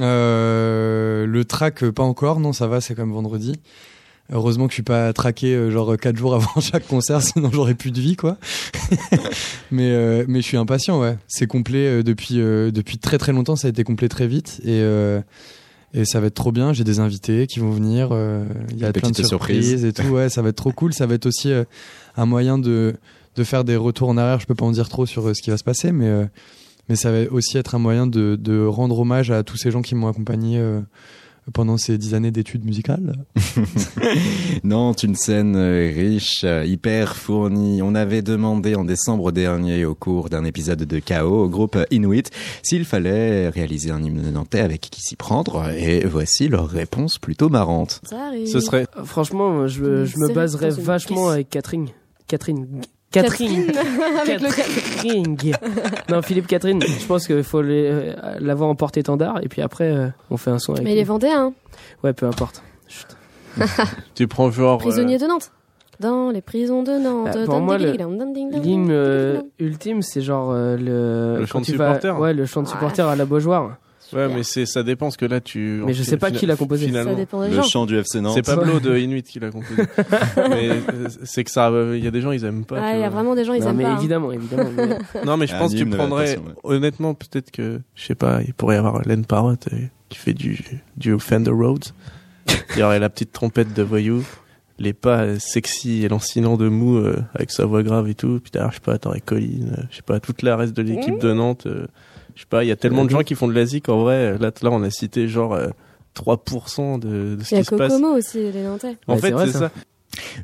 Euh, 0.00 1.26
le 1.26 1.44
track, 1.44 1.84
euh, 1.84 1.92
pas 1.92 2.02
encore, 2.02 2.40
non, 2.40 2.52
ça 2.52 2.66
va, 2.66 2.80
c'est 2.80 2.94
comme 2.94 3.12
vendredi. 3.12 3.54
Heureusement 4.32 4.66
que 4.66 4.70
je 4.70 4.76
suis 4.76 4.82
pas 4.82 5.12
traqué 5.12 5.54
euh, 5.54 5.70
genre 5.70 5.96
quatre 5.98 6.16
jours 6.18 6.34
avant 6.34 6.60
chaque 6.60 6.86
concert, 6.86 7.22
sinon 7.22 7.50
j'aurais 7.52 7.74
plus 7.74 7.90
de 7.90 8.00
vie, 8.00 8.16
quoi. 8.16 8.38
mais 9.70 9.90
euh, 9.90 10.24
mais 10.26 10.40
je 10.40 10.46
suis 10.46 10.56
impatient, 10.56 10.98
ouais. 11.00 11.18
C'est 11.28 11.46
complet 11.46 12.02
depuis 12.02 12.40
euh, 12.40 12.70
depuis 12.70 12.98
très 12.98 13.18
très 13.18 13.32
longtemps, 13.32 13.56
ça 13.56 13.68
a 13.68 13.70
été 13.70 13.84
complet 13.84 14.08
très 14.08 14.26
vite 14.26 14.60
et 14.64 14.80
euh, 14.80 15.20
et 15.92 16.04
ça 16.04 16.20
va 16.20 16.26
être 16.26 16.34
trop 16.34 16.52
bien. 16.52 16.72
J'ai 16.72 16.84
des 16.84 16.98
invités 16.98 17.46
qui 17.46 17.60
vont 17.60 17.70
venir. 17.70 18.08
Il 18.70 18.78
y 18.78 18.84
a 18.84 18.90
Des 18.90 18.98
plein 18.98 19.10
de 19.10 19.14
petites 19.14 19.28
surprises, 19.28 19.84
et 19.84 19.92
tout. 19.92 20.02
Ouais, 20.08 20.28
ça 20.28 20.42
va 20.42 20.48
être 20.48 20.56
trop 20.56 20.72
cool. 20.72 20.92
Ça 20.92 21.06
va 21.06 21.14
être 21.14 21.26
aussi 21.26 21.52
un 22.16 22.26
moyen 22.26 22.58
de 22.58 22.96
de 23.36 23.44
faire 23.44 23.62
des 23.64 23.76
retours 23.76 24.08
en 24.08 24.16
arrière. 24.16 24.40
Je 24.40 24.46
peux 24.46 24.54
pas 24.54 24.64
en 24.64 24.72
dire 24.72 24.88
trop 24.88 25.06
sur 25.06 25.34
ce 25.36 25.40
qui 25.40 25.50
va 25.50 25.56
se 25.56 25.64
passer, 25.64 25.92
mais 25.92 26.08
euh, 26.08 26.24
mais 26.88 26.96
ça 26.96 27.10
va 27.10 27.30
aussi 27.30 27.58
être 27.58 27.74
un 27.74 27.78
moyen 27.78 28.06
de, 28.06 28.36
de 28.36 28.64
rendre 28.64 28.98
hommage 28.98 29.30
à 29.30 29.42
tous 29.42 29.56
ces 29.56 29.70
gens 29.70 29.82
qui 29.82 29.94
m'ont 29.94 30.08
accompagné 30.08 30.58
euh, 30.58 30.80
pendant 31.52 31.76
ces 31.76 31.98
dix 31.98 32.14
années 32.14 32.30
d'études 32.30 32.64
musicales. 32.64 33.14
Nantes, 34.64 35.02
une 35.02 35.14
scène 35.14 35.56
euh, 35.56 35.90
riche, 35.94 36.42
euh, 36.44 36.64
hyper 36.64 37.16
fournie. 37.16 37.82
On 37.82 37.94
avait 37.94 38.22
demandé 38.22 38.74
en 38.74 38.84
décembre 38.84 39.32
dernier, 39.32 39.84
au 39.84 39.94
cours 39.94 40.30
d'un 40.30 40.44
épisode 40.44 40.82
de 40.84 41.00
KO, 41.00 41.44
au 41.44 41.48
groupe 41.48 41.78
Inuit, 41.90 42.30
s'il 42.62 42.84
fallait 42.84 43.48
réaliser 43.48 43.90
un 43.90 44.02
hymne 44.02 44.30
nantais 44.30 44.60
avec 44.60 44.80
qui 44.82 45.00
s'y 45.00 45.16
prendre. 45.16 45.68
Et 45.70 46.04
voici 46.06 46.48
leur 46.48 46.68
réponse 46.68 47.18
plutôt 47.18 47.48
marrante. 47.48 48.00
Ça 48.08 48.26
arrive. 48.26 48.46
Ce 48.46 48.60
serait. 48.60 48.86
Franchement, 49.04 49.66
je, 49.66 50.04
je 50.04 50.16
me 50.18 50.32
baserais 50.32 50.70
vachement 50.70 51.28
avec 51.28 51.50
Catherine. 51.50 51.88
Catherine. 52.26 52.66
Catherine. 53.22 53.72
Avec 54.20 54.40
le 54.40 54.48
Catherine. 54.48 55.36
non, 56.10 56.22
Philippe 56.22 56.46
Catherine. 56.46 56.82
Je 56.82 57.06
pense 57.06 57.26
qu'il 57.26 57.42
faut 57.42 57.62
euh, 57.62 58.14
l'avoir 58.40 58.68
en 58.68 58.74
porte-étendard 58.74 59.40
et 59.42 59.48
puis 59.48 59.62
après, 59.62 59.90
euh, 59.90 60.08
on 60.30 60.36
fait 60.36 60.50
un 60.50 60.58
son 60.58 60.72
avec 60.72 60.84
Mais 60.84 60.92
il 60.92 60.98
est 60.98 61.04
vendéen, 61.04 61.46
hein. 61.46 61.52
Ouais, 62.02 62.12
peu 62.12 62.26
importe. 62.26 62.62
Chut. 62.88 63.06
Tu 64.14 64.26
prends 64.28 64.50
genre. 64.50 64.78
prisonnier 64.78 65.16
euh, 65.16 65.18
de 65.18 65.26
Nantes. 65.26 65.50
Dans 66.00 66.30
les 66.30 66.40
prisons 66.40 66.82
de 66.82 66.92
Nantes. 66.98 67.28
Ah, 67.32 67.44
pour 67.44 67.60
moi, 67.60 67.78
le- 67.78 67.92
L'hymne 67.92 68.88
euh, 68.90 69.40
ultime, 69.60 70.02
c'est 70.02 70.22
genre 70.22 70.50
euh, 70.52 70.76
le. 70.76 71.38
Le 71.40 71.46
chant 71.46 71.60
de 71.60 71.64
vas- 71.66 71.70
supporter. 71.94 72.18
Ouais, 72.20 72.34
le 72.34 72.46
chant 72.46 72.62
de 72.62 72.68
supporter 72.68 73.08
à 73.08 73.14
la 73.14 73.24
Beaujoire. 73.24 73.76
Ouais, 74.14 74.28
mais 74.28 74.42
c'est 74.44 74.64
ça 74.66 74.82
dépend 74.82 75.10
ce 75.10 75.18
que 75.18 75.26
là 75.26 75.40
tu. 75.40 75.82
Mais 75.84 75.92
je 75.94 76.02
sais 76.02 76.16
pas 76.16 76.30
qui 76.30 76.46
l'a 76.46 76.56
composé. 76.56 76.86
Finalement. 76.86 77.10
Ça 77.12 77.16
dépend 77.16 77.42
des 77.42 77.48
Le 77.50 77.54
gens. 77.56 77.62
chant 77.62 77.86
du 77.86 77.96
FC 77.98 78.20
Nantes. 78.20 78.34
C'est 78.34 78.42
Pablo 78.46 78.80
de 78.80 78.96
Inuit 78.96 79.22
qui 79.26 79.40
l'a 79.40 79.50
composé. 79.50 79.82
mais 80.48 80.70
euh, 80.70 81.08
c'est 81.24 81.44
que 81.44 81.50
ça, 81.50 81.70
il 81.94 82.02
y 82.04 82.06
a 82.06 82.10
des 82.10 82.20
gens 82.20 82.30
ils 82.32 82.44
aiment 82.44 82.64
pas. 82.64 82.78
Ah, 82.80 82.94
il 82.94 83.00
y 83.00 83.04
a 83.04 83.10
vraiment 83.10 83.34
des 83.34 83.44
gens, 83.44 83.54
ils 83.54 83.62
Non, 83.62 83.70
aiment 83.70 83.76
mais 83.76 83.82
pas. 83.84 83.90
hein. 83.92 83.98
évidemment, 83.98 84.32
évidemment. 84.32 84.70
mais- 84.76 85.24
Non, 85.24 85.36
mais 85.36 85.46
je 85.46 85.56
pense 85.56 85.72
que 85.72 85.78
tu 85.78 85.86
prendrais. 85.86 86.38
Honnêtement, 86.62 87.14
peut-être 87.14 87.50
que 87.50 87.80
je 87.94 88.04
sais 88.04 88.14
pas, 88.14 88.40
il 88.46 88.54
pourrait 88.54 88.76
y 88.76 88.78
avoir 88.78 89.02
Len 89.06 89.24
Parrott 89.24 89.66
euh, 89.72 89.76
qui 90.08 90.18
fait 90.18 90.34
du 90.34 90.62
du 90.96 91.18
Fender 91.18 91.50
Rhodes. 91.50 91.86
Il 92.74 92.80
y 92.80 92.82
aurait 92.82 92.98
la 92.98 93.08
petite 93.08 93.32
trompette 93.32 93.72
de 93.72 93.82
voyou, 93.82 94.22
les 94.78 94.92
pas 94.92 95.20
euh, 95.22 95.36
sexy 95.38 96.04
et 96.04 96.08
lancinants 96.08 96.56
de 96.56 96.68
Mou 96.68 96.96
euh, 96.98 97.16
avec 97.34 97.50
sa 97.50 97.64
voix 97.64 97.82
grave 97.82 98.08
et 98.08 98.14
tout. 98.14 98.38
Puis 98.42 98.50
derrière, 98.52 98.70
je 98.70 98.76
sais 98.76 98.82
pas, 98.82 98.98
t'aurais 98.98 99.20
Colline, 99.20 99.74
euh, 99.78 99.82
je 99.90 99.96
sais 99.96 100.02
pas, 100.02 100.20
toute 100.20 100.42
la 100.42 100.56
reste 100.56 100.76
de 100.76 100.82
l'équipe 100.82 101.18
de 101.18 101.32
Nantes. 101.32 101.66
euh, 101.66 101.86
je 102.34 102.40
sais 102.40 102.46
pas, 102.48 102.64
il 102.64 102.68
y 102.68 102.72
a 102.72 102.76
tellement 102.76 103.04
de 103.04 103.10
gens 103.10 103.22
qui 103.22 103.34
font 103.34 103.48
de 103.48 103.52
la 103.54 103.64
zik 103.66 103.88
en 103.88 104.02
vrai. 104.02 104.38
Là, 104.38 104.50
là, 104.62 104.70
on 104.70 104.82
a 104.82 104.90
cité 104.90 105.28
genre 105.28 105.54
euh, 105.54 105.68
3% 106.16 106.98
de, 106.98 107.36
de 107.36 107.42
ce 107.44 107.54
Il 107.54 107.58
y 107.58 107.60
a 107.60 107.62
qui 107.62 107.66
se 107.70 107.74
passe. 107.74 107.92
Kokomo 107.92 108.16
aussi, 108.16 108.38
les 108.52 108.62
Nantais. 108.62 108.96
En 109.06 109.14
Ouais, 109.14 109.20
fait, 109.20 109.34
c'est 109.46 109.52
ça. 109.52 109.58
ça. 109.58 109.70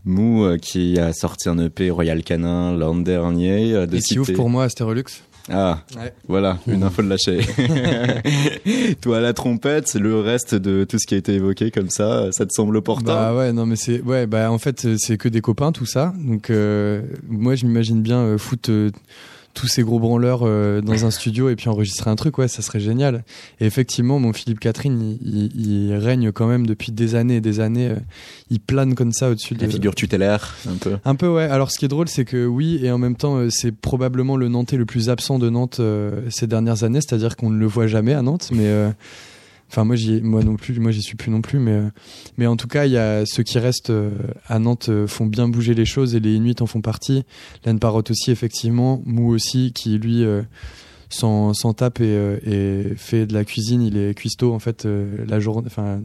Mou 0.04 0.44
euh, 0.44 0.56
qui 0.58 0.98
a 0.98 1.12
sorti 1.12 1.48
un 1.48 1.58
EP 1.58 1.90
Royal 1.90 2.22
Canin 2.24 2.76
l'an 2.76 2.96
dernier. 2.96 3.72
euh, 3.74 3.86
de 3.86 3.96
Et 3.96 4.00
qui 4.00 4.18
ouvre 4.18 4.32
pour 4.32 4.48
moi 4.50 4.64
Astérolux. 4.64 5.04
Ah, 5.48 5.80
Ouais. 5.96 6.12
voilà, 6.28 6.58
une 6.66 6.82
info 6.82 7.02
de 7.02 7.08
lâcher. 7.08 7.40
Toi 9.00 9.18
à 9.18 9.20
la 9.20 9.32
trompette, 9.32 9.94
le 9.94 10.20
reste 10.20 10.54
de 10.54 10.84
tout 10.84 10.98
ce 10.98 11.06
qui 11.06 11.14
a 11.14 11.18
été 11.18 11.34
évoqué 11.34 11.70
comme 11.70 11.88
ça, 11.90 12.30
ça 12.32 12.46
te 12.46 12.52
semble 12.52 12.76
opportun? 12.76 13.04
Bah 13.14 13.34
ouais, 13.34 13.52
non 13.52 13.66
mais 13.66 13.76
c'est 13.76 14.00
ouais, 14.02 14.26
bah 14.26 14.50
en 14.52 14.58
fait 14.58 14.84
euh, 14.84 14.96
c'est 14.98 15.16
que 15.16 15.28
des 15.28 15.40
copains 15.40 15.72
tout 15.72 15.86
ça. 15.86 16.12
Donc 16.18 16.50
euh, 16.50 17.02
moi 17.28 17.54
je 17.54 17.66
m'imagine 17.66 18.02
bien 18.02 18.18
euh, 18.18 18.38
foutre 18.38 18.70
euh, 18.70 18.90
tous 19.54 19.66
ces 19.66 19.82
gros 19.82 19.98
branleurs 19.98 20.40
euh, 20.44 20.80
dans 20.80 21.04
un 21.04 21.10
studio 21.10 21.48
et 21.50 21.56
puis 21.56 21.68
enregistrer 21.68 22.08
un 22.10 22.16
truc, 22.16 22.38
ouais, 22.38 22.48
ça 22.48 22.62
serait 22.62 22.80
génial. 22.80 23.24
Et 23.60 23.66
effectivement, 23.66 24.18
mon 24.18 24.32
Philippe 24.32 24.60
Catherine, 24.60 25.16
il, 25.22 25.46
il- 25.54 25.86
il 25.90 25.94
règne 25.94 26.30
quand 26.32 26.46
même 26.46 26.66
depuis 26.66 26.92
des 26.92 27.14
années 27.16 27.36
et 27.36 27.40
des 27.40 27.60
années. 27.60 27.88
euh, 27.88 27.96
il 28.50 28.60
plane 28.60 28.94
comme 28.94 29.12
ça 29.12 29.28
au-dessus 29.30 29.54
de 29.54 29.62
La 29.62 29.68
figure 29.68 29.94
tutélaire, 29.94 30.56
un 30.68 30.76
peu. 30.76 30.96
un 31.04 31.14
peu 31.14 31.28
ouais. 31.28 31.44
Alors 31.44 31.70
ce 31.70 31.78
qui 31.78 31.84
est 31.84 31.88
drôle, 31.88 32.08
c'est 32.08 32.24
que 32.24 32.46
oui, 32.46 32.80
et 32.82 32.90
en 32.90 32.98
même 32.98 33.16
temps, 33.16 33.36
euh, 33.36 33.48
c'est 33.50 33.72
probablement 33.72 34.36
le 34.36 34.48
Nantais 34.48 34.76
le 34.76 34.86
plus 34.86 35.08
absent 35.10 35.38
de 35.38 35.50
Nantes 35.50 35.80
ces 36.30 36.46
dernières 36.46 36.84
années. 36.84 37.00
C'est-à-dire 37.00 37.36
qu'on 37.36 37.50
ne 37.50 37.58
le 37.58 37.66
voit 37.66 37.86
jamais 37.86 38.14
à 38.14 38.22
Nantes, 38.22 38.50
mais 38.52 38.68
enfin 39.70 39.84
moi 39.84 39.94
j'y, 39.96 40.20
moi 40.20 40.42
non 40.42 40.56
plus, 40.56 40.78
moi 40.80 40.90
j'y 40.90 41.00
suis 41.02 41.16
plus 41.16 41.30
non 41.30 41.40
plus, 41.40 41.58
mais 41.60 41.72
euh, 41.72 41.88
mais 42.38 42.46
en 42.46 42.56
tout 42.56 42.66
cas, 42.68 42.86
il 42.86 42.92
y 42.92 42.98
a 42.98 43.24
ceux 43.24 43.42
qui 43.44 43.58
restent 43.58 43.90
euh, 43.90 44.10
à 44.48 44.58
Nantes 44.58 44.88
euh, 44.88 45.06
font 45.06 45.26
bien 45.26 45.48
bouger 45.48 45.74
les 45.74 45.84
choses 45.84 46.14
et 46.14 46.20
les 46.20 46.34
Inuits 46.34 46.56
en 46.60 46.66
font 46.66 46.80
partie. 46.80 47.22
Laine 47.64 47.78
Parotte 47.78 48.10
aussi 48.10 48.30
effectivement, 48.30 49.00
Mou 49.06 49.30
aussi 49.32 49.72
qui 49.72 49.98
lui 49.98 50.24
s'en, 51.08 51.54
s'en 51.54 51.72
tape 51.72 52.00
et, 52.00 52.38
et 52.44 52.94
fait 52.96 53.26
de 53.26 53.34
la 53.34 53.44
cuisine. 53.44 53.82
Il 53.82 53.96
est 53.96 54.14
cuistot 54.14 54.52
en 54.52 54.58
fait 54.58 54.86
la 55.26 55.40
journée, 55.40 55.66
enfin 55.66 56.00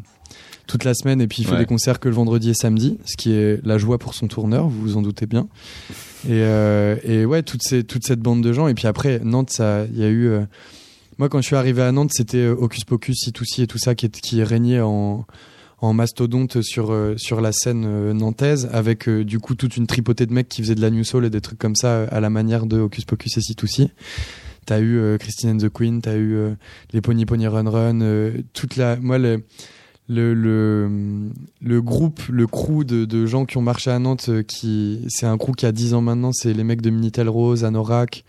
toute 0.68 0.84
la 0.84 0.95
semaine 0.95 1.22
et 1.22 1.28
puis 1.28 1.43
il 1.43 1.45
fait 1.45 1.51
Ouais. 1.51 1.59
des 1.59 1.66
concerts 1.68 1.99
que 1.99 2.09
le 2.09 2.16
vendredi 2.16 2.49
et 2.49 2.53
samedi, 2.55 2.97
ce 3.05 3.16
qui 3.18 3.32
est 3.34 3.63
la 3.63 3.78
joie 3.78 3.99
pour 3.99 4.16
son 4.16 4.28
tourneur, 4.28 4.68
vous 4.68 4.82
vous 4.82 4.97
en 4.97 5.03
doutez 5.03 5.28
bien. 5.28 5.47
Et, 6.28 6.32
euh, 6.41 6.95
et 7.03 7.24
ouais, 7.26 7.43
toute, 7.43 7.61
ces, 7.61 7.84
toute 7.84 8.03
cette 8.03 8.20
bande 8.20 8.41
de 8.41 8.51
gens. 8.51 8.68
Et 8.68 8.74
puis 8.74 8.88
après, 8.88 9.20
Nantes, 9.24 9.59
il 9.93 9.99
y 9.99 10.03
a 10.03 10.07
eu. 10.09 10.28
euh, 10.28 10.41
moi, 11.18 11.30
quand 11.30 11.41
je 11.41 11.47
suis 11.47 11.55
arrivé 11.55 11.82
à 11.82 11.91
Nantes, 11.91 12.11
c'était 12.13 12.39
euh, 12.39 12.55
Hocus 12.55 12.84
Pocus, 12.84 13.28
C2C 13.28 13.63
et 13.63 13.68
tout 13.68 13.78
ça 13.78 13.95
qui, 13.95 14.43
régnait 14.43 14.82
en, 14.82 15.26
mastodonte 15.82 16.61
sur, 16.61 16.91
euh, 16.91 17.16
la 17.41 17.51
scène 17.51 17.86
euh, 17.86 18.13
nantaise, 18.13 18.70
avec 18.74 19.09
du 19.09 19.39
coup 19.39 19.55
toute 19.55 19.78
une 19.78 19.88
tripotée 19.88 20.26
de 20.26 20.34
mecs 20.34 20.49
qui 20.49 20.61
faisaient 20.61 20.76
de 20.76 20.82
la 20.82 20.89
new 20.89 21.03
soul 21.03 21.26
et 21.26 21.30
des 21.30 21.41
trucs 21.41 21.59
comme 21.59 21.76
ça 21.76 22.03
à 22.03 22.20
la 22.20 22.30
manière 22.30 22.66
de 22.66 22.80
Hocus 22.80 23.05
Pocus 23.05 23.38
et 23.38 23.41
C2C. 23.41 23.89
T'as 24.66 24.82
eu 24.82 25.16
Christine 25.20 25.51
and 25.51 25.57
the 25.57 25.70
Queen, 25.70 26.01
t'as 26.01 26.16
eu 26.16 26.55
les 26.91 26.99
Pony 26.99 27.28
Pony 27.28 27.45
Run 27.45 27.70
Run, 27.70 28.32
toute 28.53 28.78
la. 28.78 28.95
Moi, 28.95 29.20
le, 29.20 29.41
groupe, 31.82 32.20
le 32.30 32.47
crew 32.47 32.84
de, 32.84 33.26
gens 33.28 33.45
qui 33.45 33.57
ont 33.57 33.61
marché 33.61 33.91
à 33.91 33.99
Nantes, 33.99 34.32
qui 34.47 35.05
c'est 35.07 35.28
un 35.28 35.38
crew 35.38 35.51
qui 35.55 35.68
a 35.68 35.72
10 35.72 35.93
ans 35.93 36.01
maintenant, 36.01 36.32
c'est 36.34 36.51
les 36.51 36.63
mecs 36.63 36.82
de 36.82 36.89
Minitel 36.89 37.30
Rose, 37.30 37.63
Anorak, 37.63 38.24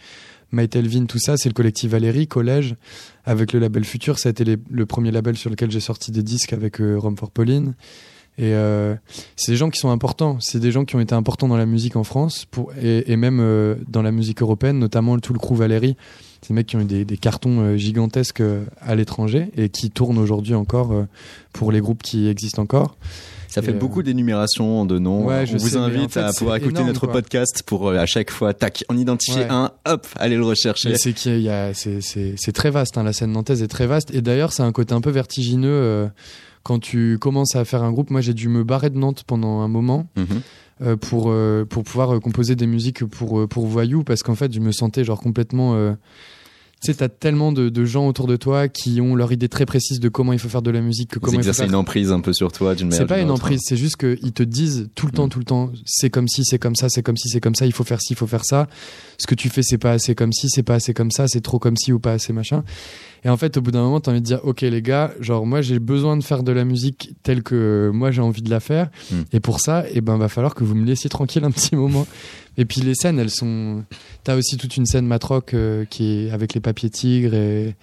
Maït 0.57 0.75
Elvin, 0.75 1.05
tout 1.05 1.19
ça, 1.19 1.37
c'est 1.37 1.49
le 1.49 1.55
collectif 1.55 1.91
Valérie, 1.91 2.27
collège, 2.27 2.75
avec 3.25 3.53
le 3.53 3.61
label 3.61 3.85
Futur, 3.85 4.19
ça 4.19 4.29
a 4.29 4.31
été 4.31 4.45
le 4.45 4.87
premier 4.87 5.11
label 5.11 5.37
sur 5.37 5.51
lequel 5.51 5.71
j'ai 5.71 5.81
sorti 5.81 6.11
des 6.11 6.23
disques 6.23 6.53
avec 6.53 6.81
euh, 6.81 6.97
Rome 6.99 7.17
for 7.17 7.31
Pauline. 7.31 7.75
Et 8.39 8.53
euh, 8.53 8.95
c'est 9.35 9.53
des 9.53 9.57
gens 9.57 9.71
qui 9.71 9.79
sont 9.79 9.89
importants, 9.89 10.37
c'est 10.41 10.61
des 10.61 10.71
gens 10.71 10.85
qui 10.85 10.95
ont 10.95 11.01
été 11.01 11.15
importants 11.15 11.49
dans 11.49 11.57
la 11.57 11.65
musique 11.65 11.97
en 11.97 12.05
France 12.05 12.47
et, 12.83 13.17
même 13.17 13.41
euh, 13.41 13.77
dans 13.89 14.03
la 14.03 14.13
musique 14.13 14.43
européenne, 14.43 14.79
notamment 14.79 15.19
tout 15.19 15.33
le 15.33 15.39
crew 15.39 15.55
Valérie. 15.55 15.97
Des 16.47 16.55
mecs 16.55 16.67
qui 16.67 16.77
ont 16.77 16.81
eu 16.81 16.85
des, 16.85 17.17
cartons 17.17 17.61
euh, 17.61 17.77
gigantesques 17.77 18.43
à 18.81 18.95
l'étranger 18.95 19.51
et 19.57 19.71
qui 19.71 19.91
tournent 19.91 20.19
aujourd'hui 20.19 20.55
encore 20.55 20.93
pour 21.53 21.73
les 21.73 21.81
groupes 21.81 22.03
qui 22.03 22.29
existent 22.29 22.63
encore. 22.63 22.97
Ça 23.49 23.63
fait 23.63 23.71
euh, 23.71 23.79
beaucoup 23.79 24.03
d'énumération 24.03 24.85
de 24.85 24.99
noms. 24.99 25.25
Ouais, 25.27 25.47
je 25.47 25.55
on 25.55 25.59
vous 25.59 25.69
sais, 25.71 25.77
invite 25.77 26.05
en 26.05 26.09
fait, 26.09 26.21
à 26.21 26.33
pouvoir 26.33 26.57
écouter 26.57 26.73
énorme, 26.73 26.89
notre 26.89 27.01
quoi. 27.07 27.13
podcast 27.13 27.63
pour 27.65 27.89
euh, 27.89 27.97
à 27.99 28.07
chaque 28.07 28.31
fois, 28.31 28.55
tac, 28.55 28.85
en 28.89 28.97
identifier 28.97 29.43
Ouais. 29.43 29.47
un, 29.51 29.71
hop, 29.87 30.07
allez 30.17 30.37
le 30.37 30.45
rechercher. 30.45 30.95
C'est 30.97 32.53
très 32.53 32.71
vaste. 32.71 32.99
hein, 32.99 33.03
la 33.03 33.13
scène 33.13 33.33
nantaise 33.33 33.63
est 33.63 33.69
très 33.69 33.87
vaste. 33.87 34.15
Et 34.15 34.21
d'ailleurs, 34.23 34.53
c'est 34.53 34.63
un 34.63 34.73
côté 34.73 34.95
un 34.95 35.01
peu 35.01 35.11
vertigineux 35.11 35.69
euh, 35.71 36.09
quand 36.63 36.79
tu 36.81 37.19
commences 37.21 37.55
à 37.57 37.65
faire 37.65 37.83
un 37.83 37.93
groupe. 37.93 38.11
Moi, 38.11 38.21
j'ai 38.21 38.35
dû 38.35 38.49
me 38.49 38.65
barrer 38.65 38.91
de 38.91 38.99
Nantes 38.99 39.25
pendant 39.27 39.61
un 39.61 39.69
moment. 39.69 40.07
Mhm. 40.17 40.27
euh, 40.83 40.97
pour 40.97 41.31
euh, 41.31 41.65
pour 41.65 41.85
pouvoir 41.85 42.15
euh, 42.17 42.21
composer 42.21 42.55
des 42.55 42.67
musiques 42.67 43.03
pour 43.07 43.49
pour 43.49 43.67
Voyou 43.67 44.05
parce 44.05 44.23
qu'en 44.23 44.35
fait 44.35 44.53
je 44.53 44.61
me 44.61 44.73
sentais 44.73 45.05
genre 45.05 45.21
complètement 45.23 45.75
tu 46.87 46.93
sais 46.93 46.99
t'as 46.99 47.09
tellement 47.09 47.53
de, 47.53 47.69
de 47.69 47.85
gens 47.85 48.07
autour 48.07 48.27
de 48.27 48.37
toi 48.37 48.69
qui 48.69 49.01
ont 49.01 49.15
leur 49.15 49.33
idée 49.33 49.49
très 49.49 49.67
précise 49.67 50.01
de 50.01 50.09
comment 50.09 50.33
il 50.33 50.39
faut 50.39 50.49
faire 50.49 50.63
de 50.63 50.71
la 50.71 50.81
musique 50.81 51.11
que 51.11 51.19
comment 51.19 51.39
il 51.39 51.45
faut 51.45 51.53
faire 51.53 51.67
une 51.67 51.75
emprise 51.75 52.13
un 52.13 52.21
peu 52.21 52.33
sur 52.33 52.53
toi 52.53 52.75
d'une 52.75 52.89
manière 52.89 53.07
c'est 53.07 53.07
pas 53.07 53.21
une 53.21 53.31
emprise, 53.31 53.61
c'est 53.65 53.77
juste 53.77 53.97
qu'ils 53.97 54.33
te 54.33 54.43
disent 54.43 54.89
tout 54.95 55.07
le 55.07 55.13
temps, 55.13 55.29
tout 55.29 55.39
le 55.39 55.45
temps, 55.45 55.71
c'est 55.85 56.11
comme 56.11 56.29
si, 56.29 56.45
c'est 56.45 56.59
comme 56.59 56.75
ça, 56.75 56.89
c'est 56.89 57.03
comme 57.03 57.17
si, 57.17 57.29
c'est 57.29 57.41
comme 57.41 57.55
ça, 57.55 57.67
il 57.67 57.73
faut 57.73 57.85
faire 57.85 58.01
ci, 58.01 58.13
il 58.13 58.17
faut 58.17 58.27
faire 58.27 58.45
ça. 58.45 58.69
Ce 59.19 59.27
que 59.27 59.35
tu 59.35 59.49
fais, 59.49 59.63
c'est 59.63 59.79
pas 59.79 59.93
assez 59.93 60.15
comme 60.15 60.33
si, 60.33 60.49
c'est 60.49 60.63
pas 60.63 60.75
assez 60.75 60.95
comme 60.95 61.11
ça, 61.11 61.29
c'est 61.29 61.41
trop 61.41 61.59
comme 61.59 61.77
si 61.77 61.93
ou 61.93 61.99
pas 61.99 62.13
assez 62.13 62.33
machin. 62.33 62.65
Et 63.25 63.29
en 63.29 63.37
fait, 63.37 63.57
au 63.57 63.61
bout 63.61 63.71
d'un 63.73 63.83
moment, 63.83 64.01
t'as 64.01 64.13
envie 64.13 64.21
de 64.21 64.27
dire, 64.27 64.41
ok 64.45 64.61
les 64.61 64.83
gars, 64.83 65.13
genre 65.21 65.47
moi 65.47 65.61
j'ai 65.63 65.79
besoin 65.79 66.17
de 66.17 66.23
faire 66.23 66.43
de 66.43 66.53
la 66.53 66.65
musique 66.65 67.11
telle 67.23 67.43
que 67.43 67.91
moi 67.93 68.11
j'ai 68.11 68.21
envie 68.23 68.43
de 68.43 68.51
la 68.51 68.61
faire. 68.61 68.89
Mm. 69.11 69.15
Et 69.33 69.41
pour 69.41 69.61
ça, 69.61 69.85
eh 69.93 70.01
ben 70.01 70.17
va 70.17 70.29
falloir 70.29 70.55
que 70.55 70.65
vous 70.65 70.75
me 70.75 70.85
laissiez 70.87 71.11
tranquille 71.11 71.45
un 71.45 71.51
petit 71.51 71.75
moment. 71.77 72.07
Et 72.59 72.65
puis 72.65 72.81
les 72.81 72.95
scènes, 72.95 73.19
elles 73.19 73.31
sont. 73.31 73.85
T'as 74.25 74.35
aussi 74.37 74.57
toute 74.57 74.77
une 74.79 74.87
scène 74.87 75.07
matrock 75.07 75.53
euh, 75.53 75.85
qui 75.85 76.27
est 76.27 76.31
avec 76.31 76.55
les 76.55 76.61
papiers 76.61 76.89
tigres 76.89 77.35
et 77.35 77.75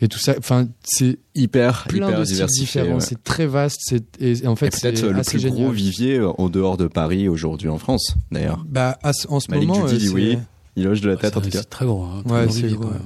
et 0.00 0.08
tout 0.08 0.18
ça. 0.18 0.34
Enfin, 0.38 0.68
c'est 0.84 1.18
hyper 1.34 1.84
plein 1.88 2.08
hyper 2.08 2.18
de 2.20 2.24
styles 2.24 2.34
diversifié, 2.36 2.80
différents. 2.82 2.98
ouais. 2.98 3.04
C'est 3.04 3.22
très 3.24 3.46
vaste. 3.46 3.80
C'est 3.84 4.04
et, 4.20 4.44
et 4.44 4.46
en 4.46 4.54
fait 4.56 4.74
c'est 4.74 5.02
euh, 5.02 5.12
le 5.12 5.20
assez 5.20 5.30
plus 5.32 5.40
génial. 5.40 5.58
gros 5.64 5.70
vivier 5.70 6.18
euh, 6.18 6.28
en 6.38 6.48
dehors 6.50 6.76
de 6.76 6.86
Paris 6.88 7.26
aujourd'hui 7.28 7.68
en 7.68 7.78
France, 7.78 8.16
d'ailleurs. 8.30 8.64
Bah, 8.68 8.98
à 9.02 9.12
en 9.30 9.40
ce 9.40 9.50
Malik 9.50 9.68
moment, 9.68 9.86
Judy 9.88 9.94
euh, 9.94 9.98
dit 9.98 10.06
c'est- 10.08 10.12
oui. 10.14 10.38
Il 10.76 10.86
hoche 10.86 11.00
de 11.00 11.08
la 11.08 11.16
tête 11.16 11.36
en 11.36 11.40
tout 11.40 11.46
c'est 11.50 11.58
cas. 11.58 11.64
très 11.64 11.86
gros. 11.86 12.04
hein, 12.04 12.22
très 12.24 12.34
Ouais, 12.34 12.44
gros 12.44 12.54
c'est 12.54 12.60
vivier, 12.62 12.76
gros. 12.76 12.88
quoi. 12.90 12.98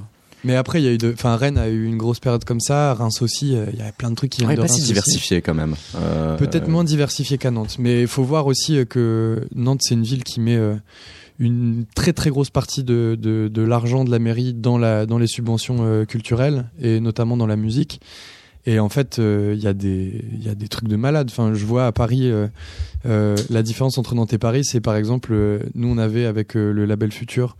Mais 0.43 0.55
après, 0.55 0.81
il 0.81 0.85
y 0.85 0.87
a 0.87 0.91
eu 0.91 0.97
de, 0.97 1.13
enfin, 1.13 1.35
Rennes 1.35 1.57
a 1.57 1.69
eu 1.69 1.85
une 1.85 1.97
grosse 1.97 2.19
période 2.19 2.43
comme 2.43 2.59
ça. 2.59 2.93
Reims 2.93 3.21
aussi, 3.21 3.55
euh, 3.55 3.65
il 3.71 3.79
y 3.79 3.81
a 3.81 3.91
plein 3.91 4.09
de 4.11 4.15
trucs 4.15 4.31
qui 4.31 4.39
viennent 4.39 4.49
Ouais, 4.49 4.55
de 4.55 4.61
pas 4.61 4.67
Reims 4.67 4.75
si 4.75 4.81
aussi. 4.81 4.87
diversifié 4.89 5.41
quand 5.41 5.53
même. 5.53 5.75
Euh, 5.95 6.35
Peut-être 6.37 6.67
moins 6.67 6.83
diversifié 6.83 7.37
qu'à 7.37 7.51
Nantes, 7.51 7.77
mais 7.79 8.01
il 8.01 8.07
faut 8.07 8.23
voir 8.23 8.45
aussi 8.47 8.77
euh, 8.77 8.85
que 8.85 9.47
Nantes, 9.55 9.79
c'est 9.83 9.93
une 9.95 10.03
ville 10.03 10.23
qui 10.23 10.39
met 10.41 10.59
une 11.39 11.85
très 11.95 12.13
très 12.13 12.29
grosse 12.29 12.49
partie 12.49 12.83
de, 12.83 13.17
de, 13.19 13.47
de 13.47 13.61
l'argent 13.61 14.03
de 14.03 14.11
la 14.11 14.19
mairie 14.19 14.53
dans, 14.53 14.77
la, 14.77 15.05
dans 15.05 15.17
les 15.17 15.27
subventions 15.27 16.05
culturelles 16.05 16.69
et 16.81 16.99
notamment 16.99 17.37
dans 17.37 17.47
la 17.47 17.55
musique. 17.55 18.01
Et 18.65 18.79
en 18.79 18.87
fait, 18.87 19.19
euh, 19.19 19.53
il 19.57 19.61
y 19.61 19.67
a 19.67 19.73
des 19.73 20.23
y 20.39 20.47
a 20.47 20.55
des 20.55 20.69
trucs 20.69 20.87
de 20.87 20.95
malade. 20.95 21.27
Enfin, 21.29 21.53
je 21.53 21.65
vois 21.65 21.85
à 21.85 21.91
Paris 21.91 22.31
euh, 22.31 22.47
euh, 23.05 23.35
la 23.49 23.61
différence 23.61 23.97
entre 23.97 24.15
Nantes 24.15 24.31
et 24.31 24.37
Paris, 24.37 24.63
c'est 24.63 24.79
par 24.79 24.95
exemple 24.95 25.33
nous 25.75 25.87
on 25.89 25.97
avait 25.97 26.25
avec 26.25 26.53
le 26.53 26.85
label 26.85 27.11
Futur, 27.11 27.57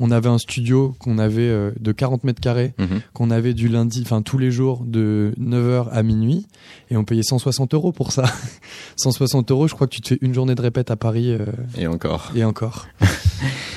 on 0.00 0.10
avait 0.10 0.28
un 0.28 0.38
studio 0.38 0.94
qu'on 0.98 1.18
avait 1.18 1.42
euh, 1.42 1.70
de 1.78 1.92
40 1.92 2.24
mètres 2.24 2.40
carrés 2.40 2.74
Mhm. 2.78 3.00
qu'on 3.12 3.30
avait 3.30 3.54
du 3.54 3.68
lundi, 3.68 4.00
enfin 4.04 4.22
tous 4.22 4.38
les 4.38 4.50
jours 4.50 4.82
de 4.84 5.32
9h 5.38 5.88
à 5.92 6.02
minuit 6.02 6.46
et 6.90 6.96
on 6.96 7.04
payait 7.04 7.22
160 7.22 7.74
euros 7.74 7.92
pour 7.92 8.10
ça. 8.12 8.24
160 8.96 9.50
euros, 9.50 9.68
je 9.68 9.74
crois 9.74 9.86
que 9.86 9.94
tu 9.94 10.00
te 10.00 10.08
fais 10.08 10.18
une 10.22 10.34
journée 10.34 10.54
de 10.54 10.62
répète 10.62 10.90
à 10.90 10.96
Paris 10.96 11.30
euh, 11.32 11.44
Et 11.78 11.86
encore. 11.86 12.32
et 12.34 12.42
encore. 12.44 12.88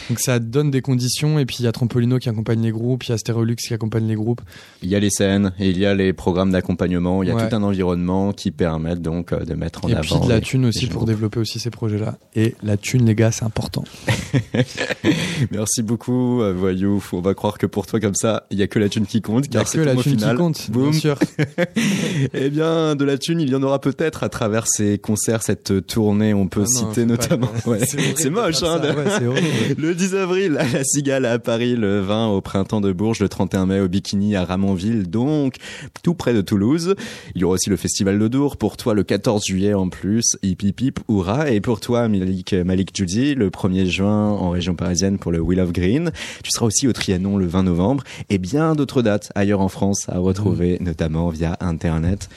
Donc 0.09 0.19
ça 0.19 0.39
donne 0.39 0.69
des 0.71 0.81
conditions 0.81 1.39
et 1.39 1.45
puis 1.45 1.57
il 1.59 1.63
y 1.63 1.67
a 1.67 1.71
Trampolino 1.71 2.19
qui 2.19 2.27
accompagne 2.27 2.61
les 2.61 2.71
groupes, 2.71 3.03
il 3.05 3.09
y 3.11 3.13
a 3.13 3.17
Stérolux 3.17 3.55
qui 3.55 3.73
accompagne 3.73 4.05
les 4.07 4.15
groupes. 4.15 4.41
Il 4.81 4.89
y 4.89 4.95
a 4.95 4.99
les 4.99 5.09
scènes 5.09 5.53
et 5.59 5.69
il 5.69 5.77
y 5.77 5.85
a 5.85 5.93
les 5.95 6.11
programmes 6.11 6.51
d'accompagnement. 6.51 7.23
Il 7.23 7.29
y 7.29 7.31
a 7.31 7.35
Ouais. 7.35 7.47
tout 7.49 7.55
un 7.55 7.63
environnement 7.63 8.33
qui 8.33 8.51
permettent 8.51 9.01
donc 9.01 9.31
euh, 9.31 9.45
de 9.45 9.53
mettre 9.53 9.85
en 9.85 9.87
et 9.89 9.93
avant. 9.93 10.01
puis 10.01 10.15
de 10.25 10.29
la 10.29 10.35
les- 10.35 10.41
thune 10.41 10.65
aussi 10.65 10.87
pour 10.87 10.97
groupes. 10.97 11.07
développer 11.09 11.39
aussi 11.39 11.59
ces 11.59 11.69
projets-là. 11.69 12.17
Et 12.35 12.55
la 12.63 12.75
thune 12.77 13.05
les 13.05 13.15
gars, 13.15 13.31
c'est 13.31 13.45
important. 13.45 13.85
Merci 15.51 15.81
beaucoup, 15.83 16.12
euh, 16.41 16.53
Voyou. 16.53 17.03
On 17.13 17.21
va 17.21 17.33
croire 17.33 17.57
que 17.57 17.65
pour 17.65 17.85
toi, 17.85 17.99
comme 17.99 18.15
ça, 18.15 18.45
il 18.51 18.57
y 18.57 18.63
a 18.63 18.67
que 18.67 18.79
la 18.79 18.89
thune 18.89 19.05
qui 19.05 19.21
compte. 19.21 19.47
Car 19.49 19.63
que 19.63 19.69
c'est 19.69 19.83
la 19.83 19.93
tout 19.93 19.99
au 19.99 20.03
thune 20.03 20.17
qui 20.17 20.35
compte, 20.35 20.69
bien 20.71 20.91
sûr. 20.93 21.17
eh 22.33 22.49
bien, 22.49 22.95
de 22.95 23.05
la 23.05 23.17
thune, 23.17 23.39
il 23.41 23.49
y 23.49 23.55
en 23.55 23.63
aura 23.63 23.79
peut-être 23.79 24.23
à 24.23 24.29
travers 24.29 24.67
ces 24.67 24.97
concerts, 24.97 25.43
cette 25.43 25.85
tournée. 25.87 26.33
On 26.33 26.47
peut 26.47 26.63
Ah 26.65 26.69
non, 26.81 26.89
citer 26.89 27.05
notamment. 27.05 27.47
pas- 27.65 27.69
Ouais. 27.71 27.79
c'est 28.15 28.29
moche, 28.29 28.61
hein. 28.63 28.79
de- 28.79 28.93
Ouais. 28.93 29.75
Le 29.77 29.95
10 29.95 30.15
avril 30.15 30.57
à 30.57 30.67
la 30.67 30.83
Cigale 30.83 31.25
à 31.25 31.39
Paris, 31.39 31.75
le 31.75 31.99
20 32.01 32.27
au 32.27 32.41
printemps 32.41 32.81
de 32.81 32.91
Bourges, 32.91 33.19
le 33.19 33.29
31 33.29 33.65
mai 33.65 33.79
au 33.79 33.87
Bikini 33.87 34.35
à 34.35 34.45
Ramonville, 34.45 35.09
donc 35.09 35.55
tout 36.03 36.13
près 36.13 36.33
de 36.33 36.41
Toulouse. 36.41 36.95
Il 37.35 37.41
y 37.41 37.43
aura 37.43 37.55
aussi 37.55 37.69
le 37.69 37.75
festival 37.77 38.19
de 38.19 38.27
Dour 38.27 38.57
pour 38.57 38.77
toi 38.77 38.93
le 38.93 39.03
14 39.03 39.43
juillet 39.45 39.73
en 39.73 39.89
plus, 39.89 40.37
hip 40.43 40.57
hip 40.63 40.75
hip, 40.81 40.93
hurrah. 41.09 41.49
Et 41.51 41.61
pour 41.61 41.79
toi, 41.79 42.07
Malik, 42.07 42.53
Malik 42.53 42.91
Judy, 42.95 43.35
le 43.35 43.49
1er 43.49 43.85
juin 43.85 44.29
en 44.29 44.49
région 44.51 44.75
parisienne 44.75 45.17
pour 45.17 45.31
le 45.31 45.39
Wheel 45.39 45.59
of 45.59 45.71
Green. 45.71 46.02
Tu 46.43 46.51
seras 46.51 46.65
aussi 46.65 46.87
au 46.87 46.93
Trianon 46.93 47.37
le 47.37 47.45
20 47.45 47.63
novembre 47.63 48.03
et 48.29 48.37
bien 48.37 48.75
d'autres 48.75 49.01
dates 49.01 49.31
ailleurs 49.35 49.61
en 49.61 49.69
France 49.69 50.07
à 50.09 50.19
retrouver, 50.19 50.77
notamment 50.81 51.29
via 51.29 51.57
Internet. 51.59 52.29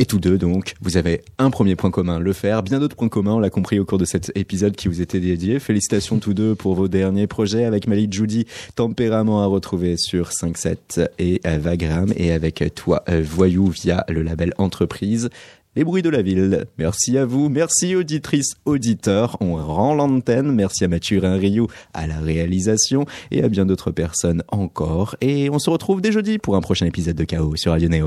Et 0.00 0.06
tous 0.06 0.18
deux, 0.18 0.38
donc, 0.38 0.76
vous 0.80 0.96
avez 0.96 1.20
un 1.36 1.50
premier 1.50 1.76
point 1.76 1.90
commun, 1.90 2.18
le 2.18 2.32
faire. 2.32 2.62
Bien 2.62 2.80
d'autres 2.80 2.96
points 2.96 3.10
communs, 3.10 3.34
on 3.34 3.38
l'a 3.38 3.50
compris 3.50 3.78
au 3.78 3.84
cours 3.84 3.98
de 3.98 4.06
cet 4.06 4.32
épisode 4.34 4.74
qui 4.74 4.88
vous 4.88 5.02
était 5.02 5.20
dédié. 5.20 5.58
Félicitations 5.58 6.18
tous 6.18 6.32
deux 6.32 6.54
pour 6.54 6.74
vos 6.74 6.88
derniers 6.88 7.26
projets 7.26 7.66
avec 7.66 7.86
Malik 7.86 8.10
Judy, 8.10 8.46
Tempérament 8.76 9.42
à 9.42 9.46
retrouver 9.46 9.98
sur 9.98 10.30
5-7 10.30 11.06
et 11.18 11.42
Vagram 11.44 12.14
et 12.16 12.32
avec 12.32 12.64
toi, 12.74 13.02
euh, 13.10 13.22
Voyou, 13.22 13.66
via 13.66 14.06
le 14.08 14.22
label 14.22 14.54
Entreprise. 14.56 15.28
Les 15.76 15.84
bruits 15.84 16.02
de 16.02 16.10
la 16.10 16.20
ville. 16.20 16.66
Merci 16.78 17.16
à 17.16 17.24
vous. 17.24 17.48
Merci 17.48 17.94
auditrices, 17.94 18.54
auditeurs. 18.64 19.36
On 19.40 19.54
rend 19.54 19.94
l'antenne. 19.94 20.52
Merci 20.52 20.84
à 20.84 20.88
Mathurin 20.88 21.36
Rioux 21.36 21.68
à 21.94 22.08
la 22.08 22.18
réalisation 22.18 23.04
et 23.30 23.44
à 23.44 23.48
bien 23.48 23.66
d'autres 23.66 23.92
personnes 23.92 24.42
encore. 24.48 25.14
Et 25.20 25.48
on 25.48 25.60
se 25.60 25.70
retrouve 25.70 26.00
dès 26.00 26.10
jeudi 26.10 26.38
pour 26.38 26.56
un 26.56 26.60
prochain 26.60 26.86
épisode 26.86 27.16
de 27.16 27.24
Chaos 27.24 27.54
sur 27.56 27.70
Radio 27.70 27.88
Néo. 27.88 28.06